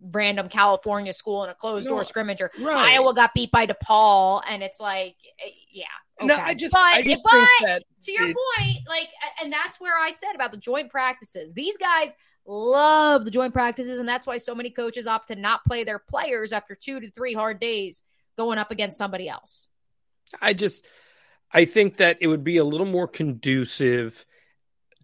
random 0.00 0.48
California 0.48 1.12
school 1.12 1.44
in 1.44 1.50
a 1.50 1.54
closed 1.54 1.86
door 1.88 1.98
No, 1.98 2.02
scrimmage, 2.04 2.40
or 2.40 2.50
right. 2.60 2.94
Iowa 2.94 3.14
got 3.14 3.34
beat 3.34 3.50
by 3.50 3.66
DePaul, 3.66 4.42
and 4.48 4.62
it's 4.62 4.80
like, 4.80 5.16
eh, 5.44 5.80
yeah. 6.20 6.26
No. 6.26 6.36
I 6.36 6.54
just, 6.54 6.72
but, 6.72 6.80
I 6.82 7.02
just 7.02 7.24
but 7.24 7.32
think 7.32 7.48
that 7.62 7.82
to 8.02 8.12
your 8.12 8.28
it- 8.28 8.36
point, 8.58 8.78
like, 8.88 9.08
and 9.42 9.52
that's 9.52 9.78
where 9.80 9.98
I 9.98 10.10
said 10.12 10.34
about 10.34 10.50
the 10.52 10.56
joint 10.58 10.90
practices. 10.90 11.52
These 11.54 11.76
guys 11.78 12.14
love 12.46 13.24
the 13.24 13.30
joint 13.30 13.52
practices, 13.52 13.98
and 13.98 14.08
that's 14.08 14.26
why 14.26 14.38
so 14.38 14.54
many 14.54 14.70
coaches 14.70 15.06
opt 15.06 15.28
to 15.28 15.36
not 15.36 15.64
play 15.64 15.84
their 15.84 15.98
players 15.98 16.52
after 16.52 16.74
two 16.74 17.00
to 17.00 17.10
three 17.10 17.34
hard 17.34 17.58
days 17.60 18.02
going 18.36 18.58
up 18.58 18.70
against 18.70 18.96
somebody 18.98 19.28
else. 19.28 19.66
I 20.40 20.52
just 20.54 20.84
I 21.52 21.64
think 21.64 21.98
that 21.98 22.18
it 22.20 22.26
would 22.26 22.44
be 22.44 22.56
a 22.58 22.64
little 22.64 22.86
more 22.86 23.08
conducive 23.08 24.24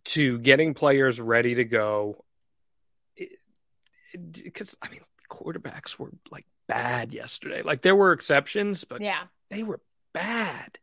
to 0.05 0.39
getting 0.39 0.75
players 0.75 1.21
ready 1.21 1.55
to 1.57 1.65
go. 1.65 2.25
Because 4.13 4.77
I 4.83 4.89
mean, 4.91 5.01
quarterbacks 5.31 5.99
were 5.99 6.11
like 6.31 6.45
bad 6.69 7.13
yesterday. 7.15 7.63
Like 7.63 7.83
there 7.83 7.97
were 7.97 8.13
exceptions, 8.13 8.85
but 8.85 9.01
Yeah. 9.01 9.23
they 9.49 9.63
were 9.63 9.81
bad. 10.13 10.79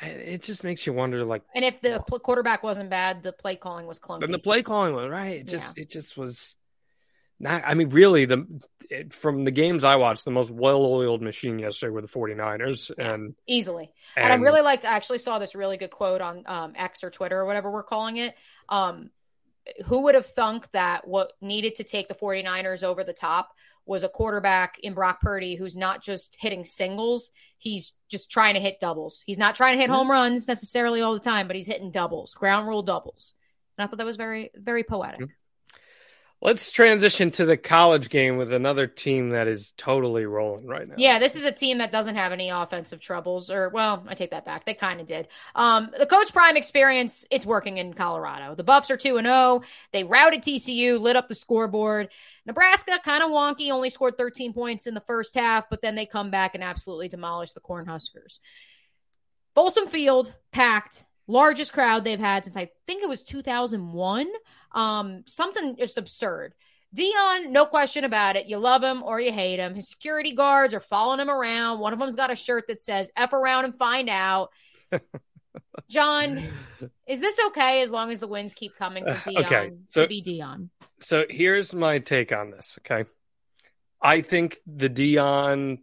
And 0.00 0.20
it 0.20 0.42
just 0.42 0.64
makes 0.64 0.86
you 0.86 0.92
wonder, 0.92 1.24
like, 1.24 1.42
And 1.54 1.64
if 1.64 1.80
the 1.80 2.02
pl- 2.06 2.20
quarterback 2.20 2.62
wasn't 2.62 2.90
bad, 2.90 3.22
the 3.22 3.32
play 3.32 3.56
calling 3.56 3.86
was 3.86 3.98
clunky. 3.98 4.24
and 4.24 4.32
the 4.32 4.38
play 4.38 4.62
calling 4.62 4.94
was 4.94 5.10
right. 5.10 5.40
It 5.40 5.46
just 5.46 5.76
it 5.76 5.90
just 5.90 6.16
was 6.16 6.56
not. 7.38 7.62
I 7.66 7.74
mean, 7.74 7.90
really, 7.90 8.24
the 8.24 8.46
it, 8.88 9.12
from 9.12 9.44
the 9.44 9.50
games 9.50 9.84
I 9.84 9.96
watched, 9.96 10.24
the 10.24 10.30
most 10.30 10.50
well-oiled 10.50 11.22
machine 11.22 11.58
yesterday 11.58 11.90
were 11.90 12.00
the 12.00 12.08
49ers, 12.08 12.90
and 12.96 13.34
easily. 13.46 13.92
And, 14.16 14.32
I 14.32 14.36
really 14.36 14.62
liked. 14.62 14.84
I 14.84 14.92
actually 14.92 15.18
saw 15.18 15.38
this 15.38 15.54
really 15.54 15.76
good 15.76 15.90
quote 15.90 16.20
on 16.20 16.44
um, 16.46 16.72
X 16.76 17.04
or 17.04 17.10
Twitter 17.10 17.38
or 17.38 17.44
whatever 17.44 17.70
we're 17.70 17.82
calling 17.82 18.16
it. 18.16 18.34
Um, 18.68 19.10
who 19.86 20.02
would 20.02 20.14
have 20.14 20.26
thunk 20.26 20.70
that 20.72 21.06
what 21.06 21.32
needed 21.40 21.76
to 21.76 21.84
take 21.84 22.08
the 22.08 22.14
49ers 22.14 22.82
over 22.82 23.04
the 23.04 23.12
top 23.12 23.50
was 23.90 24.04
a 24.04 24.08
quarterback 24.08 24.78
in 24.84 24.94
Brock 24.94 25.20
Purdy 25.20 25.56
who's 25.56 25.74
not 25.74 26.00
just 26.00 26.36
hitting 26.38 26.64
singles, 26.64 27.32
he's 27.58 27.94
just 28.08 28.30
trying 28.30 28.54
to 28.54 28.60
hit 28.60 28.78
doubles. 28.78 29.24
He's 29.26 29.36
not 29.36 29.56
trying 29.56 29.74
to 29.74 29.80
hit 29.80 29.90
home 29.90 30.02
mm-hmm. 30.02 30.12
runs 30.12 30.46
necessarily 30.46 31.00
all 31.00 31.12
the 31.12 31.18
time, 31.18 31.48
but 31.48 31.56
he's 31.56 31.66
hitting 31.66 31.90
doubles, 31.90 32.32
ground 32.32 32.68
rule 32.68 32.82
doubles. 32.82 33.34
And 33.76 33.84
I 33.84 33.88
thought 33.88 33.96
that 33.96 34.06
was 34.06 34.16
very, 34.16 34.52
very 34.54 34.84
poetic. 34.84 35.28
Let's 36.42 36.72
transition 36.72 37.30
to 37.32 37.44
the 37.44 37.58
college 37.58 38.08
game 38.08 38.38
with 38.38 38.50
another 38.50 38.86
team 38.86 39.30
that 39.30 39.46
is 39.46 39.72
totally 39.76 40.24
rolling 40.24 40.66
right 40.66 40.88
now. 40.88 40.94
Yeah, 40.96 41.18
this 41.18 41.36
is 41.36 41.44
a 41.44 41.52
team 41.52 41.78
that 41.78 41.92
doesn't 41.92 42.14
have 42.14 42.32
any 42.32 42.48
offensive 42.48 42.98
troubles, 42.98 43.50
or 43.50 43.68
well, 43.68 44.02
I 44.08 44.14
take 44.14 44.30
that 44.30 44.46
back. 44.46 44.64
They 44.64 44.72
kind 44.72 45.02
of 45.02 45.06
did. 45.06 45.28
Um, 45.54 45.90
the 45.98 46.06
Coach 46.06 46.32
Prime 46.32 46.56
experience, 46.56 47.26
it's 47.30 47.44
working 47.44 47.76
in 47.76 47.92
Colorado. 47.92 48.54
The 48.54 48.64
Buffs 48.64 48.90
are 48.90 48.96
two 48.96 49.18
and 49.18 49.26
zero. 49.26 49.60
They 49.92 50.02
routed 50.02 50.42
TCU, 50.42 50.98
lit 50.98 51.14
up 51.14 51.28
the 51.28 51.34
scoreboard. 51.34 52.08
Nebraska 52.46 52.98
kind 53.04 53.22
of 53.22 53.28
wonky, 53.28 53.70
only 53.70 53.90
scored 53.90 54.16
13 54.16 54.54
points 54.54 54.86
in 54.86 54.94
the 54.94 55.00
first 55.00 55.34
half, 55.34 55.68
but 55.68 55.82
then 55.82 55.94
they 55.94 56.06
come 56.06 56.30
back 56.30 56.54
and 56.54 56.64
absolutely 56.64 57.08
demolish 57.08 57.52
the 57.52 57.60
Cornhuskers. 57.60 58.38
Folsom 59.54 59.88
Field 59.88 60.32
packed, 60.52 61.04
largest 61.30 61.72
crowd 61.72 62.04
they've 62.04 62.18
had 62.18 62.44
since 62.44 62.56
I 62.56 62.70
think 62.86 63.02
it 63.02 63.08
was 63.08 63.22
2001. 63.22 64.28
Um, 64.72 65.22
something 65.26 65.76
just 65.76 65.98
absurd. 65.98 66.54
Deion, 66.96 67.50
no 67.50 67.66
question 67.66 68.04
about 68.04 68.34
it. 68.36 68.46
You 68.46 68.58
love 68.58 68.82
him 68.82 69.02
or 69.02 69.20
you 69.20 69.32
hate 69.32 69.60
him. 69.60 69.74
His 69.76 69.88
security 69.88 70.32
guards 70.34 70.74
are 70.74 70.80
following 70.80 71.20
him 71.20 71.30
around. 71.30 71.78
One 71.78 71.92
of 71.92 71.98
them's 72.00 72.16
got 72.16 72.32
a 72.32 72.36
shirt 72.36 72.64
that 72.66 72.80
says 72.80 73.10
F 73.16 73.32
around 73.32 73.64
and 73.64 73.74
find 73.76 74.08
out. 74.10 74.50
John, 75.88 76.42
is 77.06 77.20
this 77.20 77.38
okay 77.48 77.82
as 77.82 77.90
long 77.90 78.10
as 78.10 78.18
the 78.20 78.26
wins 78.26 78.54
keep 78.54 78.76
coming 78.76 79.04
for 79.04 79.12
Deion 79.30 79.44
Okay, 79.44 79.70
so- 79.88 80.02
to 80.02 80.08
be 80.08 80.22
Deion? 80.22 80.68
So 81.00 81.24
here's 81.30 81.74
my 81.74 81.98
take 81.98 82.32
on 82.32 82.50
this. 82.50 82.78
Okay, 82.80 83.08
I 84.02 84.20
think 84.20 84.58
the 84.66 84.90
Deion 84.90 85.78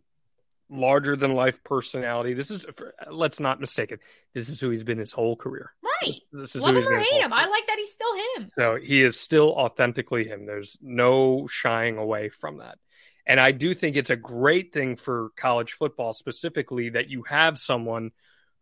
larger 0.69 1.15
than 1.15 1.34
life 1.34 1.63
personality. 1.63 2.34
This 2.34 2.51
is 2.51 2.65
let's 3.10 3.39
not 3.39 3.60
mistake 3.60 3.91
it. 3.91 3.99
This 4.34 4.49
is 4.49 4.60
who 4.60 4.69
he's 4.69 4.84
been 4.84 4.97
his 4.97 5.12
whole 5.12 5.36
career. 5.36 5.71
Right. 5.84 6.13
This, 6.13 6.21
this 6.32 6.56
is 6.56 6.63
Love 6.63 6.75
him 6.75 6.88
or 6.88 6.99
hate 6.99 7.21
him. 7.21 7.34
I 7.34 7.45
like 7.45 7.67
that 7.67 7.77
he's 7.77 7.91
still 7.91 8.13
him. 8.36 8.49
So 8.58 8.75
he 8.75 9.01
is 9.01 9.19
still 9.19 9.51
authentically 9.53 10.25
him. 10.25 10.45
There's 10.45 10.77
no 10.82 11.47
shying 11.47 11.97
away 11.97 12.30
from 12.30 12.58
that. 12.58 12.77
And 13.25 13.39
I 13.39 13.51
do 13.51 13.73
think 13.73 13.95
it's 13.95 14.10
a 14.10 14.15
great 14.15 14.71
thing 14.71 14.95
for 14.95 15.30
college 15.36 15.73
football 15.73 16.13
specifically 16.13 16.89
that 16.89 17.10
you 17.10 17.23
have 17.23 17.58
someone 17.58 18.12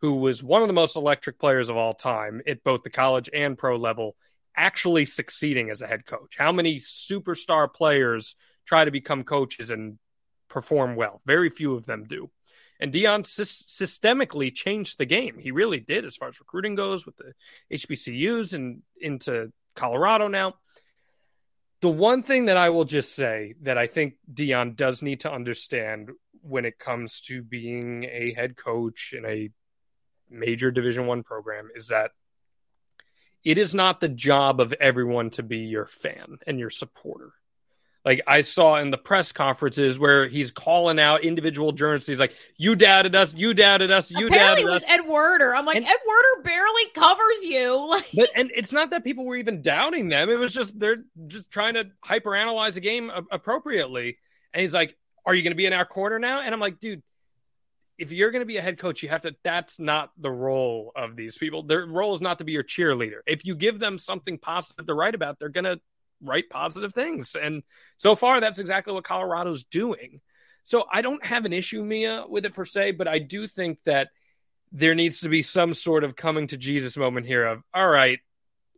who 0.01 0.15
was 0.15 0.43
one 0.43 0.61
of 0.61 0.67
the 0.67 0.73
most 0.73 0.95
electric 0.95 1.39
players 1.39 1.69
of 1.69 1.77
all 1.77 1.93
time 1.93 2.41
at 2.47 2.63
both 2.63 2.83
the 2.83 2.89
college 2.89 3.29
and 3.31 3.57
pro 3.57 3.77
level 3.77 4.15
actually 4.55 5.05
succeeding 5.05 5.69
as 5.69 5.81
a 5.81 5.87
head 5.87 6.05
coach. 6.05 6.35
How 6.37 6.51
many 6.51 6.79
superstar 6.79 7.71
players 7.71 8.35
try 8.65 8.85
to 8.85 8.91
become 8.91 9.23
coaches 9.23 9.69
and 9.69 9.99
perform 10.49 10.95
well? 10.95 11.21
Very 11.25 11.49
few 11.49 11.75
of 11.75 11.85
them 11.85 12.05
do. 12.05 12.29
And 12.79 12.93
Deion 12.93 13.25
sy- 13.25 13.43
systemically 13.43 14.53
changed 14.53 14.97
the 14.97 15.05
game. 15.05 15.37
He 15.39 15.51
really 15.51 15.79
did 15.79 16.05
as 16.05 16.15
far 16.15 16.29
as 16.29 16.39
recruiting 16.39 16.75
goes 16.75 17.05
with 17.05 17.15
the 17.17 17.33
HBCUs 17.71 18.53
and 18.53 18.81
into 18.99 19.51
Colorado 19.75 20.27
now. 20.27 20.55
The 21.81 21.89
one 21.89 22.23
thing 22.23 22.45
that 22.45 22.57
I 22.57 22.69
will 22.69 22.85
just 22.85 23.15
say 23.15 23.55
that 23.61 23.77
I 23.77 23.87
think 23.87 24.15
Deion 24.31 24.75
does 24.75 25.01
need 25.01 25.21
to 25.21 25.31
understand 25.31 26.09
when 26.41 26.65
it 26.65 26.79
comes 26.79 27.21
to 27.21 27.41
being 27.41 28.05
a 28.05 28.33
head 28.33 28.55
coach 28.55 29.13
in 29.15 29.25
a 29.25 29.49
major 30.29 30.71
division 30.71 31.07
1 31.07 31.23
program 31.23 31.69
is 31.75 31.87
that 31.89 32.11
it 33.43 33.57
is 33.57 33.75
not 33.75 33.99
the 33.99 34.09
job 34.09 34.59
of 34.59 34.73
everyone 34.73 35.29
to 35.31 35.43
be 35.43 35.59
your 35.59 35.85
fan 35.85 36.37
and 36.47 36.59
your 36.59 36.71
supporter. 36.71 37.33
Like 38.05 38.21
I 38.27 38.41
saw 38.41 38.75
in 38.75 38.91
the 38.91 38.97
press 38.99 39.31
conferences 39.31 39.97
where 39.97 40.27
he's 40.27 40.51
calling 40.51 40.99
out 40.99 41.23
individual 41.23 41.71
journalists. 41.71 42.07
He's 42.07 42.19
like, 42.19 42.33
"You 42.55 42.75
doubted 42.75 43.15
us. 43.15 43.33
You 43.33 43.55
doubted 43.55 43.89
us. 43.89 44.11
You 44.11 44.27
Apparently, 44.27 44.61
it 44.61 44.65
doubted 44.65 44.65
was 44.65 44.83
us." 44.83 44.89
Ed 44.89 45.07
Werder. 45.07 45.55
I'm 45.55 45.65
like, 45.65 45.77
And- 45.77 45.85
Ed 45.85 45.97
Werder 46.07 46.43
barely 46.43 46.85
covers 46.93 47.43
you. 47.43 47.75
Like, 47.89 48.05
But 48.13 48.29
and 48.35 48.51
it's 48.55 48.71
not 48.71 48.91
that 48.91 49.03
people 49.03 49.25
were 49.25 49.37
even 49.37 49.61
doubting 49.63 50.09
them. 50.09 50.29
It 50.29 50.37
was 50.37 50.53
just 50.53 50.79
they're 50.79 51.03
just 51.27 51.49
trying 51.49 51.73
to 51.73 51.85
hyperanalyze 52.05 52.75
the 52.75 52.81
game 52.81 53.11
appropriately. 53.31 54.17
And 54.53 54.61
he's 54.61 54.73
like, 54.73 54.95
"Are 55.25 55.33
you 55.33 55.41
going 55.41 55.51
to 55.53 55.57
be 55.57 55.65
in 55.65 55.73
our 55.73 55.85
corner 55.85 56.19
now?" 56.19 56.41
And 56.41 56.53
I'm 56.53 56.59
like, 56.59 56.79
"Dude, 56.79 57.01
if 57.97 58.11
you're 58.11 58.31
going 58.31 58.41
to 58.41 58.45
be 58.45 58.57
a 58.57 58.61
head 58.61 58.77
coach, 58.77 59.01
you 59.01 59.09
have 59.09 59.21
to. 59.21 59.35
That's 59.43 59.79
not 59.79 60.11
the 60.17 60.31
role 60.31 60.91
of 60.95 61.15
these 61.15 61.37
people. 61.37 61.63
Their 61.63 61.85
role 61.85 62.13
is 62.13 62.21
not 62.21 62.37
to 62.37 62.43
be 62.43 62.51
your 62.51 62.63
cheerleader. 62.63 63.21
If 63.25 63.45
you 63.45 63.55
give 63.55 63.79
them 63.79 63.97
something 63.97 64.37
positive 64.37 64.85
to 64.85 64.93
write 64.93 65.15
about, 65.15 65.39
they're 65.39 65.49
going 65.49 65.63
to 65.65 65.79
write 66.21 66.49
positive 66.49 66.93
things. 66.93 67.35
And 67.35 67.63
so 67.97 68.15
far, 68.15 68.39
that's 68.39 68.59
exactly 68.59 68.93
what 68.93 69.03
Colorado's 69.03 69.63
doing. 69.63 70.21
So 70.63 70.85
I 70.91 71.01
don't 71.01 71.23
have 71.25 71.45
an 71.45 71.53
issue, 71.53 71.83
Mia, 71.83 72.25
with 72.27 72.45
it 72.45 72.53
per 72.53 72.65
se, 72.65 72.91
but 72.91 73.07
I 73.07 73.19
do 73.19 73.47
think 73.47 73.79
that 73.85 74.09
there 74.71 74.95
needs 74.95 75.21
to 75.21 75.29
be 75.29 75.41
some 75.41 75.73
sort 75.73 76.03
of 76.03 76.15
coming 76.15 76.47
to 76.47 76.57
Jesus 76.57 76.97
moment 76.97 77.27
here 77.27 77.45
of, 77.45 77.61
all 77.73 77.87
right, 77.87 78.19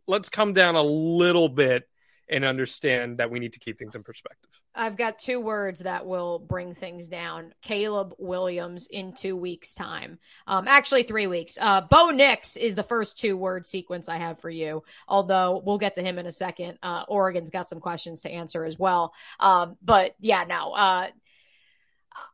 let's 0.06 0.28
come 0.28 0.52
down 0.52 0.74
a 0.74 0.82
little 0.82 1.48
bit 1.48 1.88
and 2.30 2.44
understand 2.44 3.18
that 3.18 3.30
we 3.30 3.38
need 3.38 3.54
to 3.54 3.58
keep 3.58 3.78
things 3.78 3.94
in 3.94 4.02
perspective. 4.02 4.50
I've 4.74 4.96
got 4.96 5.18
two 5.18 5.40
words 5.40 5.80
that 5.80 6.06
will 6.06 6.38
bring 6.38 6.74
things 6.74 7.08
down. 7.08 7.54
Caleb 7.62 8.14
Williams 8.18 8.88
in 8.88 9.14
two 9.14 9.36
weeks' 9.36 9.74
time. 9.74 10.18
Um, 10.46 10.68
actually, 10.68 11.04
three 11.04 11.26
weeks. 11.26 11.58
Uh, 11.60 11.80
Bo 11.80 12.10
Nix 12.10 12.56
is 12.56 12.74
the 12.74 12.82
first 12.82 13.18
two 13.18 13.36
word 13.36 13.66
sequence 13.66 14.08
I 14.08 14.18
have 14.18 14.40
for 14.40 14.50
you, 14.50 14.84
although 15.06 15.62
we'll 15.64 15.78
get 15.78 15.94
to 15.94 16.02
him 16.02 16.18
in 16.18 16.26
a 16.26 16.32
second. 16.32 16.78
Uh, 16.82 17.04
Oregon's 17.08 17.50
got 17.50 17.68
some 17.68 17.80
questions 17.80 18.22
to 18.22 18.30
answer 18.30 18.64
as 18.64 18.78
well. 18.78 19.14
Um, 19.40 19.76
but 19.82 20.14
yeah, 20.20 20.44
no. 20.44 20.72
Uh, 20.72 21.08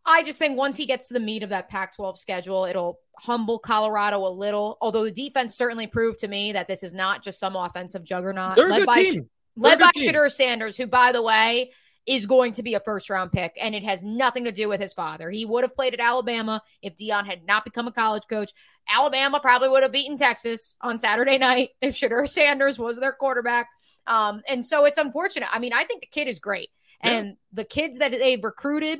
I 0.05 0.23
just 0.23 0.39
think 0.39 0.59
once 0.59 0.77
he 0.77 0.87
gets 0.87 1.09
to 1.09 1.15
the 1.15 1.21
meat 1.21 1.43
of 1.43 1.51
that 1.51 1.69
Pac 1.69 1.97
12 1.97 2.19
schedule, 2.19 2.65
it'll 2.65 2.99
humble 3.19 3.59
Colorado 3.59 4.27
a 4.27 4.29
little. 4.29 4.77
Although 4.81 5.05
the 5.05 5.11
defense 5.11 5.57
certainly 5.57 5.87
proved 5.87 6.21
to 6.21 6.29
me 6.29 6.53
that 6.53 6.69
this 6.69 6.83
is 6.83 6.95
not 6.95 7.23
just 7.23 7.39
some 7.39 7.57
offensive 7.57 8.05
juggernaut. 8.05 8.57
They're 8.57 8.73
a 8.73 8.85
good 8.85 8.89
team. 8.91 9.31
Led 9.57 9.79
by 9.79 9.91
team. 9.95 10.11
Shedeur 10.13 10.31
Sanders, 10.31 10.77
who, 10.77 10.87
by 10.87 11.13
the 11.13 11.23
way, 11.23 11.71
is 12.07 12.27
going 12.27 12.53
to 12.55 12.63
be 12.63 12.75
a 12.75 12.81
first 12.81 13.09
round 13.09 13.33
pick, 13.33 13.53
and 13.61 13.75
it 13.75 13.83
has 13.85 14.03
nothing 14.03 14.45
to 14.45 14.53
do 14.53 14.69
with 14.69 14.81
his 14.81 14.93
father. 14.93 15.31
He 15.31 15.45
would 15.47 15.65
have 15.65 15.75
played 15.75 15.95
at 15.95 16.01
Alabama 16.01 16.63
if 16.83 16.97
Deion 16.97 17.27
had 17.27 17.47
not 17.47 17.65
become 17.65 17.87
a 17.87 17.93
college 17.93 18.25
coach. 18.29 18.51
Alabama 18.93 19.41
probably 19.41 19.69
would 19.71 19.83
have 19.83 19.93
beaten 19.93 20.19
Texas 20.19 20.77
on 20.81 20.99
Saturday 20.99 21.39
night 21.51 21.71
if 21.81 21.97
Shedeur 21.97 22.29
Sanders 22.29 22.79
was 22.79 22.99
their 22.99 23.13
quarterback. 23.13 23.69
Um, 24.07 24.43
and 24.49 24.65
so 24.67 24.85
it's 24.85 24.99
unfortunate. 24.99 25.49
I 25.51 25.59
mean, 25.61 25.73
I 25.73 25.85
think 25.85 26.03
the 26.03 26.07
kid 26.09 26.29
is 26.29 26.39
great, 26.39 26.69
Yeah. 27.03 27.11
and 27.13 27.37
the 27.55 27.65
kids 27.65 27.99
that 28.01 28.11
they've 28.11 28.43
recruited, 28.45 28.99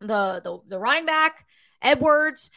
the 0.00 0.40
the 0.44 0.58
the 0.68 0.78
running 0.78 1.06
back, 1.06 1.46
Edwards, 1.80 2.50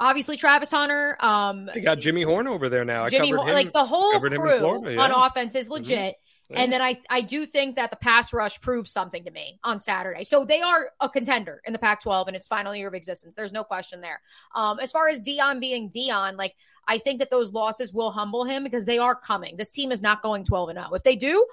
obviously 0.00 0.36
Travis 0.36 0.70
Hunter, 0.70 1.16
um, 1.24 1.68
They 1.74 1.80
got 1.80 1.98
Jimmy 1.98 2.22
Horn 2.22 2.46
over 2.46 2.68
there 2.68 2.84
now. 2.84 3.04
I 3.04 3.10
Jimmy, 3.10 3.32
covered 3.32 3.48
him. 3.48 3.54
like 3.54 3.72
the 3.72 3.84
whole 3.84 4.12
covered 4.12 4.32
him 4.32 4.40
in 4.42 4.48
crew 4.48 4.58
Florida, 4.60 5.00
on 5.00 5.10
offense 5.10 5.54
is 5.56 5.68
legit. 5.68 6.14
And 6.50 6.72
then 6.72 6.80
I, 6.80 7.00
I 7.10 7.22
do 7.22 7.44
think 7.44 7.76
that 7.76 7.90
the 7.90 7.96
pass 7.96 8.32
rush 8.32 8.60
proves 8.60 8.92
something 8.92 9.24
to 9.24 9.30
me 9.30 9.58
on 9.64 9.80
Saturday. 9.80 10.24
So 10.24 10.44
they 10.44 10.60
are 10.60 10.90
a 11.00 11.08
contender 11.08 11.60
in 11.66 11.72
the 11.72 11.78
Pac 11.78 12.02
12 12.02 12.28
in 12.28 12.34
its 12.34 12.46
final 12.46 12.74
year 12.74 12.88
of 12.88 12.94
existence. 12.94 13.34
There's 13.34 13.52
no 13.52 13.64
question 13.64 14.00
there. 14.00 14.20
Um, 14.54 14.78
as 14.78 14.92
far 14.92 15.08
as 15.08 15.20
Deion 15.20 15.60
being 15.60 15.90
Deion, 15.90 16.36
like, 16.36 16.54
I 16.86 16.98
think 16.98 17.18
that 17.18 17.30
those 17.30 17.52
losses 17.52 17.92
will 17.92 18.12
humble 18.12 18.44
him 18.44 18.62
because 18.62 18.84
they 18.84 18.98
are 18.98 19.16
coming. 19.16 19.56
This 19.56 19.72
team 19.72 19.90
is 19.90 20.02
not 20.02 20.22
going 20.22 20.44
12 20.44 20.68
and 20.68 20.78
0. 20.78 20.94
If 20.94 21.02
they 21.02 21.16
do, 21.16 21.44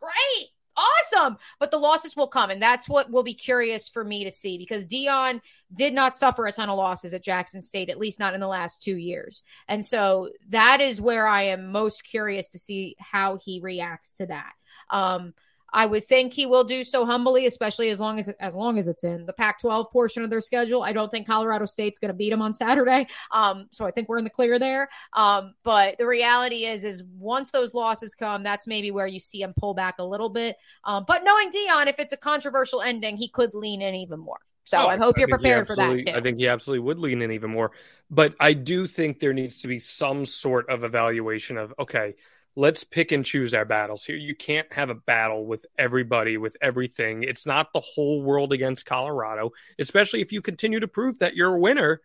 great 0.00 0.48
awesome. 0.80 1.38
But 1.58 1.70
the 1.70 1.78
losses 1.78 2.16
will 2.16 2.28
come, 2.28 2.50
and 2.50 2.62
that's 2.62 2.88
what 2.88 3.10
will 3.10 3.22
be 3.22 3.34
curious 3.34 3.88
for 3.88 4.04
me 4.04 4.24
to 4.24 4.30
see 4.30 4.58
because 4.58 4.86
Deion 4.86 5.40
did 5.72 5.92
not 5.92 6.16
suffer 6.16 6.46
a 6.46 6.52
ton 6.52 6.68
of 6.68 6.76
losses 6.76 7.14
at 7.14 7.22
Jackson 7.22 7.62
State, 7.62 7.90
at 7.90 7.98
least 7.98 8.18
not 8.18 8.34
in 8.34 8.40
the 8.40 8.48
last 8.48 8.82
two 8.82 8.96
years. 8.96 9.42
And 9.68 9.84
so 9.84 10.30
that 10.48 10.80
is 10.80 11.00
where 11.00 11.26
I 11.26 11.44
am 11.44 11.72
most 11.72 12.04
curious 12.04 12.48
to 12.50 12.58
see 12.58 12.96
how 12.98 13.38
he 13.44 13.60
reacts 13.60 14.12
to 14.14 14.26
that. 14.26 14.52
Um, 14.90 15.34
I 15.72 15.86
would 15.86 16.04
think 16.04 16.32
he 16.32 16.46
will 16.46 16.64
do 16.64 16.84
so 16.84 17.06
humbly, 17.06 17.46
especially 17.46 17.90
as 17.90 18.00
long 18.00 18.18
as 18.18 18.28
as 18.40 18.54
long 18.54 18.78
as 18.78 18.88
it's 18.88 19.04
in 19.04 19.26
the 19.26 19.32
Pac-12 19.32 19.90
portion 19.90 20.22
of 20.22 20.30
their 20.30 20.40
schedule. 20.40 20.82
I 20.82 20.92
don't 20.92 21.10
think 21.10 21.26
Colorado 21.26 21.66
State's 21.66 21.98
going 21.98 22.08
to 22.08 22.14
beat 22.14 22.30
them 22.30 22.42
on 22.42 22.52
Saturday, 22.52 23.06
um, 23.30 23.68
so 23.70 23.86
I 23.86 23.90
think 23.90 24.08
we're 24.08 24.18
in 24.18 24.24
the 24.24 24.30
clear 24.30 24.58
there. 24.58 24.88
Um, 25.12 25.54
but 25.62 25.98
the 25.98 26.06
reality 26.06 26.66
is, 26.66 26.84
is 26.84 27.02
once 27.18 27.50
those 27.50 27.74
losses 27.74 28.14
come, 28.14 28.42
that's 28.42 28.66
maybe 28.66 28.90
where 28.90 29.06
you 29.06 29.20
see 29.20 29.42
him 29.42 29.54
pull 29.56 29.74
back 29.74 29.98
a 29.98 30.04
little 30.04 30.28
bit. 30.28 30.56
Um, 30.84 31.04
but 31.06 31.24
knowing 31.24 31.50
Deion, 31.50 31.86
if 31.86 31.98
it's 31.98 32.12
a 32.12 32.16
controversial 32.16 32.82
ending, 32.82 33.16
he 33.16 33.28
could 33.28 33.54
lean 33.54 33.82
in 33.82 33.94
even 33.94 34.20
more. 34.20 34.40
So 34.64 34.78
oh, 34.78 34.86
I 34.86 34.96
hope 34.98 35.18
you're 35.18 35.26
prepared 35.26 35.66
for 35.66 35.74
that 35.74 36.04
too. 36.04 36.12
I 36.12 36.20
think 36.20 36.38
he 36.38 36.46
absolutely 36.46 36.84
would 36.86 36.98
lean 36.98 37.22
in 37.22 37.32
even 37.32 37.50
more. 37.50 37.72
But 38.08 38.34
I 38.38 38.52
do 38.52 38.86
think 38.86 39.18
there 39.18 39.32
needs 39.32 39.60
to 39.60 39.68
be 39.68 39.78
some 39.78 40.26
sort 40.26 40.68
of 40.68 40.84
evaluation 40.84 41.56
of 41.56 41.74
okay 41.78 42.14
let's 42.56 42.84
pick 42.84 43.12
and 43.12 43.24
choose 43.24 43.54
our 43.54 43.64
battles 43.64 44.04
here. 44.04 44.16
You 44.16 44.34
can't 44.34 44.72
have 44.72 44.90
a 44.90 44.94
battle 44.94 45.46
with 45.46 45.66
everybody, 45.78 46.36
with 46.36 46.56
everything. 46.60 47.22
It's 47.22 47.46
not 47.46 47.72
the 47.72 47.80
whole 47.80 48.22
world 48.22 48.52
against 48.52 48.86
Colorado, 48.86 49.50
especially 49.78 50.20
if 50.20 50.32
you 50.32 50.42
continue 50.42 50.80
to 50.80 50.88
prove 50.88 51.18
that 51.20 51.36
you're 51.36 51.54
a 51.54 51.60
winner 51.60 52.00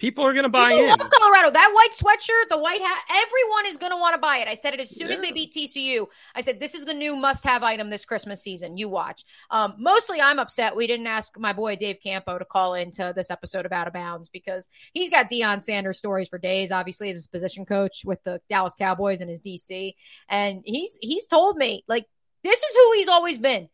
People 0.00 0.24
are 0.24 0.32
going 0.32 0.44
to 0.44 0.48
buy 0.48 0.70
People 0.70 0.84
in. 0.84 0.88
Love 0.88 1.10
Colorado. 1.10 1.50
That 1.50 1.72
white 1.74 1.90
sweatshirt, 1.92 2.48
the 2.48 2.58
white 2.58 2.80
hat, 2.80 3.02
everyone 3.10 3.66
is 3.66 3.76
going 3.76 3.92
to 3.92 3.98
want 3.98 4.14
to 4.14 4.20
buy 4.20 4.38
it. 4.38 4.48
I 4.48 4.54
said 4.54 4.72
it 4.72 4.80
as 4.80 4.88
soon 4.88 5.08
yeah. 5.08 5.16
as 5.16 5.20
they 5.20 5.30
beat 5.30 5.54
TCU. 5.54 6.06
I 6.34 6.40
said, 6.40 6.58
this 6.58 6.74
is 6.74 6.86
the 6.86 6.94
new 6.94 7.16
must 7.16 7.44
have 7.44 7.62
item 7.62 7.90
this 7.90 8.06
Christmas 8.06 8.42
season. 8.42 8.78
You 8.78 8.88
watch. 8.88 9.24
Um, 9.50 9.74
mostly 9.78 10.18
I'm 10.18 10.38
upset 10.38 10.74
we 10.74 10.86
didn't 10.86 11.06
ask 11.06 11.38
my 11.38 11.52
boy 11.52 11.76
Dave 11.76 11.98
Campo 12.02 12.38
to 12.38 12.46
call 12.46 12.72
into 12.72 13.12
this 13.14 13.30
episode 13.30 13.66
of 13.66 13.72
Out 13.72 13.88
of 13.88 13.92
Bounds 13.92 14.30
because 14.30 14.70
he's 14.94 15.10
got 15.10 15.30
Deion 15.30 15.60
Sanders 15.60 15.98
stories 15.98 16.28
for 16.28 16.38
days, 16.38 16.72
obviously, 16.72 17.10
as 17.10 17.16
his 17.16 17.26
position 17.26 17.66
coach 17.66 18.00
with 18.02 18.22
the 18.24 18.40
Dallas 18.48 18.74
Cowboys 18.78 19.20
and 19.20 19.28
his 19.28 19.40
DC. 19.40 19.92
And 20.30 20.62
he's, 20.64 20.98
he's 21.02 21.26
told 21.26 21.58
me, 21.58 21.84
like, 21.86 22.06
this 22.42 22.58
is 22.58 22.74
who 22.74 22.92
he's 22.94 23.08
always 23.08 23.36
been 23.36 23.68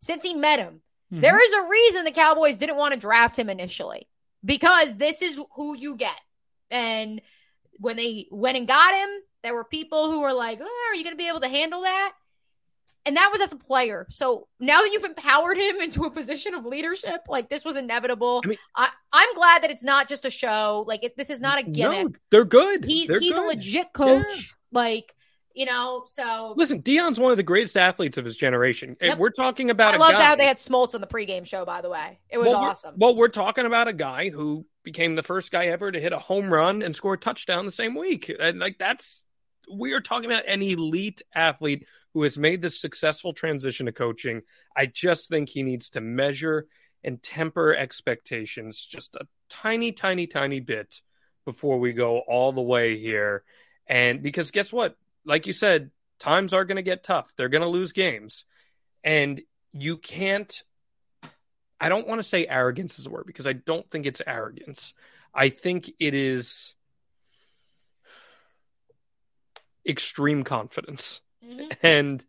since 0.00 0.22
he 0.22 0.32
met 0.32 0.60
him. 0.60 0.80
Mm-hmm. 1.12 1.22
There 1.22 1.44
is 1.44 1.52
a 1.54 1.68
reason 1.68 2.04
the 2.04 2.12
Cowboys 2.12 2.58
didn't 2.58 2.76
want 2.76 2.94
to 2.94 3.00
draft 3.00 3.36
him 3.36 3.50
initially 3.50 4.06
because 4.44 4.96
this 4.96 5.22
is 5.22 5.38
who 5.54 5.76
you 5.76 5.96
get. 5.96 6.18
And 6.70 7.20
when 7.74 7.96
they 7.96 8.26
went 8.30 8.56
and 8.56 8.66
got 8.66 8.94
him, 8.94 9.08
there 9.42 9.54
were 9.54 9.64
people 9.64 10.10
who 10.10 10.20
were 10.20 10.32
like, 10.32 10.60
oh, 10.60 10.88
Are 10.90 10.94
you 10.94 11.04
going 11.04 11.14
to 11.14 11.18
be 11.18 11.28
able 11.28 11.40
to 11.40 11.48
handle 11.48 11.82
that? 11.82 12.12
And 13.04 13.16
that 13.16 13.30
was 13.32 13.40
as 13.40 13.52
a 13.52 13.56
player. 13.56 14.06
So 14.10 14.46
now 14.60 14.80
that 14.82 14.90
you've 14.92 15.02
empowered 15.02 15.56
him 15.56 15.80
into 15.80 16.04
a 16.04 16.10
position 16.10 16.54
of 16.54 16.64
leadership, 16.64 17.22
like 17.28 17.48
this 17.48 17.64
was 17.64 17.76
inevitable. 17.76 18.42
I 18.44 18.48
mean, 18.48 18.58
I, 18.76 18.88
am 19.12 19.34
glad 19.34 19.64
that 19.64 19.70
it's 19.72 19.82
not 19.82 20.08
just 20.08 20.24
a 20.24 20.30
show. 20.30 20.84
Like 20.86 21.02
it, 21.02 21.16
this 21.16 21.28
is 21.28 21.40
not 21.40 21.58
a 21.58 21.64
gimmick. 21.64 22.04
No, 22.04 22.12
they're 22.30 22.44
good. 22.44 22.84
He's 22.84 23.08
they're 23.08 23.18
he's 23.18 23.34
good. 23.34 23.44
a 23.44 23.46
legit 23.48 23.92
coach. 23.92 24.24
Yeah. 24.28 24.42
Like 24.70 25.14
you 25.54 25.66
know, 25.66 26.04
so 26.06 26.54
listen, 26.56 26.82
Deion's 26.82 27.18
one 27.18 27.30
of 27.30 27.36
the 27.36 27.42
greatest 27.42 27.76
athletes 27.76 28.18
of 28.18 28.24
his 28.24 28.36
generation. 28.36 28.96
Yep. 29.00 29.18
We're 29.18 29.30
talking 29.30 29.70
about. 29.70 29.94
I 29.94 29.98
love 29.98 30.12
that 30.12 30.38
they 30.38 30.46
had 30.46 30.58
Smoltz 30.58 30.94
on 30.94 31.00
the 31.00 31.06
pregame 31.06 31.46
show. 31.46 31.64
By 31.64 31.80
the 31.80 31.90
way, 31.90 32.20
it 32.28 32.38
was 32.38 32.48
well, 32.48 32.56
awesome. 32.58 32.94
Well, 32.96 33.16
we're 33.16 33.28
talking 33.28 33.66
about 33.66 33.88
a 33.88 33.92
guy 33.92 34.30
who 34.30 34.66
became 34.82 35.14
the 35.14 35.22
first 35.22 35.50
guy 35.50 35.66
ever 35.66 35.90
to 35.90 36.00
hit 36.00 36.12
a 36.12 36.18
home 36.18 36.52
run 36.52 36.82
and 36.82 36.94
score 36.94 37.14
a 37.14 37.18
touchdown 37.18 37.66
the 37.66 37.72
same 37.72 37.94
week. 37.94 38.30
And 38.40 38.58
like 38.58 38.78
that's 38.78 39.24
we 39.72 39.92
are 39.92 40.00
talking 40.00 40.30
about 40.30 40.46
an 40.46 40.62
elite 40.62 41.22
athlete 41.34 41.86
who 42.14 42.22
has 42.22 42.36
made 42.36 42.60
this 42.60 42.80
successful 42.80 43.32
transition 43.32 43.86
to 43.86 43.92
coaching. 43.92 44.42
I 44.76 44.86
just 44.86 45.28
think 45.28 45.48
he 45.48 45.62
needs 45.62 45.90
to 45.90 46.00
measure 46.00 46.66
and 47.04 47.22
temper 47.22 47.74
expectations 47.74 48.84
just 48.84 49.16
a 49.16 49.26
tiny, 49.48 49.92
tiny, 49.92 50.26
tiny 50.26 50.60
bit 50.60 51.00
before 51.44 51.78
we 51.78 51.92
go 51.92 52.18
all 52.18 52.52
the 52.52 52.62
way 52.62 52.98
here. 52.98 53.44
And 53.86 54.22
because 54.22 54.50
guess 54.50 54.72
what? 54.72 54.96
Like 55.24 55.46
you 55.46 55.52
said, 55.52 55.90
times 56.18 56.52
are 56.52 56.64
going 56.64 56.76
to 56.76 56.82
get 56.82 57.04
tough. 57.04 57.32
They're 57.36 57.48
going 57.48 57.62
to 57.62 57.68
lose 57.68 57.92
games. 57.92 58.44
And 59.04 59.40
you 59.72 59.96
can't, 59.96 60.62
I 61.80 61.88
don't 61.88 62.06
want 62.06 62.20
to 62.20 62.24
say 62.24 62.46
arrogance 62.46 62.98
is 62.98 63.06
a 63.06 63.10
word 63.10 63.26
because 63.26 63.46
I 63.46 63.52
don't 63.52 63.88
think 63.90 64.06
it's 64.06 64.22
arrogance. 64.24 64.94
I 65.34 65.48
think 65.48 65.90
it 65.98 66.14
is 66.14 66.74
extreme 69.86 70.44
confidence. 70.44 71.20
Mm-hmm. 71.44 71.70
And 71.82 72.24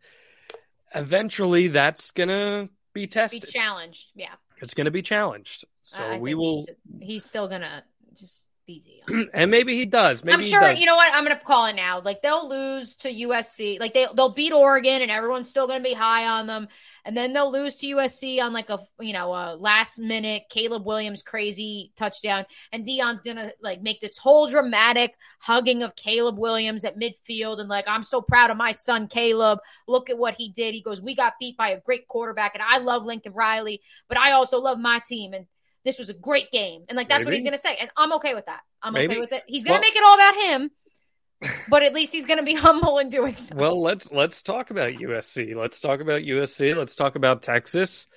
eventually 0.95 1.67
that's 1.67 2.11
going 2.11 2.29
to 2.29 2.69
be 2.93 3.07
tested. 3.07 3.41
Be 3.41 3.51
challenged. 3.51 4.11
Yeah. 4.15 4.33
It's 4.57 4.73
going 4.73 4.85
to 4.85 4.91
be 4.91 5.01
challenged. 5.01 5.65
So 5.83 6.13
uh, 6.13 6.17
we 6.17 6.33
will. 6.33 6.65
he's 6.99 7.25
still 7.25 7.47
going 7.47 7.61
to 7.61 7.83
just 8.19 8.47
BZ. 8.68 9.30
and 9.34 9.51
maybe 9.51 9.76
he 9.76 9.86
does. 9.86 10.24
Maybe 10.24 10.36
I'm 10.36 10.41
sure. 10.41 10.61
Does. 10.61 10.80
You 10.80 10.86
know 10.86 10.95
what? 10.95 11.14
I'm 11.14 11.26
going 11.26 11.38
to 11.38 11.43
call 11.43 11.66
it 11.66 11.76
now. 11.76 12.01
Like 12.01 12.22
they'll 12.22 12.47
lose 12.47 12.95
to 12.97 13.09
USC. 13.09 13.80
Like 13.80 13.93
they 13.93 14.07
they'll 14.16 14.34
beat 14.34 14.53
Oregon, 14.53 15.01
and 15.01 15.11
everyone's 15.11 15.49
still 15.49 15.68
going 15.68 15.80
to 15.80 15.89
be 15.89 15.93
high 15.93 16.28
on 16.28 16.47
them. 16.47 16.68
And 17.05 17.18
then 17.18 17.34
they'll 17.34 17.51
lose 17.51 17.76
to 17.78 17.88
USC 17.88 18.41
on 18.41 18.53
like 18.53 18.70
a 18.70 18.80
you 18.99 19.11
know 19.11 19.34
a 19.34 19.55
last 19.55 19.99
minute 19.99 20.43
Caleb 20.49 20.86
Williams 20.86 21.22
crazy 21.22 21.91
touchdown, 21.97 22.45
and 22.72 22.86
Deion's 22.86 23.20
gonna 23.20 23.51
like 23.61 23.82
make 23.82 23.99
this 23.99 24.18
whole 24.18 24.47
dramatic 24.47 25.14
hugging 25.39 25.84
of 25.84 25.97
Caleb 25.97 26.39
Williams 26.39 26.86
at 26.86 26.97
midfield, 26.97 27.59
and 27.59 27.68
like 27.68 27.89
I'm 27.89 28.03
so 28.03 28.22
proud 28.22 28.51
of 28.51 28.57
my 28.57 28.72
son 28.72 29.07
Caleb. 29.07 29.59
Look 29.86 30.09
at 30.09 30.18
what 30.18 30.36
he 30.36 30.49
did. 30.51 30.74
He 30.74 30.82
goes, 30.82 31.01
we 31.01 31.14
got 31.14 31.34
beat 31.39 31.57
by 31.57 31.70
a 31.70 31.82
great 31.82 32.07
quarterback, 32.07 32.53
and 32.55 32.64
I 32.64 32.78
love 32.78 33.03
Lincoln 33.03 33.34
Riley, 33.34 33.82
but 34.07 34.18
I 34.18 34.32
also 34.32 34.61
love 34.61 34.80
my 34.80 35.01
team. 35.05 35.34
And 35.34 35.47
this 35.86 35.99
was 35.99 36.09
a 36.09 36.13
great 36.13 36.51
game. 36.51 36.86
And 36.88 36.95
like 36.95 37.09
that's 37.09 37.19
Maybe. 37.19 37.25
what 37.25 37.34
he's 37.36 37.43
gonna 37.43 37.57
say. 37.57 37.75
And 37.79 37.89
I'm 37.97 38.13
okay 38.13 38.34
with 38.34 38.45
that. 38.45 38.61
I'm 38.81 38.93
Maybe. 38.93 39.13
okay 39.13 39.19
with 39.19 39.34
it. 39.34 39.43
He's 39.47 39.63
gonna 39.63 39.75
well, 39.75 39.81
make 39.81 39.95
it 39.95 40.03
all 40.03 40.15
about 40.15 40.36
him. 40.36 40.71
but 41.69 41.84
at 41.84 41.93
least 41.93 42.13
he's 42.13 42.25
going 42.25 42.39
to 42.39 42.45
be 42.45 42.53
humble 42.55 42.99
in 42.99 43.09
doing 43.09 43.36
so. 43.36 43.55
Well, 43.55 43.81
let's 43.81 44.11
let's 44.11 44.41
talk 44.41 44.71
about 44.71 44.93
USC. 44.93 45.55
Let's 45.55 45.79
talk 45.79 45.99
about 45.99 46.21
USC. 46.21 46.75
Let's 46.75 46.95
talk 46.95 47.15
about 47.15 47.41
Texas. 47.41 48.07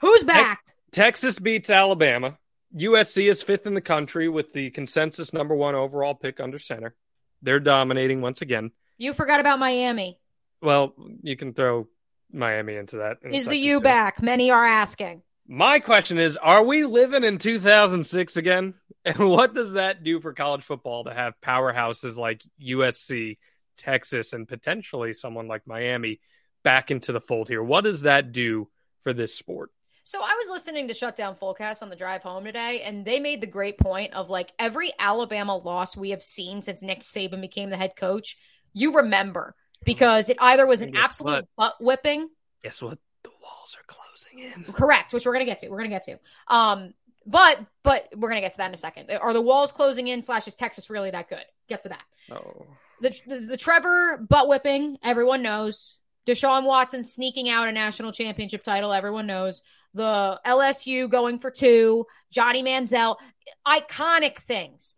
Who's 0.00 0.24
back? 0.24 0.64
Te- 0.90 1.00
Texas 1.00 1.38
beats 1.38 1.70
Alabama. 1.70 2.38
USC 2.76 3.30
is 3.30 3.42
fifth 3.42 3.66
in 3.66 3.74
the 3.74 3.80
country 3.80 4.28
with 4.28 4.52
the 4.52 4.70
consensus 4.70 5.32
number 5.32 5.54
one 5.54 5.74
overall 5.74 6.14
pick 6.14 6.40
under 6.40 6.58
center. 6.58 6.94
They're 7.42 7.60
dominating 7.60 8.20
once 8.20 8.42
again. 8.42 8.72
You 8.98 9.14
forgot 9.14 9.40
about 9.40 9.58
Miami. 9.58 10.18
Well, 10.60 10.94
you 11.22 11.36
can 11.36 11.54
throw 11.54 11.86
Miami 12.32 12.74
into 12.74 12.98
that. 12.98 13.18
In 13.22 13.34
is 13.34 13.44
the 13.44 13.56
U 13.56 13.80
back? 13.80 14.22
Many 14.22 14.50
are 14.50 14.64
asking. 14.64 15.22
My 15.48 15.78
question 15.78 16.18
is 16.18 16.36
Are 16.36 16.62
we 16.62 16.84
living 16.84 17.24
in 17.24 17.38
2006 17.38 18.36
again? 18.36 18.74
And 19.06 19.30
what 19.30 19.54
does 19.54 19.74
that 19.74 20.02
do 20.02 20.18
for 20.18 20.32
college 20.32 20.64
football 20.64 21.04
to 21.04 21.14
have 21.14 21.40
powerhouses 21.40 22.16
like 22.16 22.42
USC, 22.60 23.38
Texas, 23.76 24.32
and 24.32 24.48
potentially 24.48 25.12
someone 25.12 25.46
like 25.46 25.64
Miami 25.64 26.18
back 26.64 26.90
into 26.90 27.12
the 27.12 27.20
fold 27.20 27.48
here? 27.48 27.62
What 27.62 27.84
does 27.84 28.00
that 28.00 28.32
do 28.32 28.68
for 29.04 29.12
this 29.12 29.32
sport? 29.32 29.70
So 30.02 30.18
I 30.20 30.34
was 30.42 30.50
listening 30.50 30.88
to 30.88 30.94
Shutdown 30.94 31.36
Fullcast 31.36 31.82
on 31.82 31.88
the 31.88 31.94
drive 31.94 32.24
home 32.24 32.44
today, 32.44 32.82
and 32.82 33.04
they 33.04 33.20
made 33.20 33.40
the 33.40 33.46
great 33.46 33.78
point 33.78 34.12
of 34.14 34.28
like 34.28 34.50
every 34.58 34.92
Alabama 34.98 35.56
loss 35.56 35.96
we 35.96 36.10
have 36.10 36.22
seen 36.22 36.62
since 36.62 36.82
Nick 36.82 37.04
Saban 37.04 37.40
became 37.40 37.70
the 37.70 37.76
head 37.76 37.94
coach, 37.94 38.36
you 38.72 38.96
remember 38.96 39.54
because 39.84 40.28
it 40.28 40.38
either 40.40 40.66
was 40.66 40.80
an 40.82 40.96
absolute 40.96 41.30
what? 41.32 41.46
butt 41.56 41.74
whipping. 41.80 42.28
Guess 42.64 42.82
what? 42.82 42.98
The 43.26 43.32
walls 43.42 43.76
are 43.76 43.84
closing 43.88 44.38
in. 44.38 44.72
Correct, 44.72 45.12
which 45.12 45.26
we're 45.26 45.32
gonna 45.32 45.46
get 45.46 45.58
to. 45.60 45.68
We're 45.68 45.78
gonna 45.78 45.88
get 45.88 46.04
to. 46.04 46.18
Um, 46.46 46.94
but 47.26 47.58
but 47.82 48.08
we're 48.14 48.28
gonna 48.28 48.40
get 48.40 48.52
to 48.52 48.58
that 48.58 48.68
in 48.68 48.74
a 48.74 48.76
second. 48.76 49.10
Are 49.10 49.32
the 49.32 49.40
walls 49.40 49.72
closing 49.72 50.06
in? 50.06 50.22
Slash 50.22 50.46
is 50.46 50.54
Texas 50.54 50.88
really 50.88 51.10
that 51.10 51.28
good? 51.28 51.44
Get 51.68 51.82
to 51.82 51.88
that. 51.88 52.04
Oh. 52.30 52.66
The, 53.00 53.10
the, 53.26 53.40
the 53.40 53.56
Trevor 53.56 54.16
butt 54.16 54.46
whipping, 54.46 54.98
everyone 55.02 55.42
knows. 55.42 55.98
Deshaun 56.24 56.64
Watson 56.64 57.02
sneaking 57.02 57.48
out 57.48 57.66
a 57.66 57.72
national 57.72 58.12
championship 58.12 58.62
title, 58.62 58.92
everyone 58.92 59.26
knows. 59.26 59.60
The 59.92 60.40
LSU 60.46 61.10
going 61.10 61.40
for 61.40 61.50
two, 61.50 62.06
Johnny 62.30 62.62
Manziel, 62.62 63.16
iconic 63.66 64.36
things. 64.38 64.94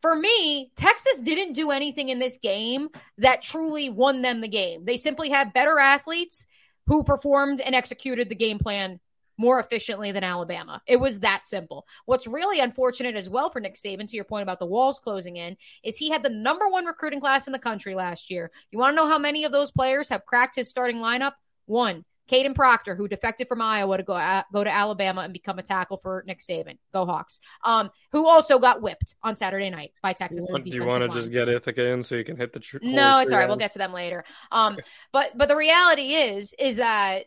For 0.00 0.14
me, 0.14 0.70
Texas 0.76 1.20
didn't 1.22 1.54
do 1.54 1.70
anything 1.70 2.10
in 2.10 2.18
this 2.18 2.38
game 2.42 2.90
that 3.18 3.42
truly 3.42 3.88
won 3.88 4.20
them 4.22 4.42
the 4.42 4.48
game. 4.48 4.84
They 4.84 4.96
simply 4.96 5.30
had 5.30 5.52
better 5.52 5.78
athletes 5.78 6.46
who 6.86 7.04
performed 7.04 7.60
and 7.60 7.74
executed 7.74 8.28
the 8.28 8.34
game 8.34 8.58
plan 8.58 9.00
more 9.40 9.58
efficiently 9.58 10.12
than 10.12 10.22
Alabama. 10.22 10.82
It 10.86 10.96
was 10.96 11.20
that 11.20 11.46
simple. 11.46 11.86
What's 12.04 12.26
really 12.26 12.60
unfortunate 12.60 13.16
as 13.16 13.28
well 13.28 13.48
for 13.48 13.58
Nick 13.58 13.74
Saban, 13.74 14.06
to 14.08 14.16
your 14.16 14.26
point 14.26 14.42
about 14.42 14.58
the 14.58 14.66
walls 14.66 14.98
closing 14.98 15.36
in, 15.36 15.56
is 15.82 15.96
he 15.96 16.10
had 16.10 16.22
the 16.22 16.28
number 16.28 16.68
one 16.68 16.84
recruiting 16.84 17.20
class 17.20 17.46
in 17.46 17.54
the 17.54 17.58
country 17.58 17.94
last 17.94 18.30
year. 18.30 18.50
You 18.70 18.78
want 18.78 18.92
to 18.92 18.96
know 18.96 19.08
how 19.08 19.18
many 19.18 19.44
of 19.44 19.52
those 19.52 19.70
players 19.70 20.10
have 20.10 20.26
cracked 20.26 20.56
his 20.56 20.68
starting 20.68 20.98
lineup? 20.98 21.32
One. 21.64 22.04
Kadyn 22.30 22.54
Proctor, 22.54 22.94
who 22.94 23.08
defected 23.08 23.48
from 23.48 23.60
Iowa 23.60 23.96
to 23.96 24.02
go 24.02 24.14
a- 24.14 24.44
go 24.52 24.62
to 24.62 24.70
Alabama 24.70 25.22
and 25.22 25.32
become 25.32 25.58
a 25.58 25.62
tackle 25.62 25.96
for 25.96 26.22
Nick 26.26 26.38
Saban. 26.38 26.78
Go 26.92 27.04
Hawks. 27.06 27.40
Um, 27.64 27.90
who 28.12 28.28
also 28.28 28.58
got 28.58 28.80
whipped 28.82 29.14
on 29.22 29.34
Saturday 29.34 29.70
night 29.70 29.92
by 30.02 30.12
Texas. 30.12 30.46
Do 30.46 30.70
you 30.70 30.84
want 30.84 31.02
to 31.02 31.08
just 31.18 31.32
get 31.32 31.48
Ithaca 31.48 31.86
in 31.86 32.04
so 32.04 32.14
you 32.14 32.24
can 32.24 32.36
hit 32.36 32.52
the 32.52 32.60
tr- 32.60 32.78
No, 32.82 33.18
it's 33.18 33.32
all 33.32 33.38
right. 33.38 33.48
We'll 33.48 33.56
get 33.56 33.72
to 33.72 33.78
them 33.78 33.92
later. 33.92 34.24
Um, 34.52 34.78
but 35.12 35.36
but 35.36 35.48
the 35.48 35.56
reality 35.56 36.14
is 36.14 36.54
is 36.58 36.76
that 36.76 37.24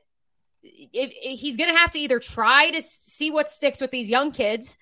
if, 0.61 1.11
if 1.13 1.39
he's 1.39 1.57
going 1.57 1.71
to 1.73 1.77
have 1.77 1.91
to 1.91 1.99
either 1.99 2.19
try 2.19 2.69
to 2.71 2.81
see 2.81 3.31
what 3.31 3.49
sticks 3.49 3.79
with 3.81 3.91
these 3.91 4.09
young 4.09 4.31
kids, 4.31 4.77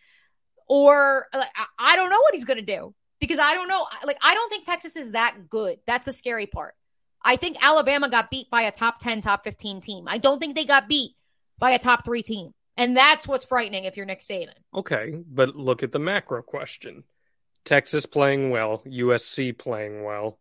or 0.68 1.28
like, 1.34 1.50
I, 1.56 1.94
I 1.94 1.96
don't 1.96 2.10
know 2.10 2.20
what 2.20 2.34
he's 2.34 2.46
going 2.46 2.60
to 2.60 2.66
do 2.66 2.94
because 3.20 3.40
I 3.40 3.54
don't 3.54 3.68
know. 3.68 3.86
Like 4.06 4.18
I 4.22 4.34
don't 4.34 4.50
think 4.50 4.66
Texas 4.66 4.96
is 4.96 5.12
that 5.12 5.50
good. 5.50 5.80
That's 5.88 6.06
the 6.06 6.14
scary 6.14 6.48
part. 6.48 6.76
I 7.24 7.36
think 7.36 7.58
Alabama 7.62 8.10
got 8.10 8.30
beat 8.32 8.50
by 8.50 8.64
a 8.64 8.72
top 8.72 9.00
10, 9.00 9.22
top 9.22 9.44
15 9.44 9.82
team. 9.82 10.08
I 10.08 10.18
don't 10.18 10.40
think 10.40 10.56
they 10.56 10.66
got 10.66 10.88
beat 10.88 11.12
by 11.60 11.72
a 11.72 11.80
top 11.80 12.04
three 12.06 12.24
team. 12.24 12.54
And 12.78 12.96
that's 12.96 13.28
what's 13.28 13.46
frightening 13.46 13.86
if 13.86 13.98
you're 13.98 14.06
Nick 14.06 14.22
Saban. 14.22 14.54
Okay, 14.74 15.14
but 15.28 15.56
look 15.56 15.84
at 15.84 15.92
the 15.92 16.00
macro 16.00 16.42
question 16.42 17.04
Texas 17.66 18.06
playing 18.06 18.50
well, 18.50 18.82
USC 18.86 19.58
playing 19.58 20.04
well. 20.04 20.40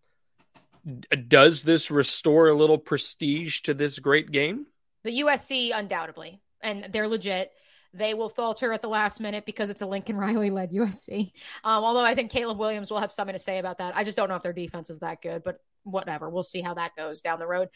Does 1.29 1.63
this 1.63 1.91
restore 1.91 2.49
a 2.49 2.55
little 2.55 2.79
prestige 2.79 3.61
to 3.63 3.75
this 3.75 3.99
great 3.99 4.31
game? 4.31 4.67
The 5.05 5.21
USC, 5.21 5.71
undoubtedly, 5.75 6.41
and 6.63 6.89
they're 6.91 7.09
legit. 7.09 7.51
They 7.93 8.15
will 8.15 8.29
falter 8.29 8.73
at 8.73 8.81
the 8.81 8.89
last 8.89 9.21
minute 9.21 9.45
because 9.45 9.69
it's 9.69 9.83
a 9.83 9.87
Lincoln 9.87 10.17
Riley 10.19 10.51
led 10.51 10.71
USC. 10.71 11.33
Um, 11.65 11.85
although 11.85 12.05
I 12.05 12.15
think 12.15 12.31
Caleb 12.31 12.59
Williams 12.59 12.91
will 12.91 13.01
have 13.01 13.13
something 13.13 13.35
to 13.35 13.39
say 13.39 13.59
about 13.59 13.79
that. 13.79 13.97
I 13.97 14.05
just 14.05 14.17
don't 14.17 14.29
know 14.29 14.37
if 14.37 14.43
their 14.43 14.53
defense 14.53 14.89
is 14.89 15.01
that 15.01 15.21
good, 15.21 15.43
but 15.45 15.61
whatever. 15.85 16.29
We'll 16.29 16.43
see 16.43 16.61
how 16.61 16.75
that 16.75 16.97
goes 16.97 17.21
down 17.21 17.39
the 17.39 17.47
road. 17.47 17.69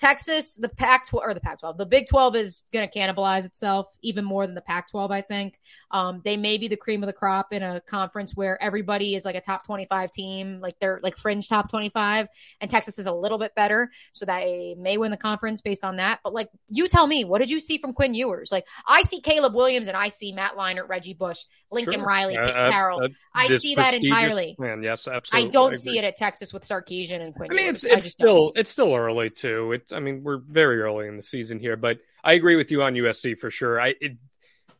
Texas, 0.00 0.54
the 0.54 0.68
Pac 0.68 1.06
12 1.08 1.22
or 1.22 1.34
the 1.34 1.40
Pac 1.40 1.60
12, 1.60 1.76
the 1.76 1.84
Big 1.84 2.06
12 2.08 2.34
is 2.36 2.62
going 2.72 2.88
to 2.88 2.98
cannibalize 2.98 3.44
itself 3.44 3.86
even 4.02 4.24
more 4.24 4.46
than 4.46 4.54
the 4.54 4.62
Pac 4.62 4.90
12, 4.90 5.10
I 5.10 5.20
think. 5.20 5.58
Um, 5.90 6.22
they 6.24 6.38
may 6.38 6.56
be 6.56 6.68
the 6.68 6.76
cream 6.76 7.02
of 7.02 7.06
the 7.06 7.12
crop 7.12 7.52
in 7.52 7.62
a 7.62 7.82
conference 7.82 8.34
where 8.34 8.60
everybody 8.62 9.14
is 9.14 9.26
like 9.26 9.34
a 9.34 9.42
top 9.42 9.66
25 9.66 10.10
team, 10.10 10.60
like 10.60 10.78
they're 10.80 11.00
like 11.02 11.18
fringe 11.18 11.48
top 11.48 11.68
25, 11.68 12.28
and 12.62 12.70
Texas 12.70 12.98
is 12.98 13.06
a 13.06 13.12
little 13.12 13.36
bit 13.36 13.54
better. 13.54 13.90
So 14.12 14.24
they 14.24 14.74
may 14.78 14.96
win 14.96 15.10
the 15.10 15.18
conference 15.18 15.60
based 15.60 15.84
on 15.84 15.96
that. 15.96 16.20
But 16.24 16.32
like, 16.32 16.48
you 16.70 16.88
tell 16.88 17.06
me, 17.06 17.24
what 17.24 17.40
did 17.40 17.50
you 17.50 17.60
see 17.60 17.76
from 17.76 17.92
Quinn 17.92 18.14
Ewers? 18.14 18.50
Like, 18.50 18.64
I 18.86 19.02
see 19.02 19.20
Caleb 19.20 19.54
Williams 19.54 19.86
and 19.86 19.96
I 19.96 20.08
see 20.08 20.32
Matt 20.32 20.56
Leinart, 20.56 20.88
Reggie 20.88 21.14
Bush, 21.14 21.40
Lincoln 21.72 21.94
Sure. 21.94 22.04
Riley, 22.04 22.36
Pete 22.36 22.56
uh, 22.56 22.70
Carroll. 22.70 23.04
uh, 23.04 23.08
I 23.34 23.56
see 23.58 23.76
that 23.76 23.94
entirely. 23.94 24.56
Man, 24.58 24.82
yes, 24.82 25.06
absolutely. 25.06 25.48
I 25.48 25.52
don't 25.52 25.72
agree. 25.72 25.78
see 25.78 25.98
it 25.98 26.04
at 26.04 26.16
Texas 26.16 26.52
with 26.52 26.64
Sarkisian 26.64 27.20
and 27.20 27.34
Quinn. 27.34 27.50
I 27.50 27.54
mean, 27.54 27.64
Ewers. 27.66 27.84
it's 27.84 27.86
I 27.86 27.96
it's 27.96 28.04
just 28.06 28.18
don't. 28.18 28.26
still 28.26 28.52
it's 28.56 28.70
still 28.70 28.94
early 28.94 29.30
too. 29.30 29.72
It's 29.72 29.92
I 29.92 30.00
mean, 30.00 30.22
we're 30.24 30.38
very 30.38 30.80
early 30.80 31.06
in 31.06 31.16
the 31.16 31.22
season 31.22 31.60
here, 31.60 31.76
but 31.76 32.00
I 32.24 32.32
agree 32.32 32.56
with 32.56 32.70
you 32.70 32.82
on 32.82 32.94
USC 32.94 33.38
for 33.38 33.50
sure. 33.50 33.80
I 33.80 33.94
it, 34.00 34.16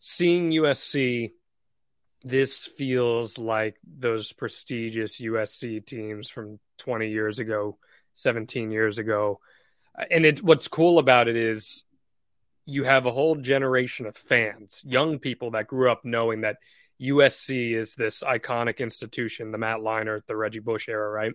seeing 0.00 0.50
USC, 0.50 1.32
this 2.24 2.66
feels 2.66 3.38
like 3.38 3.76
those 3.84 4.32
prestigious 4.32 5.20
USC 5.20 5.84
teams 5.84 6.28
from 6.28 6.58
20 6.78 7.08
years 7.08 7.38
ago, 7.38 7.78
17 8.14 8.70
years 8.70 8.98
ago, 8.98 9.40
and 10.10 10.24
it 10.24 10.42
what's 10.42 10.68
cool 10.68 10.98
about 10.98 11.28
it 11.28 11.36
is 11.36 11.84
you 12.66 12.84
have 12.84 13.06
a 13.06 13.12
whole 13.12 13.36
generation 13.36 14.06
of 14.06 14.16
fans, 14.16 14.84
young 14.86 15.18
people 15.18 15.52
that 15.52 15.66
grew 15.66 15.90
up 15.90 16.04
knowing 16.04 16.42
that 16.42 16.58
USC 17.00 17.72
is 17.74 17.94
this 17.94 18.22
iconic 18.22 18.78
institution, 18.78 19.52
the 19.52 19.58
Matt 19.58 19.78
Leinart, 19.78 20.26
the 20.26 20.36
Reggie 20.36 20.58
Bush 20.58 20.88
era, 20.88 21.08
right? 21.08 21.32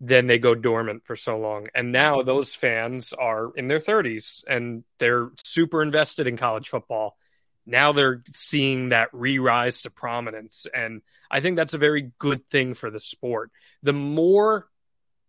Then 0.00 0.26
they 0.26 0.38
go 0.38 0.54
dormant 0.54 1.06
for 1.06 1.16
so 1.16 1.38
long. 1.38 1.68
And 1.74 1.92
now 1.92 2.22
those 2.22 2.54
fans 2.54 3.12
are 3.12 3.52
in 3.54 3.68
their 3.68 3.80
30s 3.80 4.42
and 4.46 4.84
they're 4.98 5.30
super 5.44 5.82
invested 5.82 6.26
in 6.26 6.36
college 6.36 6.68
football. 6.68 7.16
Now 7.64 7.92
they're 7.92 8.22
seeing 8.32 8.90
that 8.90 9.08
re 9.12 9.38
rise 9.38 9.82
to 9.82 9.90
prominence. 9.90 10.66
And 10.74 11.00
I 11.30 11.40
think 11.40 11.56
that's 11.56 11.74
a 11.74 11.78
very 11.78 12.12
good 12.18 12.48
thing 12.50 12.74
for 12.74 12.90
the 12.90 13.00
sport. 13.00 13.50
The 13.82 13.92
more 13.92 14.66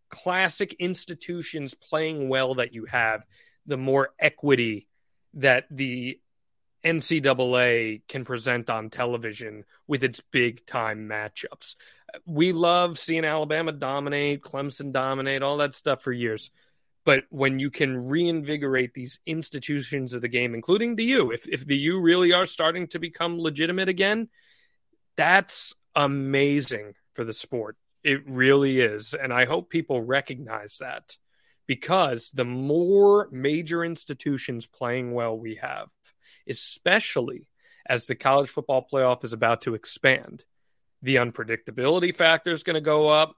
classic 0.10 0.74
institutions 0.80 1.74
playing 1.74 2.28
well 2.28 2.56
that 2.56 2.74
you 2.74 2.86
have, 2.86 3.24
the 3.66 3.78
more 3.78 4.10
equity 4.20 4.88
that 5.36 5.66
the 5.70 6.20
NCAA 6.86 8.02
can 8.08 8.26
present 8.26 8.70
on 8.70 8.90
television 8.90 9.66
with 9.88 10.04
its 10.04 10.22
big 10.32 10.66
time 10.66 11.10
matchups. 11.10 11.76
We 12.26 12.52
love 12.52 13.00
seeing 13.00 13.26
Alabama 13.26 13.72
dominate, 13.72 14.42
Clemson 14.42 14.94
dominate, 14.94 15.42
all 15.42 15.58
that 15.58 15.76
stuff 15.76 16.04
for 16.04 16.12
years. 16.12 16.52
But 17.04 17.24
when 17.30 17.60
you 17.60 17.70
can 17.70 18.08
reinvigorate 18.08 18.94
these 18.94 19.20
institutions 19.26 20.14
of 20.14 20.22
the 20.22 20.28
game, 20.28 20.54
including 20.54 20.96
the 20.96 21.04
U, 21.06 21.32
if, 21.32 21.48
if 21.48 21.66
the 21.66 21.78
U 21.78 22.02
really 22.02 22.34
are 22.34 22.46
starting 22.46 22.88
to 22.88 23.00
become 23.00 23.40
legitimate 23.40 23.90
again, 23.90 24.30
that's 25.16 25.74
amazing 25.96 26.94
for 27.14 27.24
the 27.24 27.34
sport. 27.34 27.78
It 28.04 28.28
really 28.28 28.80
is. 28.80 29.14
And 29.14 29.34
I 29.34 29.46
hope 29.46 29.70
people 29.70 30.02
recognize 30.02 30.78
that 30.80 31.16
because 31.68 32.32
the 32.32 32.46
more 32.46 33.28
major 33.32 33.84
institutions 33.84 34.68
playing 34.68 35.14
well 35.14 35.38
we 35.38 35.56
have, 35.56 35.90
especially 36.48 37.48
as 37.86 38.06
the 38.06 38.16
college 38.16 38.50
football 38.50 38.86
playoff 38.92 39.24
is 39.24 39.34
about 39.34 39.64
to 39.64 39.76
expand, 39.76 40.44
the 41.02 41.16
unpredictability 41.16 42.16
factor 42.16 42.52
is 42.52 42.64
going 42.64 42.76
to 42.76 42.82
go 42.82 43.10
up. 43.10 43.36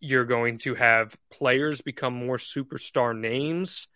You're 0.00 0.24
going 0.24 0.58
to 0.58 0.74
have 0.74 1.14
players 1.30 1.82
become 1.82 2.14
more 2.14 2.38
superstar 2.38 3.16
names. 3.18 3.86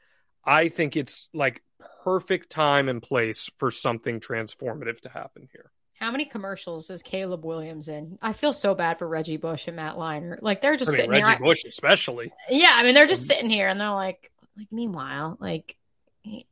I 0.45 0.69
think 0.69 0.97
it's 0.97 1.31
like 1.33 1.63
perfect 2.05 2.51
time 2.51 2.89
and 2.89 3.03
place 3.03 3.49
for 3.57 3.71
something 3.71 4.21
transformative 4.21 5.01
to 5.01 5.09
happen 5.09 5.49
here. 5.51 5.71
How 5.99 6.11
many 6.11 6.27
commercials 6.27 6.91
is 6.91 7.03
Caleb 7.03 7.45
Williams 7.45 7.89
in? 7.89 8.19
I 8.21 8.35
feel 8.35 8.53
so 8.53 8.75
bad 8.75 8.99
for 8.99 9.09
Reggie 9.09 9.39
Bush 9.39 9.67
and 9.69 9.77
Matt 9.77 9.95
Leinart. 9.95 10.43
Like 10.43 10.61
they're 10.61 10.77
just 10.77 10.91
I 10.91 10.93
mean, 10.93 10.97
sitting 10.97 11.11
Reggie 11.13 11.27
here. 11.27 11.39
Bush, 11.39 11.65
especially. 11.65 12.33
yeah, 12.51 12.73
I 12.75 12.83
mean 12.83 12.95
they're 12.95 13.07
just 13.07 13.27
sitting 13.27 13.49
here 13.49 13.69
and 13.69 13.81
they're 13.81 13.91
like, 13.91 14.31
like 14.59 14.67
meanwhile, 14.71 15.39
like 15.41 15.77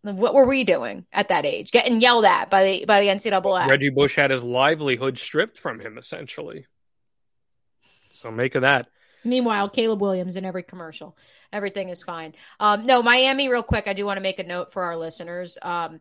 what 0.03 0.35
were 0.35 0.47
we 0.47 0.65
doing 0.65 1.07
at 1.13 1.29
that 1.29 1.45
age? 1.45 1.71
Getting 1.71 2.01
yelled 2.01 2.25
at 2.25 2.51
by 2.51 2.65
the 2.65 2.85
by 2.85 3.01
the 3.01 3.07
NCAA. 3.07 3.67
Reggie 3.67 3.91
Bush 3.91 4.17
had 4.17 4.31
his 4.31 4.43
livelihood 4.43 5.19
stripped 5.19 5.57
from 5.57 5.81
him, 5.81 5.99
essentially. 5.99 6.67
So 8.11 8.31
make 8.31 8.55
of 8.55 8.63
that. 8.63 8.89
Meanwhile, 9.25 9.71
Caleb 9.71 10.01
Williams 10.01 10.37
in 10.37 10.45
every 10.45 10.63
commercial. 10.63 11.17
Everything 11.53 11.89
is 11.91 12.03
fine. 12.03 12.35
Um, 12.59 12.87
no, 12.87 13.03
Miami, 13.03 13.49
real 13.49 13.63
quick. 13.63 13.87
I 13.87 13.93
do 13.93 14.05
want 14.05 14.17
to 14.17 14.23
make 14.23 14.39
a 14.39 14.45
note 14.45 14.73
for 14.73 14.83
our 14.83 14.97
listeners. 14.97 15.59
Um, 15.63 16.01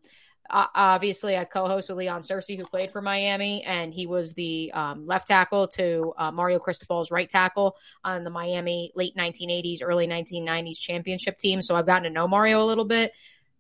obviously, 0.50 1.38
I 1.38 1.46
co-host 1.46 1.90
with 1.90 1.98
Leon 1.98 2.24
Searcy, 2.24 2.58
who 2.58 2.66
played 2.66 2.92
for 2.92 3.02
Miami, 3.02 3.64
and 3.64 3.94
he 3.94 4.08
was 4.08 4.34
the 4.34 4.72
um, 4.74 5.04
left 5.04 5.28
tackle 5.28 5.68
to 5.70 6.14
uh, 6.18 6.32
Mario 6.32 6.60
Cristobal's 6.60 7.12
right 7.12 7.30
tackle 7.30 7.76
on 8.04 8.24
the 8.24 8.30
Miami 8.30 8.92
late 8.96 9.16
1980s, 9.16 9.80
early 9.82 10.08
1990s 10.08 10.80
championship 10.80 11.38
team. 11.38 11.62
So 11.62 11.76
I've 11.76 11.86
gotten 11.86 12.04
to 12.04 12.10
know 12.10 12.28
Mario 12.28 12.64
a 12.64 12.66
little 12.66 12.86
bit. 12.86 13.12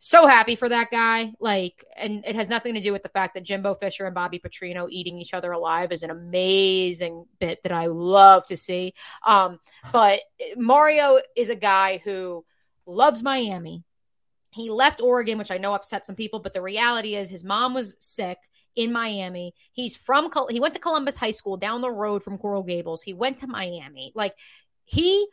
So 0.03 0.25
happy 0.25 0.55
for 0.55 0.67
that 0.67 0.89
guy. 0.89 1.31
Like, 1.39 1.85
and 1.95 2.25
it 2.25 2.35
has 2.35 2.49
nothing 2.49 2.73
to 2.73 2.81
do 2.81 2.91
with 2.91 3.03
the 3.03 3.09
fact 3.09 3.35
that 3.35 3.43
Jimbo 3.43 3.75
Fisher 3.75 4.07
and 4.07 4.15
Bobby 4.15 4.39
Petrino 4.39 4.89
eating 4.89 5.19
each 5.19 5.31
other 5.31 5.51
alive 5.51 5.91
is 5.91 6.01
an 6.01 6.09
amazing 6.09 7.25
bit 7.39 7.59
that 7.61 7.71
I 7.71 7.85
love 7.85 8.43
to 8.47 8.57
see. 8.57 8.95
Um, 9.23 9.59
but 9.93 10.21
Mario 10.57 11.19
is 11.37 11.51
a 11.51 11.55
guy 11.55 12.01
who 12.03 12.43
loves 12.87 13.21
Miami. 13.21 13.83
He 14.49 14.71
left 14.71 15.01
Oregon, 15.01 15.37
which 15.37 15.51
I 15.51 15.59
know 15.59 15.75
upset 15.75 16.07
some 16.07 16.15
people, 16.15 16.39
but 16.39 16.55
the 16.55 16.63
reality 16.63 17.15
is 17.15 17.29
his 17.29 17.43
mom 17.43 17.75
was 17.75 17.95
sick 17.99 18.39
in 18.75 18.91
Miami. 18.91 19.53
He's 19.71 19.95
from 19.95 20.31
he 20.49 20.59
went 20.59 20.73
to 20.73 20.79
Columbus 20.79 21.17
High 21.17 21.31
School 21.31 21.57
down 21.57 21.81
the 21.81 21.91
road 21.91 22.23
from 22.23 22.39
Coral 22.39 22.63
Gables. 22.63 23.03
He 23.03 23.13
went 23.13 23.37
to 23.37 23.47
Miami. 23.47 24.13
Like 24.15 24.33
he 24.83 25.27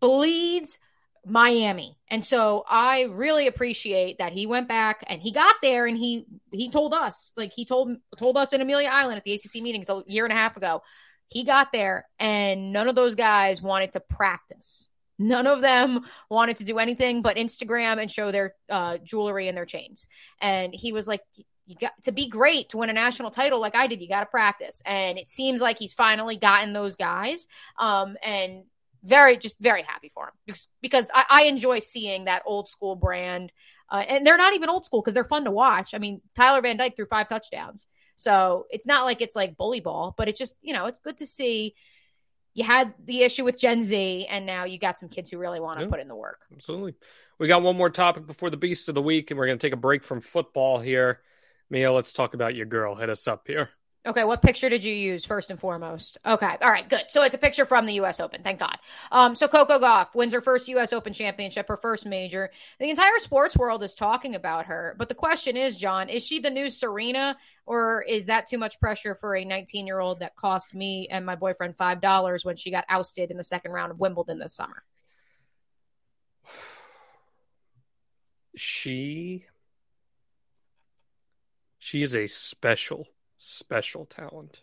bleeds 0.00 0.78
Miami. 1.26 1.98
And 2.08 2.24
so 2.24 2.64
I 2.68 3.02
really 3.02 3.46
appreciate 3.46 4.18
that 4.18 4.32
he 4.32 4.46
went 4.46 4.68
back 4.68 5.04
and 5.06 5.20
he 5.20 5.32
got 5.32 5.54
there 5.62 5.86
and 5.86 5.96
he 5.96 6.26
he 6.50 6.70
told 6.70 6.94
us, 6.94 7.32
like 7.36 7.52
he 7.52 7.64
told 7.64 7.96
told 8.18 8.36
us 8.36 8.52
in 8.52 8.60
Amelia 8.60 8.88
Island 8.88 9.18
at 9.18 9.24
the 9.24 9.34
ACC 9.34 9.62
meetings 9.62 9.88
a 9.88 10.02
year 10.06 10.24
and 10.24 10.32
a 10.32 10.36
half 10.36 10.56
ago. 10.56 10.82
He 11.28 11.44
got 11.44 11.72
there 11.72 12.08
and 12.18 12.72
none 12.72 12.88
of 12.88 12.94
those 12.94 13.14
guys 13.14 13.62
wanted 13.62 13.92
to 13.92 14.00
practice. 14.00 14.88
None 15.18 15.46
of 15.46 15.60
them 15.60 16.06
wanted 16.30 16.56
to 16.56 16.64
do 16.64 16.78
anything 16.78 17.20
but 17.20 17.36
Instagram 17.36 18.00
and 18.00 18.10
show 18.10 18.32
their 18.32 18.54
uh, 18.70 18.96
jewelry 18.98 19.48
and 19.48 19.56
their 19.56 19.66
chains. 19.66 20.06
And 20.40 20.74
he 20.74 20.92
was 20.92 21.06
like, 21.06 21.20
you 21.66 21.76
got 21.76 21.92
to 22.04 22.12
be 22.12 22.26
great 22.26 22.70
to 22.70 22.78
win 22.78 22.88
a 22.90 22.94
national 22.94 23.30
title 23.30 23.60
like 23.60 23.76
I 23.76 23.86
did. 23.86 24.00
You 24.00 24.08
got 24.08 24.20
to 24.20 24.26
practice. 24.26 24.82
And 24.86 25.18
it 25.18 25.28
seems 25.28 25.60
like 25.60 25.78
he's 25.78 25.92
finally 25.92 26.36
gotten 26.36 26.72
those 26.72 26.96
guys. 26.96 27.46
Um, 27.78 28.16
and 28.24 28.64
very, 29.02 29.36
just 29.36 29.56
very 29.60 29.82
happy 29.82 30.10
for 30.14 30.24
him 30.24 30.34
because, 30.46 30.68
because 30.80 31.06
I, 31.14 31.24
I 31.28 31.42
enjoy 31.44 31.78
seeing 31.78 32.24
that 32.24 32.42
old 32.46 32.68
school 32.68 32.96
brand 32.96 33.52
Uh, 33.90 34.04
and 34.08 34.24
they're 34.24 34.36
not 34.36 34.54
even 34.54 34.68
old 34.68 34.84
school 34.84 35.00
because 35.00 35.14
they're 35.14 35.24
fun 35.24 35.44
to 35.44 35.50
watch. 35.50 35.94
I 35.94 35.98
mean, 35.98 36.20
Tyler 36.36 36.60
Van 36.62 36.76
Dyke 36.76 36.94
threw 36.94 37.06
five 37.06 37.28
touchdowns. 37.28 37.88
So 38.14 38.66
it's 38.70 38.86
not 38.86 39.04
like 39.04 39.20
it's 39.20 39.34
like 39.34 39.56
bully 39.56 39.80
ball, 39.80 40.14
but 40.16 40.28
it's 40.28 40.38
just, 40.38 40.54
you 40.62 40.72
know, 40.72 40.86
it's 40.86 41.00
good 41.00 41.16
to 41.18 41.26
see 41.26 41.74
you 42.54 42.64
had 42.64 42.94
the 43.04 43.22
issue 43.22 43.44
with 43.44 43.58
Gen 43.58 43.82
Z, 43.82 44.26
and 44.30 44.46
now 44.46 44.64
you 44.64 44.78
got 44.78 44.98
some 44.98 45.08
kids 45.08 45.30
who 45.30 45.38
really 45.38 45.58
want 45.58 45.78
to 45.78 45.86
yeah, 45.86 45.90
put 45.90 46.00
in 46.00 46.06
the 46.06 46.14
work. 46.14 46.40
Absolutely. 46.52 46.94
We 47.38 47.48
got 47.48 47.62
one 47.62 47.76
more 47.76 47.90
topic 47.90 48.26
before 48.26 48.50
the 48.50 48.56
beast 48.56 48.88
of 48.88 48.94
the 48.94 49.02
week, 49.02 49.30
and 49.30 49.38
we're 49.38 49.46
going 49.46 49.58
to 49.58 49.66
take 49.66 49.72
a 49.72 49.76
break 49.76 50.04
from 50.04 50.20
football 50.20 50.78
here. 50.78 51.20
Mia, 51.68 51.92
let's 51.92 52.12
talk 52.12 52.34
about 52.34 52.54
your 52.54 52.66
girl. 52.66 52.94
Hit 52.94 53.08
us 53.10 53.26
up 53.26 53.46
here. 53.46 53.70
Okay, 54.06 54.24
what 54.24 54.40
picture 54.40 54.70
did 54.70 54.82
you 54.82 54.94
use 54.94 55.26
first 55.26 55.50
and 55.50 55.60
foremost? 55.60 56.16
Okay, 56.24 56.56
all 56.62 56.70
right, 56.70 56.88
good. 56.88 57.02
So 57.08 57.22
it's 57.22 57.34
a 57.34 57.38
picture 57.38 57.66
from 57.66 57.84
the 57.84 57.92
U.S. 57.94 58.18
Open, 58.18 58.42
thank 58.42 58.58
God. 58.58 58.78
Um, 59.12 59.34
so 59.34 59.46
Coco 59.46 59.78
Gauff 59.78 60.14
wins 60.14 60.32
her 60.32 60.40
first 60.40 60.68
U.S. 60.68 60.94
Open 60.94 61.12
championship, 61.12 61.68
her 61.68 61.76
first 61.76 62.06
major. 62.06 62.50
The 62.78 62.88
entire 62.88 63.18
sports 63.18 63.58
world 63.58 63.82
is 63.82 63.94
talking 63.94 64.34
about 64.34 64.66
her, 64.66 64.94
but 64.98 65.10
the 65.10 65.14
question 65.14 65.54
is, 65.58 65.76
John, 65.76 66.08
is 66.08 66.24
she 66.24 66.40
the 66.40 66.48
new 66.48 66.70
Serena, 66.70 67.36
or 67.66 68.00
is 68.00 68.26
that 68.26 68.46
too 68.48 68.56
much 68.56 68.80
pressure 68.80 69.14
for 69.14 69.36
a 69.36 69.44
19 69.44 69.86
year 69.86 70.00
old 70.00 70.20
that 70.20 70.34
cost 70.34 70.74
me 70.74 71.06
and 71.10 71.26
my 71.26 71.34
boyfriend 71.34 71.76
five 71.76 72.00
dollars 72.00 72.42
when 72.42 72.56
she 72.56 72.70
got 72.70 72.86
ousted 72.88 73.30
in 73.30 73.36
the 73.36 73.44
second 73.44 73.72
round 73.72 73.90
of 73.92 74.00
Wimbledon 74.00 74.38
this 74.38 74.54
summer? 74.54 74.82
She, 78.56 79.44
she 81.78 82.02
is 82.02 82.14
a 82.14 82.26
special 82.28 83.06
special 83.40 84.04
talent. 84.04 84.62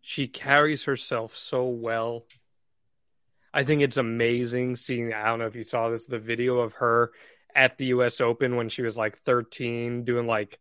She 0.00 0.28
carries 0.28 0.84
herself 0.84 1.36
so 1.36 1.68
well. 1.68 2.24
I 3.52 3.64
think 3.64 3.82
it's 3.82 3.96
amazing 3.96 4.76
seeing. 4.76 5.12
I 5.12 5.26
don't 5.26 5.40
know 5.40 5.46
if 5.46 5.56
you 5.56 5.64
saw 5.64 5.90
this, 5.90 6.06
the 6.06 6.18
video 6.18 6.60
of 6.60 6.74
her 6.74 7.10
at 7.54 7.76
the 7.76 7.86
U.S. 7.86 8.20
Open 8.20 8.56
when 8.56 8.68
she 8.68 8.82
was 8.82 8.96
like 8.96 9.18
13, 9.24 10.04
doing 10.04 10.26
like 10.26 10.58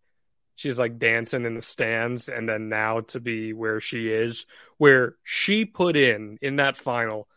she's 0.55 0.77
like 0.77 0.99
dancing 0.99 1.45
in 1.45 1.55
the 1.55 1.61
stands, 1.61 2.27
and 2.27 2.49
then 2.49 2.69
now 2.69 3.01
to 3.01 3.19
be 3.19 3.53
where 3.53 3.79
she 3.79 4.09
is, 4.09 4.45
where 4.77 5.15
she 5.23 5.65
put 5.65 5.95
in 5.95 6.37
in 6.41 6.57
that 6.57 6.75
final 6.75 7.27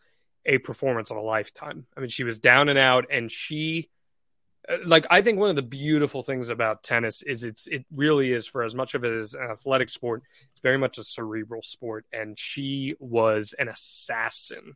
a 0.45 0.57
performance 0.57 1.11
of 1.11 1.17
a 1.17 1.21
lifetime. 1.21 1.85
I 1.95 1.99
mean, 1.99 2.09
she 2.09 2.23
was 2.23 2.39
down 2.39 2.69
and 2.69 2.79
out, 2.79 3.05
and 3.11 3.31
she 3.31 3.89
Uh, 4.67 4.77
like 4.85 5.05
I 5.09 5.21
think 5.21 5.39
one 5.39 5.49
of 5.49 5.55
the 5.55 5.61
beautiful 5.61 6.23
things 6.23 6.49
about 6.49 6.83
tennis 6.83 7.21
is 7.21 7.43
it's 7.43 7.67
it 7.67 7.85
really 7.91 8.31
is 8.31 8.47
for 8.47 8.63
as 8.63 8.75
much 8.75 8.95
of 8.95 9.03
it 9.03 9.13
as 9.13 9.33
an 9.33 9.49
athletic 9.51 9.89
sport, 9.89 10.23
it's 10.51 10.61
very 10.61 10.77
much 10.77 10.97
a 10.97 11.03
cerebral 11.03 11.61
sport, 11.61 12.05
and 12.11 12.37
she 12.37 12.95
was 12.99 13.53
an 13.57 13.67
assassin 13.67 14.75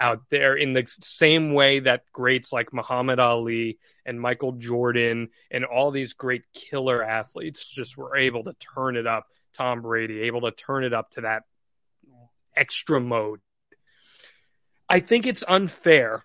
out 0.00 0.22
there 0.28 0.56
in 0.56 0.72
the 0.72 0.84
same 1.00 1.54
way 1.54 1.80
that 1.80 2.02
greats 2.12 2.52
like 2.52 2.72
Muhammad 2.72 3.20
Ali 3.20 3.78
and 4.04 4.20
Michael 4.20 4.52
Jordan 4.52 5.30
and 5.50 5.64
all 5.64 5.90
these 5.90 6.14
great 6.14 6.42
killer 6.52 7.02
athletes 7.02 7.68
just 7.68 7.96
were 7.96 8.16
able 8.16 8.44
to 8.44 8.54
turn 8.54 8.96
it 8.96 9.06
up. 9.06 9.26
Tom 9.54 9.82
Brady 9.82 10.22
able 10.22 10.42
to 10.42 10.50
turn 10.50 10.84
it 10.84 10.92
up 10.92 11.10
to 11.12 11.22
that 11.22 11.44
extra 12.56 13.00
mode. 13.00 13.40
I 14.88 15.00
think 15.00 15.26
it's 15.26 15.44
unfair 15.46 16.24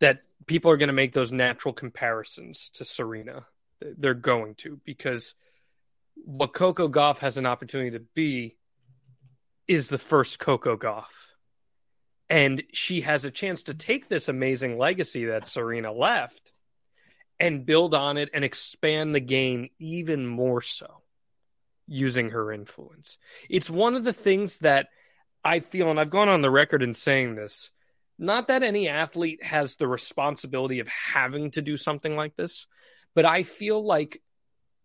that 0.00 0.22
people 0.46 0.70
are 0.70 0.76
going 0.76 0.88
to 0.88 0.94
make 0.94 1.12
those 1.12 1.32
natural 1.32 1.74
comparisons 1.74 2.70
to 2.74 2.84
Serena. 2.84 3.46
They're 3.80 4.14
going 4.14 4.54
to 4.56 4.80
because 4.84 5.34
what 6.14 6.52
Coco 6.52 6.88
Gauff 6.88 7.18
has 7.18 7.38
an 7.38 7.46
opportunity 7.46 7.92
to 7.92 8.04
be 8.14 8.56
is 9.66 9.88
the 9.88 9.98
first 9.98 10.38
Coco 10.38 10.76
Gauff. 10.76 11.04
And 12.30 12.62
she 12.72 13.02
has 13.02 13.24
a 13.24 13.30
chance 13.30 13.64
to 13.64 13.74
take 13.74 14.08
this 14.08 14.28
amazing 14.28 14.78
legacy 14.78 15.26
that 15.26 15.46
Serena 15.46 15.92
left 15.92 16.52
and 17.40 17.64
build 17.64 17.94
on 17.94 18.16
it 18.16 18.30
and 18.34 18.44
expand 18.44 19.14
the 19.14 19.20
game 19.20 19.68
even 19.78 20.26
more 20.26 20.60
so 20.60 21.02
using 21.86 22.30
her 22.30 22.52
influence. 22.52 23.16
It's 23.48 23.70
one 23.70 23.94
of 23.94 24.04
the 24.04 24.12
things 24.12 24.58
that 24.58 24.88
I 25.44 25.60
feel, 25.60 25.90
and 25.90 25.98
I've 25.98 26.10
gone 26.10 26.28
on 26.28 26.42
the 26.42 26.50
record 26.50 26.82
in 26.82 26.94
saying 26.94 27.36
this, 27.36 27.70
not 28.18 28.48
that 28.48 28.62
any 28.62 28.88
athlete 28.88 29.42
has 29.44 29.76
the 29.76 29.86
responsibility 29.86 30.80
of 30.80 30.88
having 30.88 31.50
to 31.52 31.62
do 31.62 31.76
something 31.76 32.16
like 32.16 32.34
this, 32.36 32.66
but 33.14 33.24
I 33.24 33.44
feel 33.44 33.84
like 33.84 34.22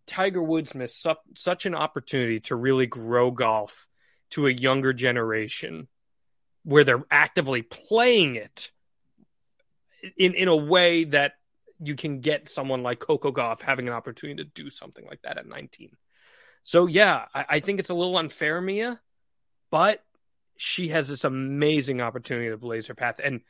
Tiger 0.05 0.43
Woods 0.43 0.75
missed 0.75 1.01
su- 1.01 1.15
such 1.35 1.65
an 1.65 1.75
opportunity 1.75 2.39
to 2.41 2.55
really 2.55 2.85
grow 2.85 3.31
golf 3.31 3.87
to 4.31 4.47
a 4.47 4.51
younger 4.51 4.93
generation 4.93 5.87
where 6.63 6.83
they're 6.83 7.03
actively 7.09 7.61
playing 7.61 8.35
it 8.35 8.71
in, 10.17 10.33
in 10.33 10.47
a 10.47 10.55
way 10.55 11.05
that 11.05 11.33
you 11.79 11.95
can 11.95 12.19
get 12.19 12.49
someone 12.49 12.83
like 12.83 12.99
Coco 12.99 13.31
Gauff 13.31 13.61
having 13.61 13.87
an 13.87 13.93
opportunity 13.93 14.43
to 14.43 14.49
do 14.49 14.69
something 14.69 15.05
like 15.05 15.21
that 15.23 15.37
at 15.37 15.47
19. 15.47 15.95
So, 16.63 16.87
yeah, 16.87 17.25
I, 17.33 17.45
I 17.49 17.59
think 17.59 17.79
it's 17.79 17.89
a 17.89 17.95
little 17.95 18.17
unfair, 18.17 18.61
Mia, 18.61 18.99
but 19.69 20.03
she 20.57 20.89
has 20.89 21.07
this 21.07 21.23
amazing 21.23 22.01
opportunity 22.01 22.49
to 22.49 22.57
blaze 22.57 22.87
her 22.87 22.95
path. 22.95 23.19
And 23.23 23.41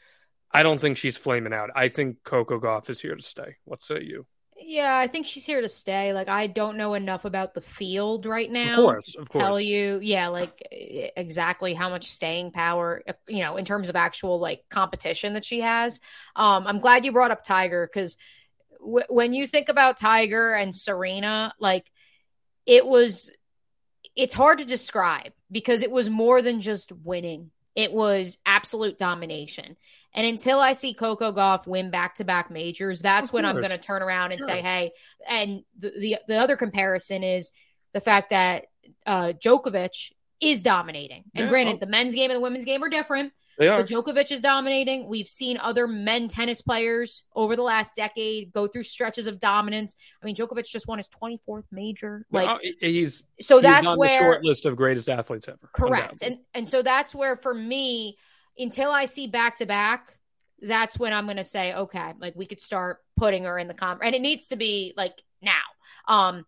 I 0.51 0.63
don't 0.63 0.79
think 0.79 0.97
she's 0.97 1.17
flaming 1.17 1.53
out. 1.53 1.71
I 1.75 1.89
think 1.89 2.23
Coco 2.23 2.59
Gauff 2.59 2.89
is 2.89 3.01
here 3.01 3.15
to 3.15 3.21
stay. 3.21 3.55
What 3.65 3.81
say 3.81 4.03
you? 4.03 4.25
Yeah, 4.55 4.95
I 4.95 5.07
think 5.07 5.25
she's 5.25 5.45
here 5.45 5.61
to 5.61 5.69
stay. 5.69 6.13
Like 6.13 6.29
I 6.29 6.47
don't 6.47 6.77
know 6.77 6.93
enough 6.93 7.25
about 7.25 7.53
the 7.53 7.61
field 7.61 8.25
right 8.25 8.49
now. 8.49 8.73
Of 8.73 8.77
course, 8.77 9.15
of 9.15 9.29
course. 9.29 9.41
Tell 9.41 9.59
you, 9.59 9.99
yeah, 10.01 10.27
like 10.27 10.61
exactly 10.71 11.73
how 11.73 11.89
much 11.89 12.09
staying 12.09 12.51
power, 12.51 13.01
you 13.27 13.43
know, 13.43 13.57
in 13.57 13.65
terms 13.65 13.89
of 13.89 13.95
actual 13.95 14.39
like 14.39 14.63
competition 14.69 15.33
that 15.33 15.43
she 15.43 15.61
has. 15.61 15.99
Um, 16.35 16.67
I'm 16.67 16.79
glad 16.79 17.03
you 17.03 17.11
brought 17.11 17.31
up 17.31 17.43
Tiger 17.43 17.89
because 17.91 18.15
w- 18.79 19.05
when 19.09 19.33
you 19.33 19.47
think 19.47 19.69
about 19.69 19.97
Tiger 19.97 20.53
and 20.53 20.75
Serena, 20.75 21.53
like 21.59 21.91
it 22.65 22.85
was 22.85 23.31
it's 24.15 24.33
hard 24.33 24.59
to 24.59 24.65
describe 24.65 25.33
because 25.53 25.81
it 25.81 25.91
was 25.91 26.09
more 26.09 26.41
than 26.41 26.59
just 26.59 26.91
winning. 26.91 27.51
It 27.75 27.93
was 27.93 28.37
absolute 28.45 28.97
domination. 28.97 29.77
And 30.13 30.27
until 30.27 30.59
I 30.59 30.73
see 30.73 30.93
Coco 30.93 31.31
Gauff 31.31 31.65
win 31.65 31.89
back 31.89 32.15
to 32.15 32.23
back 32.23 32.51
majors, 32.51 32.99
that's 32.99 33.31
when 33.31 33.45
I'm 33.45 33.55
going 33.55 33.69
to 33.69 33.77
turn 33.77 34.01
around 34.01 34.31
and 34.31 34.39
sure. 34.39 34.47
say, 34.47 34.61
hey, 34.61 34.91
and 35.27 35.63
the, 35.79 35.91
the, 35.97 36.17
the 36.27 36.37
other 36.37 36.55
comparison 36.55 37.23
is 37.23 37.51
the 37.93 38.01
fact 38.01 38.29
that 38.29 38.65
uh, 39.07 39.33
Djokovic 39.33 40.11
is 40.39 40.61
dominating. 40.61 41.23
And 41.33 41.45
yeah, 41.45 41.49
granted, 41.49 41.79
the 41.79 41.87
men's 41.87 42.13
game 42.13 42.29
and 42.29 42.37
the 42.37 42.41
women's 42.41 42.65
game 42.65 42.83
are 42.83 42.89
different. 42.89 43.33
They 43.57 43.67
are. 43.67 43.81
But 43.81 43.89
Djokovic 43.89 44.31
is 44.31 44.41
dominating. 44.41 45.07
We've 45.07 45.27
seen 45.27 45.57
other 45.57 45.87
men 45.87 46.27
tennis 46.27 46.61
players 46.61 47.23
over 47.35 47.55
the 47.55 47.61
last 47.61 47.95
decade 47.95 48.51
go 48.51 48.67
through 48.67 48.83
stretches 48.83 49.27
of 49.27 49.39
dominance. 49.39 49.95
I 50.21 50.25
mean, 50.25 50.35
Djokovic 50.35 50.65
just 50.65 50.87
won 50.87 50.97
his 50.97 51.09
24th 51.09 51.65
major. 51.71 52.25
Like 52.31 52.47
no, 52.47 52.59
he's 52.79 53.23
so 53.41 53.57
he's 53.57 53.63
that's 53.63 53.87
on 53.87 53.97
where 53.97 54.19
the 54.19 54.25
short 54.25 54.43
list 54.43 54.65
of 54.65 54.75
greatest 54.75 55.09
athletes 55.09 55.47
ever. 55.47 55.69
Correct. 55.73 56.21
And 56.21 56.39
and 56.53 56.67
so 56.67 56.81
that's 56.81 57.13
where 57.13 57.35
for 57.35 57.53
me, 57.53 58.17
until 58.57 58.91
I 58.91 59.05
see 59.05 59.27
back 59.27 59.57
to 59.57 59.65
back, 59.65 60.17
that's 60.61 60.97
when 60.97 61.13
I'm 61.13 61.25
going 61.25 61.37
to 61.37 61.43
say, 61.43 61.73
okay, 61.73 62.13
like 62.19 62.35
we 62.35 62.45
could 62.45 62.61
start 62.61 62.99
putting 63.17 63.43
her 63.43 63.57
in 63.59 63.67
the 63.67 63.73
comp, 63.73 64.01
and 64.03 64.15
it 64.15 64.21
needs 64.21 64.47
to 64.47 64.55
be 64.55 64.93
like 64.97 65.21
now. 65.41 65.51
Um, 66.07 66.45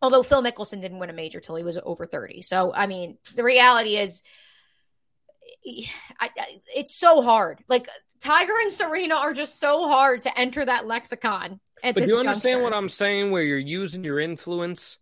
although 0.00 0.22
Phil 0.22 0.42
Mickelson 0.42 0.80
didn't 0.80 0.98
win 0.98 1.10
a 1.10 1.14
major 1.14 1.40
till 1.40 1.56
he 1.56 1.64
was 1.64 1.78
over 1.82 2.06
30. 2.06 2.42
So 2.42 2.72
I 2.72 2.86
mean, 2.86 3.18
the 3.34 3.42
reality 3.42 3.96
is 3.96 4.22
I, 6.20 6.30
I, 6.38 6.60
it's 6.74 6.98
so 6.98 7.22
hard. 7.22 7.62
Like 7.68 7.88
Tiger 8.22 8.52
and 8.62 8.72
Serena 8.72 9.14
are 9.16 9.34
just 9.34 9.58
so 9.60 9.88
hard 9.88 10.22
to 10.22 10.38
enter 10.38 10.64
that 10.64 10.86
lexicon. 10.86 11.60
but 11.82 11.94
do 11.94 12.06
you 12.06 12.18
understand 12.18 12.62
what 12.62 12.72
I'm 12.72 12.88
saying? 12.88 13.30
Where 13.30 13.42
you're 13.42 13.58
using 13.58 14.04
your 14.04 14.20
influence. 14.20 14.98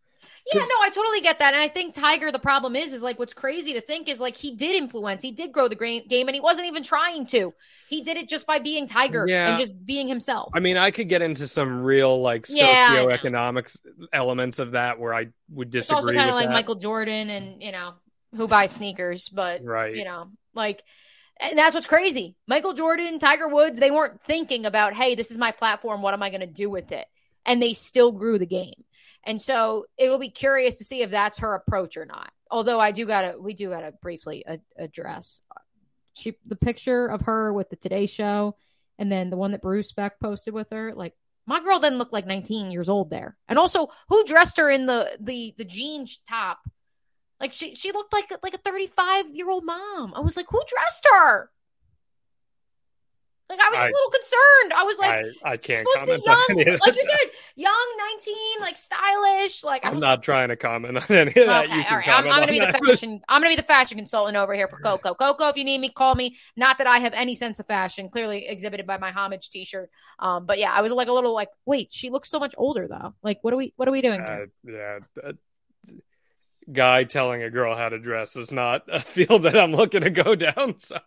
Yeah, 0.52 0.60
no, 0.60 0.74
I 0.82 0.90
totally 0.90 1.22
get 1.22 1.38
that, 1.38 1.54
and 1.54 1.62
I 1.62 1.68
think 1.68 1.94
Tiger. 1.94 2.30
The 2.30 2.38
problem 2.38 2.76
is, 2.76 2.92
is 2.92 3.00
like 3.00 3.18
what's 3.18 3.32
crazy 3.32 3.72
to 3.74 3.80
think 3.80 4.10
is 4.10 4.20
like 4.20 4.36
he 4.36 4.54
did 4.54 4.74
influence, 4.74 5.22
he 5.22 5.32
did 5.32 5.52
grow 5.52 5.68
the 5.68 5.74
game, 5.74 6.28
and 6.28 6.34
he 6.34 6.40
wasn't 6.40 6.66
even 6.66 6.82
trying 6.82 7.26
to. 7.28 7.54
He 7.88 8.02
did 8.02 8.18
it 8.18 8.28
just 8.28 8.46
by 8.46 8.58
being 8.58 8.86
Tiger 8.86 9.26
yeah. 9.26 9.50
and 9.50 9.58
just 9.58 9.86
being 9.86 10.06
himself. 10.06 10.52
I 10.54 10.60
mean, 10.60 10.76
I 10.76 10.90
could 10.90 11.08
get 11.08 11.22
into 11.22 11.48
some 11.48 11.82
real 11.82 12.20
like 12.20 12.44
yeah, 12.50 12.90
socioeconomics 12.90 13.78
elements 14.12 14.58
of 14.58 14.72
that 14.72 14.98
where 14.98 15.14
I 15.14 15.28
would 15.48 15.70
disagree. 15.70 15.98
It's 15.98 16.06
also 16.08 16.14
kind 16.14 16.28
of 16.28 16.36
like 16.36 16.48
that. 16.48 16.52
Michael 16.52 16.74
Jordan 16.74 17.30
and 17.30 17.62
you 17.62 17.72
know 17.72 17.94
who 18.36 18.46
buys 18.46 18.72
sneakers, 18.72 19.30
but 19.30 19.64
right, 19.64 19.96
you 19.96 20.04
know, 20.04 20.28
like, 20.54 20.82
and 21.40 21.58
that's 21.58 21.74
what's 21.74 21.86
crazy. 21.86 22.36
Michael 22.46 22.74
Jordan, 22.74 23.18
Tiger 23.18 23.48
Woods, 23.48 23.78
they 23.78 23.90
weren't 23.90 24.20
thinking 24.22 24.66
about, 24.66 24.94
hey, 24.94 25.14
this 25.14 25.30
is 25.30 25.38
my 25.38 25.50
platform. 25.50 26.02
What 26.02 26.14
am 26.14 26.22
I 26.22 26.30
going 26.30 26.40
to 26.40 26.46
do 26.46 26.70
with 26.70 26.92
it? 26.92 27.06
And 27.44 27.60
they 27.60 27.72
still 27.72 28.12
grew 28.12 28.38
the 28.38 28.46
game. 28.46 28.84
And 29.24 29.40
so 29.40 29.86
it'll 29.96 30.18
be 30.18 30.30
curious 30.30 30.76
to 30.76 30.84
see 30.84 31.02
if 31.02 31.10
that's 31.10 31.38
her 31.38 31.54
approach 31.54 31.96
or 31.96 32.04
not. 32.04 32.30
Although 32.50 32.78
I 32.78 32.92
do 32.92 33.06
gotta, 33.06 33.36
we 33.38 33.54
do 33.54 33.70
gotta 33.70 33.90
briefly 33.90 34.44
address 34.78 35.40
uh, 35.50 35.60
she 36.14 36.36
the 36.46 36.56
picture 36.56 37.06
of 37.06 37.22
her 37.22 37.52
with 37.52 37.70
the 37.70 37.76
Today 37.76 38.06
Show, 38.06 38.56
and 38.98 39.10
then 39.10 39.30
the 39.30 39.36
one 39.36 39.52
that 39.52 39.62
Bruce 39.62 39.92
Beck 39.92 40.18
posted 40.20 40.54
with 40.54 40.70
her. 40.70 40.94
Like 40.94 41.14
my 41.46 41.62
girl 41.62 41.80
didn't 41.80 41.98
look 41.98 42.12
like 42.12 42.26
19 42.26 42.70
years 42.70 42.88
old 42.88 43.10
there. 43.10 43.36
And 43.48 43.58
also, 43.58 43.88
who 44.08 44.24
dressed 44.24 44.56
her 44.56 44.70
in 44.70 44.86
the 44.86 45.16
the 45.20 45.54
the 45.58 45.64
jean 45.64 46.06
top 46.28 46.58
like 47.40 47.52
she 47.52 47.74
she 47.74 47.92
looked 47.92 48.12
like 48.12 48.30
like 48.42 48.54
a 48.54 48.58
35 48.58 49.34
year 49.34 49.50
old 49.50 49.64
mom. 49.64 50.14
I 50.14 50.20
was 50.20 50.36
like, 50.36 50.46
who 50.48 50.62
dressed 50.66 51.06
her? 51.12 51.50
Like 53.50 53.58
I 53.60 53.70
was 53.70 53.78
I- 53.78 53.88
a 53.88 53.92
little 53.92 54.10
concerned. 54.10 54.72
I 54.74 54.82
was 54.84 54.98
like, 54.98 55.24
I, 55.44 55.50
I 55.52 55.56
can't 55.58 55.78
supposed 55.78 55.98
to 55.98 56.00
comment 56.00 56.24
be 56.24 56.30
on 56.30 56.66
young, 56.66 56.78
like 56.78 56.96
you 56.96 57.04
said, 57.04 57.30
young, 57.56 57.86
nineteen, 57.98 58.60
like 58.60 58.76
stylish. 58.78 59.62
Like 59.62 59.84
I 59.84 59.88
I'm 59.88 59.96
was 59.96 60.02
not 60.02 60.22
trying 60.22 60.48
to 60.48 60.56
comment 60.56 60.96
on 60.96 61.04
any 61.16 61.28
of 61.28 61.34
that. 61.34 61.64
Okay, 61.66 62.10
all. 62.10 62.18
I'm, 62.18 62.26
I'm 62.26 62.40
gonna 62.40 62.52
be 62.52 62.60
the 62.60 62.72
fashion. 62.72 63.20
I'm 63.28 63.42
gonna 63.42 63.52
be 63.52 63.56
the 63.60 63.62
fashion 63.62 63.98
consultant 63.98 64.38
over 64.38 64.54
here 64.54 64.66
for 64.66 64.78
Coco. 64.78 65.12
Coco, 65.12 65.48
if 65.48 65.56
you 65.56 65.64
need 65.64 65.78
me, 65.78 65.90
call 65.90 66.14
me. 66.14 66.36
Not 66.56 66.78
that 66.78 66.86
I 66.86 67.00
have 67.00 67.12
any 67.12 67.34
sense 67.34 67.60
of 67.60 67.66
fashion, 67.66 68.08
clearly 68.08 68.46
exhibited 68.48 68.86
by 68.86 68.96
my 68.96 69.12
homage 69.12 69.50
T-shirt. 69.50 69.90
Um, 70.18 70.46
but 70.46 70.58
yeah, 70.58 70.72
I 70.72 70.80
was 70.80 70.90
like 70.92 71.08
a 71.08 71.12
little 71.12 71.34
like, 71.34 71.50
wait, 71.66 71.92
she 71.92 72.08
looks 72.08 72.30
so 72.30 72.38
much 72.38 72.54
older 72.56 72.88
though. 72.88 73.14
Like, 73.22 73.40
what 73.42 73.52
are 73.52 73.58
we? 73.58 73.74
What 73.76 73.88
are 73.88 73.92
we 73.92 74.00
doing? 74.00 74.22
Uh, 74.22 74.46
yeah, 74.66 75.00
that 75.16 75.36
guy 76.72 77.04
telling 77.04 77.42
a 77.42 77.50
girl 77.50 77.76
how 77.76 77.88
to 77.88 77.98
dress 77.98 78.36
is 78.36 78.50
not 78.50 78.84
a 78.88 79.00
field 79.14 79.44
that 79.44 79.56
I'm 79.56 79.72
looking 79.72 80.02
to 80.02 80.10
go 80.10 80.34
down. 80.34 80.78
So, 80.78 80.98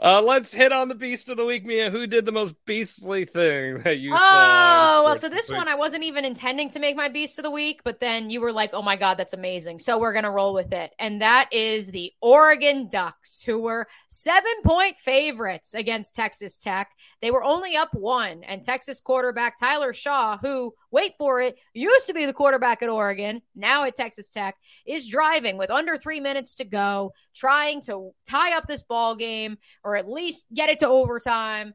uh, 0.00 0.22
let's 0.22 0.52
hit 0.52 0.72
on 0.72 0.88
the 0.88 0.94
beast 0.94 1.28
of 1.28 1.36
the 1.36 1.44
week, 1.44 1.64
Mia. 1.64 1.90
Who 1.90 2.06
did 2.06 2.26
the 2.26 2.32
most 2.32 2.54
beastly 2.64 3.24
thing 3.24 3.82
that 3.82 3.98
you 3.98 4.10
saw? 4.10 4.18
Oh, 4.20 5.04
well, 5.04 5.18
so 5.18 5.28
this 5.28 5.48
week? 5.48 5.58
one 5.58 5.68
I 5.68 5.74
wasn't 5.74 6.04
even 6.04 6.24
intending 6.24 6.68
to 6.70 6.78
make 6.78 6.96
my 6.96 7.08
beast 7.08 7.38
of 7.38 7.42
the 7.42 7.50
week, 7.50 7.82
but 7.84 8.00
then 8.00 8.30
you 8.30 8.40
were 8.40 8.52
like, 8.52 8.70
oh 8.72 8.82
my 8.82 8.96
God, 8.96 9.14
that's 9.14 9.32
amazing. 9.32 9.80
So 9.80 9.98
we're 9.98 10.12
going 10.12 10.24
to 10.24 10.30
roll 10.30 10.54
with 10.54 10.72
it. 10.72 10.92
And 10.98 11.22
that 11.22 11.52
is 11.52 11.88
the 11.88 12.12
Oregon 12.20 12.88
Ducks, 12.90 13.42
who 13.42 13.58
were 13.58 13.86
seven 14.08 14.52
point 14.64 14.96
favorites 14.96 15.74
against 15.74 16.14
Texas 16.14 16.58
Tech. 16.58 16.90
They 17.20 17.30
were 17.30 17.44
only 17.44 17.76
up 17.76 17.94
one, 17.94 18.44
and 18.44 18.62
Texas 18.62 19.00
quarterback 19.00 19.58
Tyler 19.58 19.92
Shaw, 19.92 20.38
who, 20.38 20.74
wait 20.94 21.12
for 21.18 21.40
it, 21.40 21.58
used 21.74 22.06
to 22.06 22.14
be 22.14 22.24
the 22.24 22.32
quarterback 22.32 22.82
at 22.82 22.88
Oregon, 22.88 23.42
now 23.54 23.84
at 23.84 23.96
Texas 23.96 24.30
Tech, 24.30 24.56
is 24.86 25.08
driving 25.08 25.58
with 25.58 25.70
under 25.70 25.98
three 25.98 26.20
minutes 26.20 26.54
to 26.54 26.64
go, 26.64 27.12
trying 27.34 27.82
to 27.82 28.12
tie 28.28 28.56
up 28.56 28.66
this 28.66 28.82
ball 28.82 29.14
game 29.14 29.58
or 29.82 29.96
at 29.96 30.08
least 30.08 30.46
get 30.54 30.70
it 30.70 30.78
to 30.78 30.88
overtime. 30.88 31.74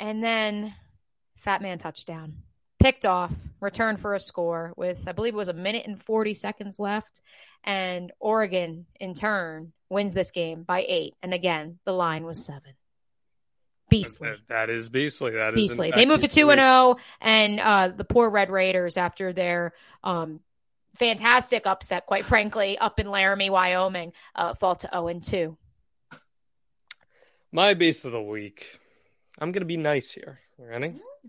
And 0.00 0.24
then 0.24 0.74
Fat 1.40 1.62
man 1.62 1.78
touchdown. 1.78 2.34
Picked 2.78 3.04
off, 3.04 3.32
return 3.60 3.96
for 3.96 4.14
a 4.14 4.20
score 4.20 4.72
with, 4.76 5.06
I 5.06 5.12
believe 5.12 5.34
it 5.34 5.38
was 5.38 5.48
a 5.48 5.54
minute 5.54 5.86
and 5.86 6.02
40 6.02 6.34
seconds 6.34 6.78
left. 6.78 7.20
And 7.64 8.12
Oregon, 8.20 8.86
in 8.98 9.14
turn, 9.14 9.72
wins 9.88 10.14
this 10.14 10.30
game 10.30 10.62
by 10.62 10.84
eight. 10.86 11.14
And 11.22 11.34
again, 11.34 11.78
the 11.84 11.92
line 11.92 12.24
was 12.24 12.44
seven. 12.44 12.74
Beastly. 13.90 14.30
That- 14.48 14.70
is 14.70 14.88
beastly. 14.88 15.32
That 15.32 15.50
is 15.50 15.54
Beastly. 15.56 15.92
They 15.94 16.06
moved 16.06 16.22
to 16.22 16.28
2 16.28 16.50
and 16.50 16.58
0. 16.60 16.96
And 17.20 17.60
uh, 17.60 17.88
the 17.88 18.04
poor 18.04 18.30
Red 18.30 18.50
Raiders, 18.50 18.96
after 18.96 19.32
their 19.32 19.74
um, 20.04 20.40
fantastic 20.96 21.66
upset, 21.66 22.06
quite 22.06 22.24
frankly, 22.24 22.78
up 22.78 23.00
in 23.00 23.10
Laramie, 23.10 23.50
Wyoming, 23.50 24.12
uh, 24.34 24.54
fall 24.54 24.76
to 24.76 24.88
0 24.92 25.08
and 25.08 25.24
2. 25.24 25.56
My 27.52 27.74
beast 27.74 28.04
of 28.04 28.12
the 28.12 28.22
week. 28.22 28.78
I'm 29.38 29.52
gonna 29.52 29.64
be 29.66 29.76
nice 29.76 30.12
here. 30.12 30.40
Ready? 30.58 30.88
Mm-hmm. 30.88 31.28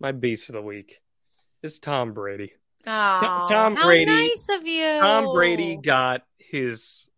My 0.00 0.12
beast 0.12 0.48
of 0.48 0.54
the 0.54 0.62
week 0.62 1.00
is 1.62 1.78
Tom 1.78 2.12
Brady. 2.12 2.52
Oh, 2.86 3.46
Tom 3.48 3.76
how 3.76 3.84
Brady- 3.84 4.06
nice 4.10 4.48
of 4.50 4.66
you. 4.66 5.00
Tom 5.00 5.34
Brady 5.34 5.76
got 5.76 6.22
his 6.38 7.08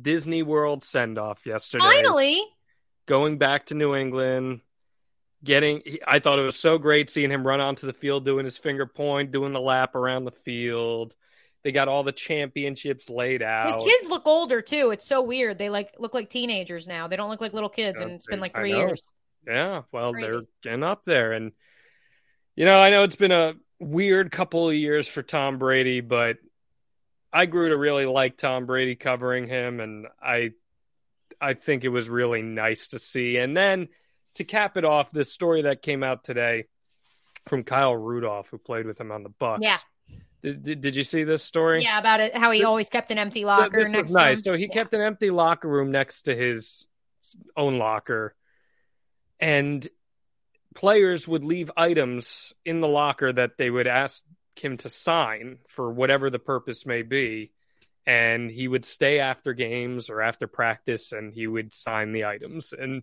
Disney 0.00 0.42
World 0.42 0.82
send 0.84 1.18
off 1.18 1.44
yesterday. 1.46 1.84
Finally. 1.84 2.42
Going 3.08 3.38
back 3.38 3.66
to 3.66 3.74
New 3.74 3.96
England, 3.96 4.60
getting 5.42 5.82
I 6.06 6.20
thought 6.20 6.38
it 6.38 6.44
was 6.44 6.58
so 6.58 6.78
great 6.78 7.10
seeing 7.10 7.30
him 7.30 7.44
run 7.44 7.60
onto 7.60 7.86
the 7.86 7.92
field, 7.92 8.24
doing 8.24 8.44
his 8.44 8.58
finger 8.58 8.86
point, 8.86 9.32
doing 9.32 9.52
the 9.52 9.60
lap 9.60 9.96
around 9.96 10.24
the 10.24 10.30
field. 10.30 11.16
They 11.64 11.72
got 11.72 11.88
all 11.88 12.04
the 12.04 12.12
championships 12.12 13.10
laid 13.10 13.42
out. 13.42 13.74
His 13.74 13.84
kids 13.84 14.08
look 14.08 14.26
older 14.26 14.62
too. 14.62 14.90
It's 14.92 15.08
so 15.08 15.22
weird. 15.22 15.58
They 15.58 15.70
like 15.70 15.92
look 15.98 16.14
like 16.14 16.30
teenagers 16.30 16.86
now. 16.86 17.08
They 17.08 17.16
don't 17.16 17.30
look 17.30 17.40
like 17.40 17.52
little 17.52 17.68
kids, 17.68 18.00
and 18.00 18.12
it's 18.12 18.26
been 18.26 18.40
like 18.40 18.54
three 18.54 18.74
years. 18.74 19.02
Yeah, 19.46 19.82
well, 19.92 20.12
Crazy. 20.12 20.30
they're 20.30 20.42
getting 20.62 20.84
up 20.84 21.04
there, 21.04 21.32
and 21.32 21.52
you 22.54 22.64
know, 22.64 22.78
I 22.78 22.90
know 22.90 23.02
it's 23.02 23.16
been 23.16 23.32
a 23.32 23.54
weird 23.80 24.30
couple 24.30 24.68
of 24.68 24.74
years 24.74 25.08
for 25.08 25.22
Tom 25.22 25.58
Brady, 25.58 26.00
but 26.00 26.38
I 27.32 27.46
grew 27.46 27.68
to 27.68 27.76
really 27.76 28.06
like 28.06 28.36
Tom 28.36 28.66
Brady 28.66 28.94
covering 28.94 29.48
him, 29.48 29.80
and 29.80 30.06
I, 30.22 30.52
I 31.40 31.54
think 31.54 31.84
it 31.84 31.88
was 31.88 32.08
really 32.08 32.42
nice 32.42 32.88
to 32.88 32.98
see. 32.98 33.36
And 33.36 33.56
then 33.56 33.88
to 34.34 34.44
cap 34.44 34.76
it 34.76 34.84
off, 34.84 35.10
this 35.10 35.32
story 35.32 35.62
that 35.62 35.82
came 35.82 36.02
out 36.02 36.24
today 36.24 36.64
from 37.46 37.64
Kyle 37.64 37.96
Rudolph, 37.96 38.48
who 38.50 38.58
played 38.58 38.86
with 38.86 39.00
him 39.00 39.10
on 39.10 39.22
the 39.22 39.30
Bucs. 39.30 39.58
Yeah. 39.62 39.78
Did, 40.42 40.62
did, 40.62 40.80
did 40.80 40.96
you 40.96 41.04
see 41.04 41.24
this 41.24 41.42
story? 41.42 41.82
Yeah, 41.82 41.98
about 41.98 42.20
it. 42.20 42.36
How 42.36 42.50
he 42.52 42.62
always 42.64 42.88
kept 42.88 43.10
an 43.10 43.18
empty 43.18 43.44
locker 43.44 43.78
this 43.78 43.88
next 43.88 44.02
was 44.04 44.14
nice. 44.14 44.44
So 44.44 44.54
he 44.54 44.64
Yeah. 44.64 44.72
kept 44.72 44.94
an 44.94 45.00
empty 45.00 45.30
locker 45.30 45.68
room 45.68 45.90
next 45.90 46.22
to 46.22 46.34
his 46.34 46.86
own 47.56 47.78
locker, 47.78 48.34
and 49.40 49.86
players 50.76 51.26
would 51.26 51.42
leave 51.42 51.72
items 51.76 52.54
in 52.64 52.80
the 52.80 52.86
locker 52.86 53.32
that 53.32 53.58
they 53.58 53.68
would 53.68 53.88
ask 53.88 54.22
him 54.54 54.76
to 54.78 54.88
sign 54.88 55.58
for 55.68 55.90
whatever 55.92 56.30
the 56.30 56.38
purpose 56.38 56.86
may 56.86 57.02
be. 57.02 57.50
And 58.08 58.50
he 58.50 58.66
would 58.66 58.86
stay 58.86 59.20
after 59.20 59.52
games 59.52 60.08
or 60.08 60.22
after 60.22 60.46
practice 60.46 61.12
and 61.12 61.30
he 61.30 61.46
would 61.46 61.74
sign 61.74 62.12
the 62.12 62.24
items. 62.24 62.72
And, 62.72 63.02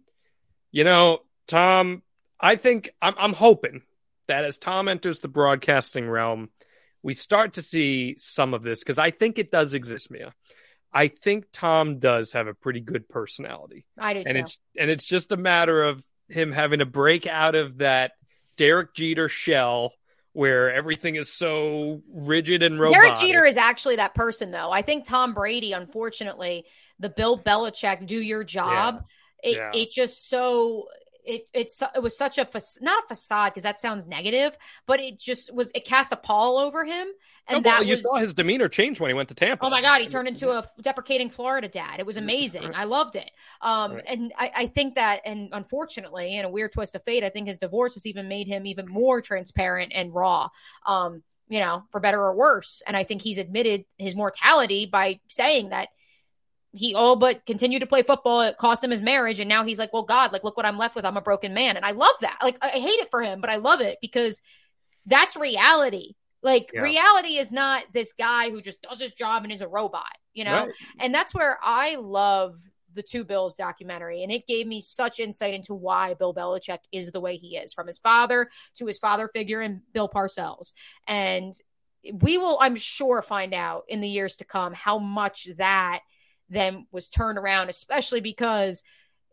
you 0.71 0.83
know, 0.83 1.19
Tom, 1.47 2.01
I 2.39 2.55
think 2.55 2.89
I'm, 2.99 3.13
I'm 3.15 3.33
hoping 3.33 3.83
that 4.27 4.45
as 4.45 4.57
Tom 4.57 4.87
enters 4.87 5.19
the 5.19 5.27
broadcasting 5.27 6.09
realm, 6.09 6.49
we 7.03 7.13
start 7.13 7.53
to 7.53 7.61
see 7.61 8.15
some 8.17 8.55
of 8.55 8.63
this 8.63 8.79
because 8.79 8.97
I 8.97 9.11
think 9.11 9.37
it 9.37 9.51
does 9.51 9.75
exist, 9.75 10.09
Mia. 10.09 10.33
I 10.91 11.09
think 11.09 11.45
Tom 11.51 11.99
does 11.99 12.31
have 12.31 12.47
a 12.47 12.55
pretty 12.55 12.79
good 12.79 13.07
personality, 13.07 13.85
I 13.99 14.13
do 14.13 14.19
and 14.25 14.29
too. 14.29 14.39
it's 14.39 14.57
and 14.75 14.89
it's 14.89 15.05
just 15.05 15.31
a 15.31 15.37
matter 15.37 15.83
of 15.83 16.03
him 16.29 16.51
having 16.51 16.79
to 16.79 16.85
break 16.85 17.27
out 17.27 17.53
of 17.53 17.77
that 17.77 18.13
Derek 18.57 18.95
Jeter 18.95 19.29
shell 19.29 19.93
where 20.35 20.73
everything 20.73 21.15
is 21.15 21.31
so 21.31 22.01
rigid 22.13 22.61
and 22.61 22.77
robotic. 22.77 23.03
Derek 23.03 23.19
Jeter 23.19 23.45
is 23.45 23.55
actually 23.55 23.95
that 23.95 24.13
person, 24.13 24.51
though. 24.51 24.69
I 24.69 24.81
think 24.81 25.07
Tom 25.07 25.33
Brady, 25.33 25.71
unfortunately, 25.71 26.65
the 26.99 27.07
Bill 27.07 27.39
Belichick 27.39 28.05
do 28.05 28.19
your 28.19 28.43
job. 28.43 29.05
It 29.41 29.55
Yeah. 29.55 29.71
it 29.73 29.91
just 29.91 30.27
so 30.27 30.89
it 31.23 31.47
it's 31.53 31.81
it 31.95 32.03
was 32.03 32.17
such 32.17 32.37
a 32.37 32.47
not 32.81 33.05
a 33.05 33.07
facade 33.07 33.53
because 33.53 33.63
that 33.63 33.79
sounds 33.79 34.09
negative, 34.09 34.57
but 34.85 34.99
it 34.99 35.19
just 35.19 35.53
was 35.53 35.71
it 35.73 35.85
cast 35.85 36.11
a 36.11 36.17
pall 36.17 36.57
over 36.57 36.83
him, 36.83 37.07
and 37.47 37.63
No, 37.63 37.69
well, 37.69 37.83
you 37.83 37.91
was 37.91 38.01
saw 38.01 38.15
his 38.17 38.33
demeanor 38.33 38.67
change 38.67 38.99
when 38.99 39.09
he 39.09 39.13
went 39.13 39.29
to 39.29 39.35
Tampa. 39.35 39.65
Oh 39.65 39.69
my 39.69 39.81
God, 39.81 40.01
he 40.01 40.07
turned 40.07 40.27
into 40.27 40.51
a 40.51 40.65
deprecating 40.81 41.29
Florida 41.29 41.67
dad. 41.67 41.99
It 41.99 42.05
was 42.05 42.17
amazing. 42.17 42.73
I 42.73 42.85
loved 42.85 43.15
it. 43.15 43.29
Um, 43.61 43.93
Right. 43.93 44.03
and 44.07 44.33
I, 44.37 44.51
I 44.55 44.67
think 44.67 44.95
that, 44.95 45.21
and 45.25 45.49
unfortunately, 45.51 46.37
in 46.37 46.45
a 46.45 46.49
weird 46.49 46.71
twist 46.71 46.95
of 46.95 47.03
fate, 47.03 47.23
I 47.23 47.29
think 47.29 47.47
his 47.47 47.59
divorce 47.59 47.93
has 47.93 48.05
even 48.05 48.27
made 48.27 48.47
him 48.47 48.65
even 48.65 48.87
more 48.87 49.21
transparent 49.21 49.91
and 49.95 50.13
raw. 50.13 50.49
Um, 50.85 51.23
you 51.47 51.59
know, 51.59 51.83
for 51.91 51.99
better 51.99 52.19
or 52.19 52.33
worse. 52.33 52.81
And 52.87 52.97
I 52.97 53.03
think 53.03 53.21
he's 53.21 53.37
admitted 53.37 53.85
his 53.99 54.15
mortality 54.15 54.87
by 54.87 55.19
saying 55.27 55.69
that 55.69 55.89
he 56.71 56.95
all 56.95 57.15
but 57.15 57.45
continued 57.45 57.81
to 57.81 57.85
play 57.85 58.01
football. 58.01 58.41
It 58.41 58.57
cost 58.57 58.83
him 58.83 58.89
his 58.89 59.01
marriage, 59.01 59.39
and 59.39 59.47
now 59.47 59.63
he's 59.63 59.77
like, 59.79 59.93
"Well, 59.93 60.03
God, 60.03 60.33
like, 60.33 60.43
look 60.43 60.57
what 60.57 60.65
I'm 60.65 60.77
left 60.79 60.95
with. 60.95 61.05
I'm 61.05 61.17
a 61.17 61.21
broken 61.21 61.53
man." 61.53 61.77
And 61.77 61.85
I 61.85 61.91
love 61.91 62.15
that. 62.21 62.39
Like, 62.41 62.57
I 62.63 62.69
hate 62.69 62.99
it 62.99 63.11
for 63.11 63.21
him, 63.21 63.41
but 63.41 63.51
I 63.51 63.57
love 63.57 63.79
it 63.79 63.97
because 64.01 64.41
that's 65.05 65.35
reality. 65.35 66.15
Like, 66.45 66.69
Yeah. 66.73 66.81
reality 66.81 67.37
is 67.37 67.51
not 67.51 67.83
this 67.91 68.13
guy 68.13 68.51
who 68.51 68.61
just 68.61 68.81
does 68.83 69.01
his 69.01 69.13
job 69.13 69.43
and 69.43 69.51
is 69.51 69.61
a 69.61 69.67
robot, 69.67 70.15
you 70.33 70.43
know? 70.43 70.65
Right. 70.67 70.73
And 70.99 71.13
that's 71.13 71.33
where 71.33 71.57
I 71.63 71.95
love 71.95 72.55
the 72.93 73.01
Two 73.01 73.23
Bills 73.23 73.55
documentary. 73.55 74.21
And 74.21 74.31
it 74.31 74.45
gave 74.45 74.67
me 74.67 74.79
such 74.79 75.19
insight 75.19 75.55
into 75.55 75.73
why 75.73 76.13
Bill 76.13 76.35
Belichick 76.35 76.79
is 76.91 77.11
the 77.11 77.19
way 77.19 77.35
he 77.35 77.57
is, 77.57 77.73
from 77.73 77.87
his 77.87 77.97
father 77.97 78.51
to 78.75 78.85
his 78.85 78.99
father 78.99 79.27
figure 79.27 79.59
and 79.59 79.81
Bill 79.91 80.07
Parcells. 80.07 80.73
And 81.07 81.55
we 82.13 82.37
will, 82.37 82.59
I'm 82.61 82.75
sure, 82.75 83.23
find 83.23 83.51
out 83.53 83.85
in 83.87 83.99
the 83.99 84.07
years 84.07 84.35
to 84.35 84.45
come 84.45 84.73
how 84.73 84.99
much 84.99 85.47
that 85.57 86.01
then 86.47 86.85
was 86.91 87.09
turned 87.09 87.39
around, 87.39 87.69
especially 87.69 88.21
because 88.21 88.83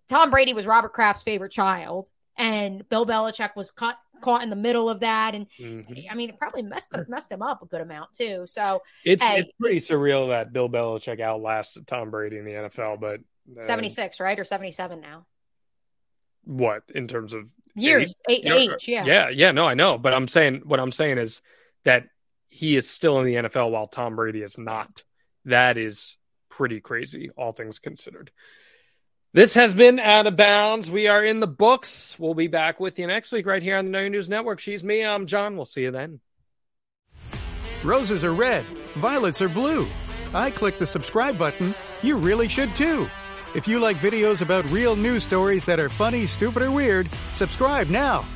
Tom 0.08 0.30
Brady 0.30 0.54
was 0.54 0.64
Robert 0.64 0.94
Kraft's 0.94 1.22
favorite 1.22 1.52
child. 1.52 2.08
And 2.38 2.88
Bill 2.88 3.04
Belichick 3.04 3.54
was 3.54 3.70
caught 3.70 3.98
caught 4.22 4.42
in 4.42 4.48
the 4.50 4.56
middle 4.56 4.88
of 4.88 5.00
that, 5.00 5.34
and 5.34 5.46
Mhm. 5.58 6.06
I 6.10 6.14
mean, 6.14 6.30
it 6.30 6.38
probably 6.38 6.62
messed 6.62 6.94
messed 7.08 7.30
him 7.30 7.42
up 7.42 7.60
a 7.62 7.66
good 7.66 7.80
amount 7.82 8.14
too. 8.14 8.46
So 8.46 8.82
It's 9.04 9.22
Hey. 9.22 9.40
it's 9.40 9.50
pretty 9.60 9.76
surreal 9.78 10.28
that 10.28 10.52
Bill 10.52 10.68
Belichick 10.70 11.20
outlasted 11.20 11.86
Tom 11.86 12.10
Brady 12.10 12.38
in 12.38 12.44
the 12.46 12.52
NFL, 12.52 12.96
but 12.96 13.20
uh, 13.58 13.62
seventy 13.62 13.88
six, 13.90 14.18
right, 14.20 14.38
or 14.38 14.44
seventy 14.44 14.70
seven 14.70 15.00
now? 15.00 15.26
what 16.44 16.82
in 16.94 17.06
terms 17.06 17.32
of 17.32 17.48
Years, 17.74 18.14
eight, 18.28 18.44
age, 18.44 18.86
yeah. 18.88 19.04
yeah, 19.04 19.28
yeah. 19.30 19.50
No, 19.52 19.66
I 19.66 19.74
know, 19.74 19.96
but 19.96 20.12
I'm 20.12 20.26
saying 20.28 20.62
what 20.64 20.78
I'm 20.80 20.92
saying 20.92 21.18
is 21.18 21.40
that 21.84 22.06
he 22.48 22.76
is 22.76 22.90
still 22.90 23.18
in 23.20 23.26
the 23.26 23.34
NFL 23.48 23.70
while 23.70 23.86
Tom 23.86 24.16
Brady 24.16 24.42
is 24.42 24.58
not. 24.58 25.04
That 25.46 25.78
is 25.78 26.16
pretty 26.50 26.80
crazy, 26.80 27.30
all 27.36 27.52
things 27.52 27.78
considered. 27.78 28.30
This 29.34 29.54
has 29.54 29.74
been 29.74 29.98
out 29.98 30.26
of 30.26 30.36
bounds. 30.36 30.90
We 30.90 31.06
are 31.06 31.24
in 31.24 31.40
the 31.40 31.46
books. 31.46 32.18
We'll 32.18 32.34
be 32.34 32.48
back 32.48 32.78
with 32.78 32.98
you 32.98 33.06
next 33.06 33.32
week 33.32 33.46
right 33.46 33.62
here 33.62 33.78
on 33.78 33.86
the 33.86 33.90
No 33.90 34.06
News 34.06 34.28
Network. 34.28 34.60
She's 34.60 34.84
me. 34.84 35.02
I'm 35.02 35.24
John. 35.24 35.56
We'll 35.56 35.64
see 35.64 35.82
you 35.82 35.90
then. 35.90 36.20
Roses 37.82 38.24
are 38.24 38.34
red, 38.34 38.64
violets 38.94 39.40
are 39.40 39.48
blue. 39.48 39.88
I 40.34 40.50
click 40.50 40.78
the 40.78 40.86
subscribe 40.86 41.38
button. 41.38 41.74
You 42.02 42.16
really 42.16 42.46
should 42.46 42.76
too. 42.76 43.08
If 43.54 43.66
you 43.66 43.78
like 43.80 43.96
videos 43.96 44.42
about 44.42 44.66
real 44.66 44.96
news 44.96 45.24
stories 45.24 45.64
that 45.64 45.80
are 45.80 45.88
funny, 45.88 46.26
stupid, 46.26 46.62
or 46.62 46.70
weird, 46.70 47.08
subscribe 47.32 47.88
now 47.88 48.26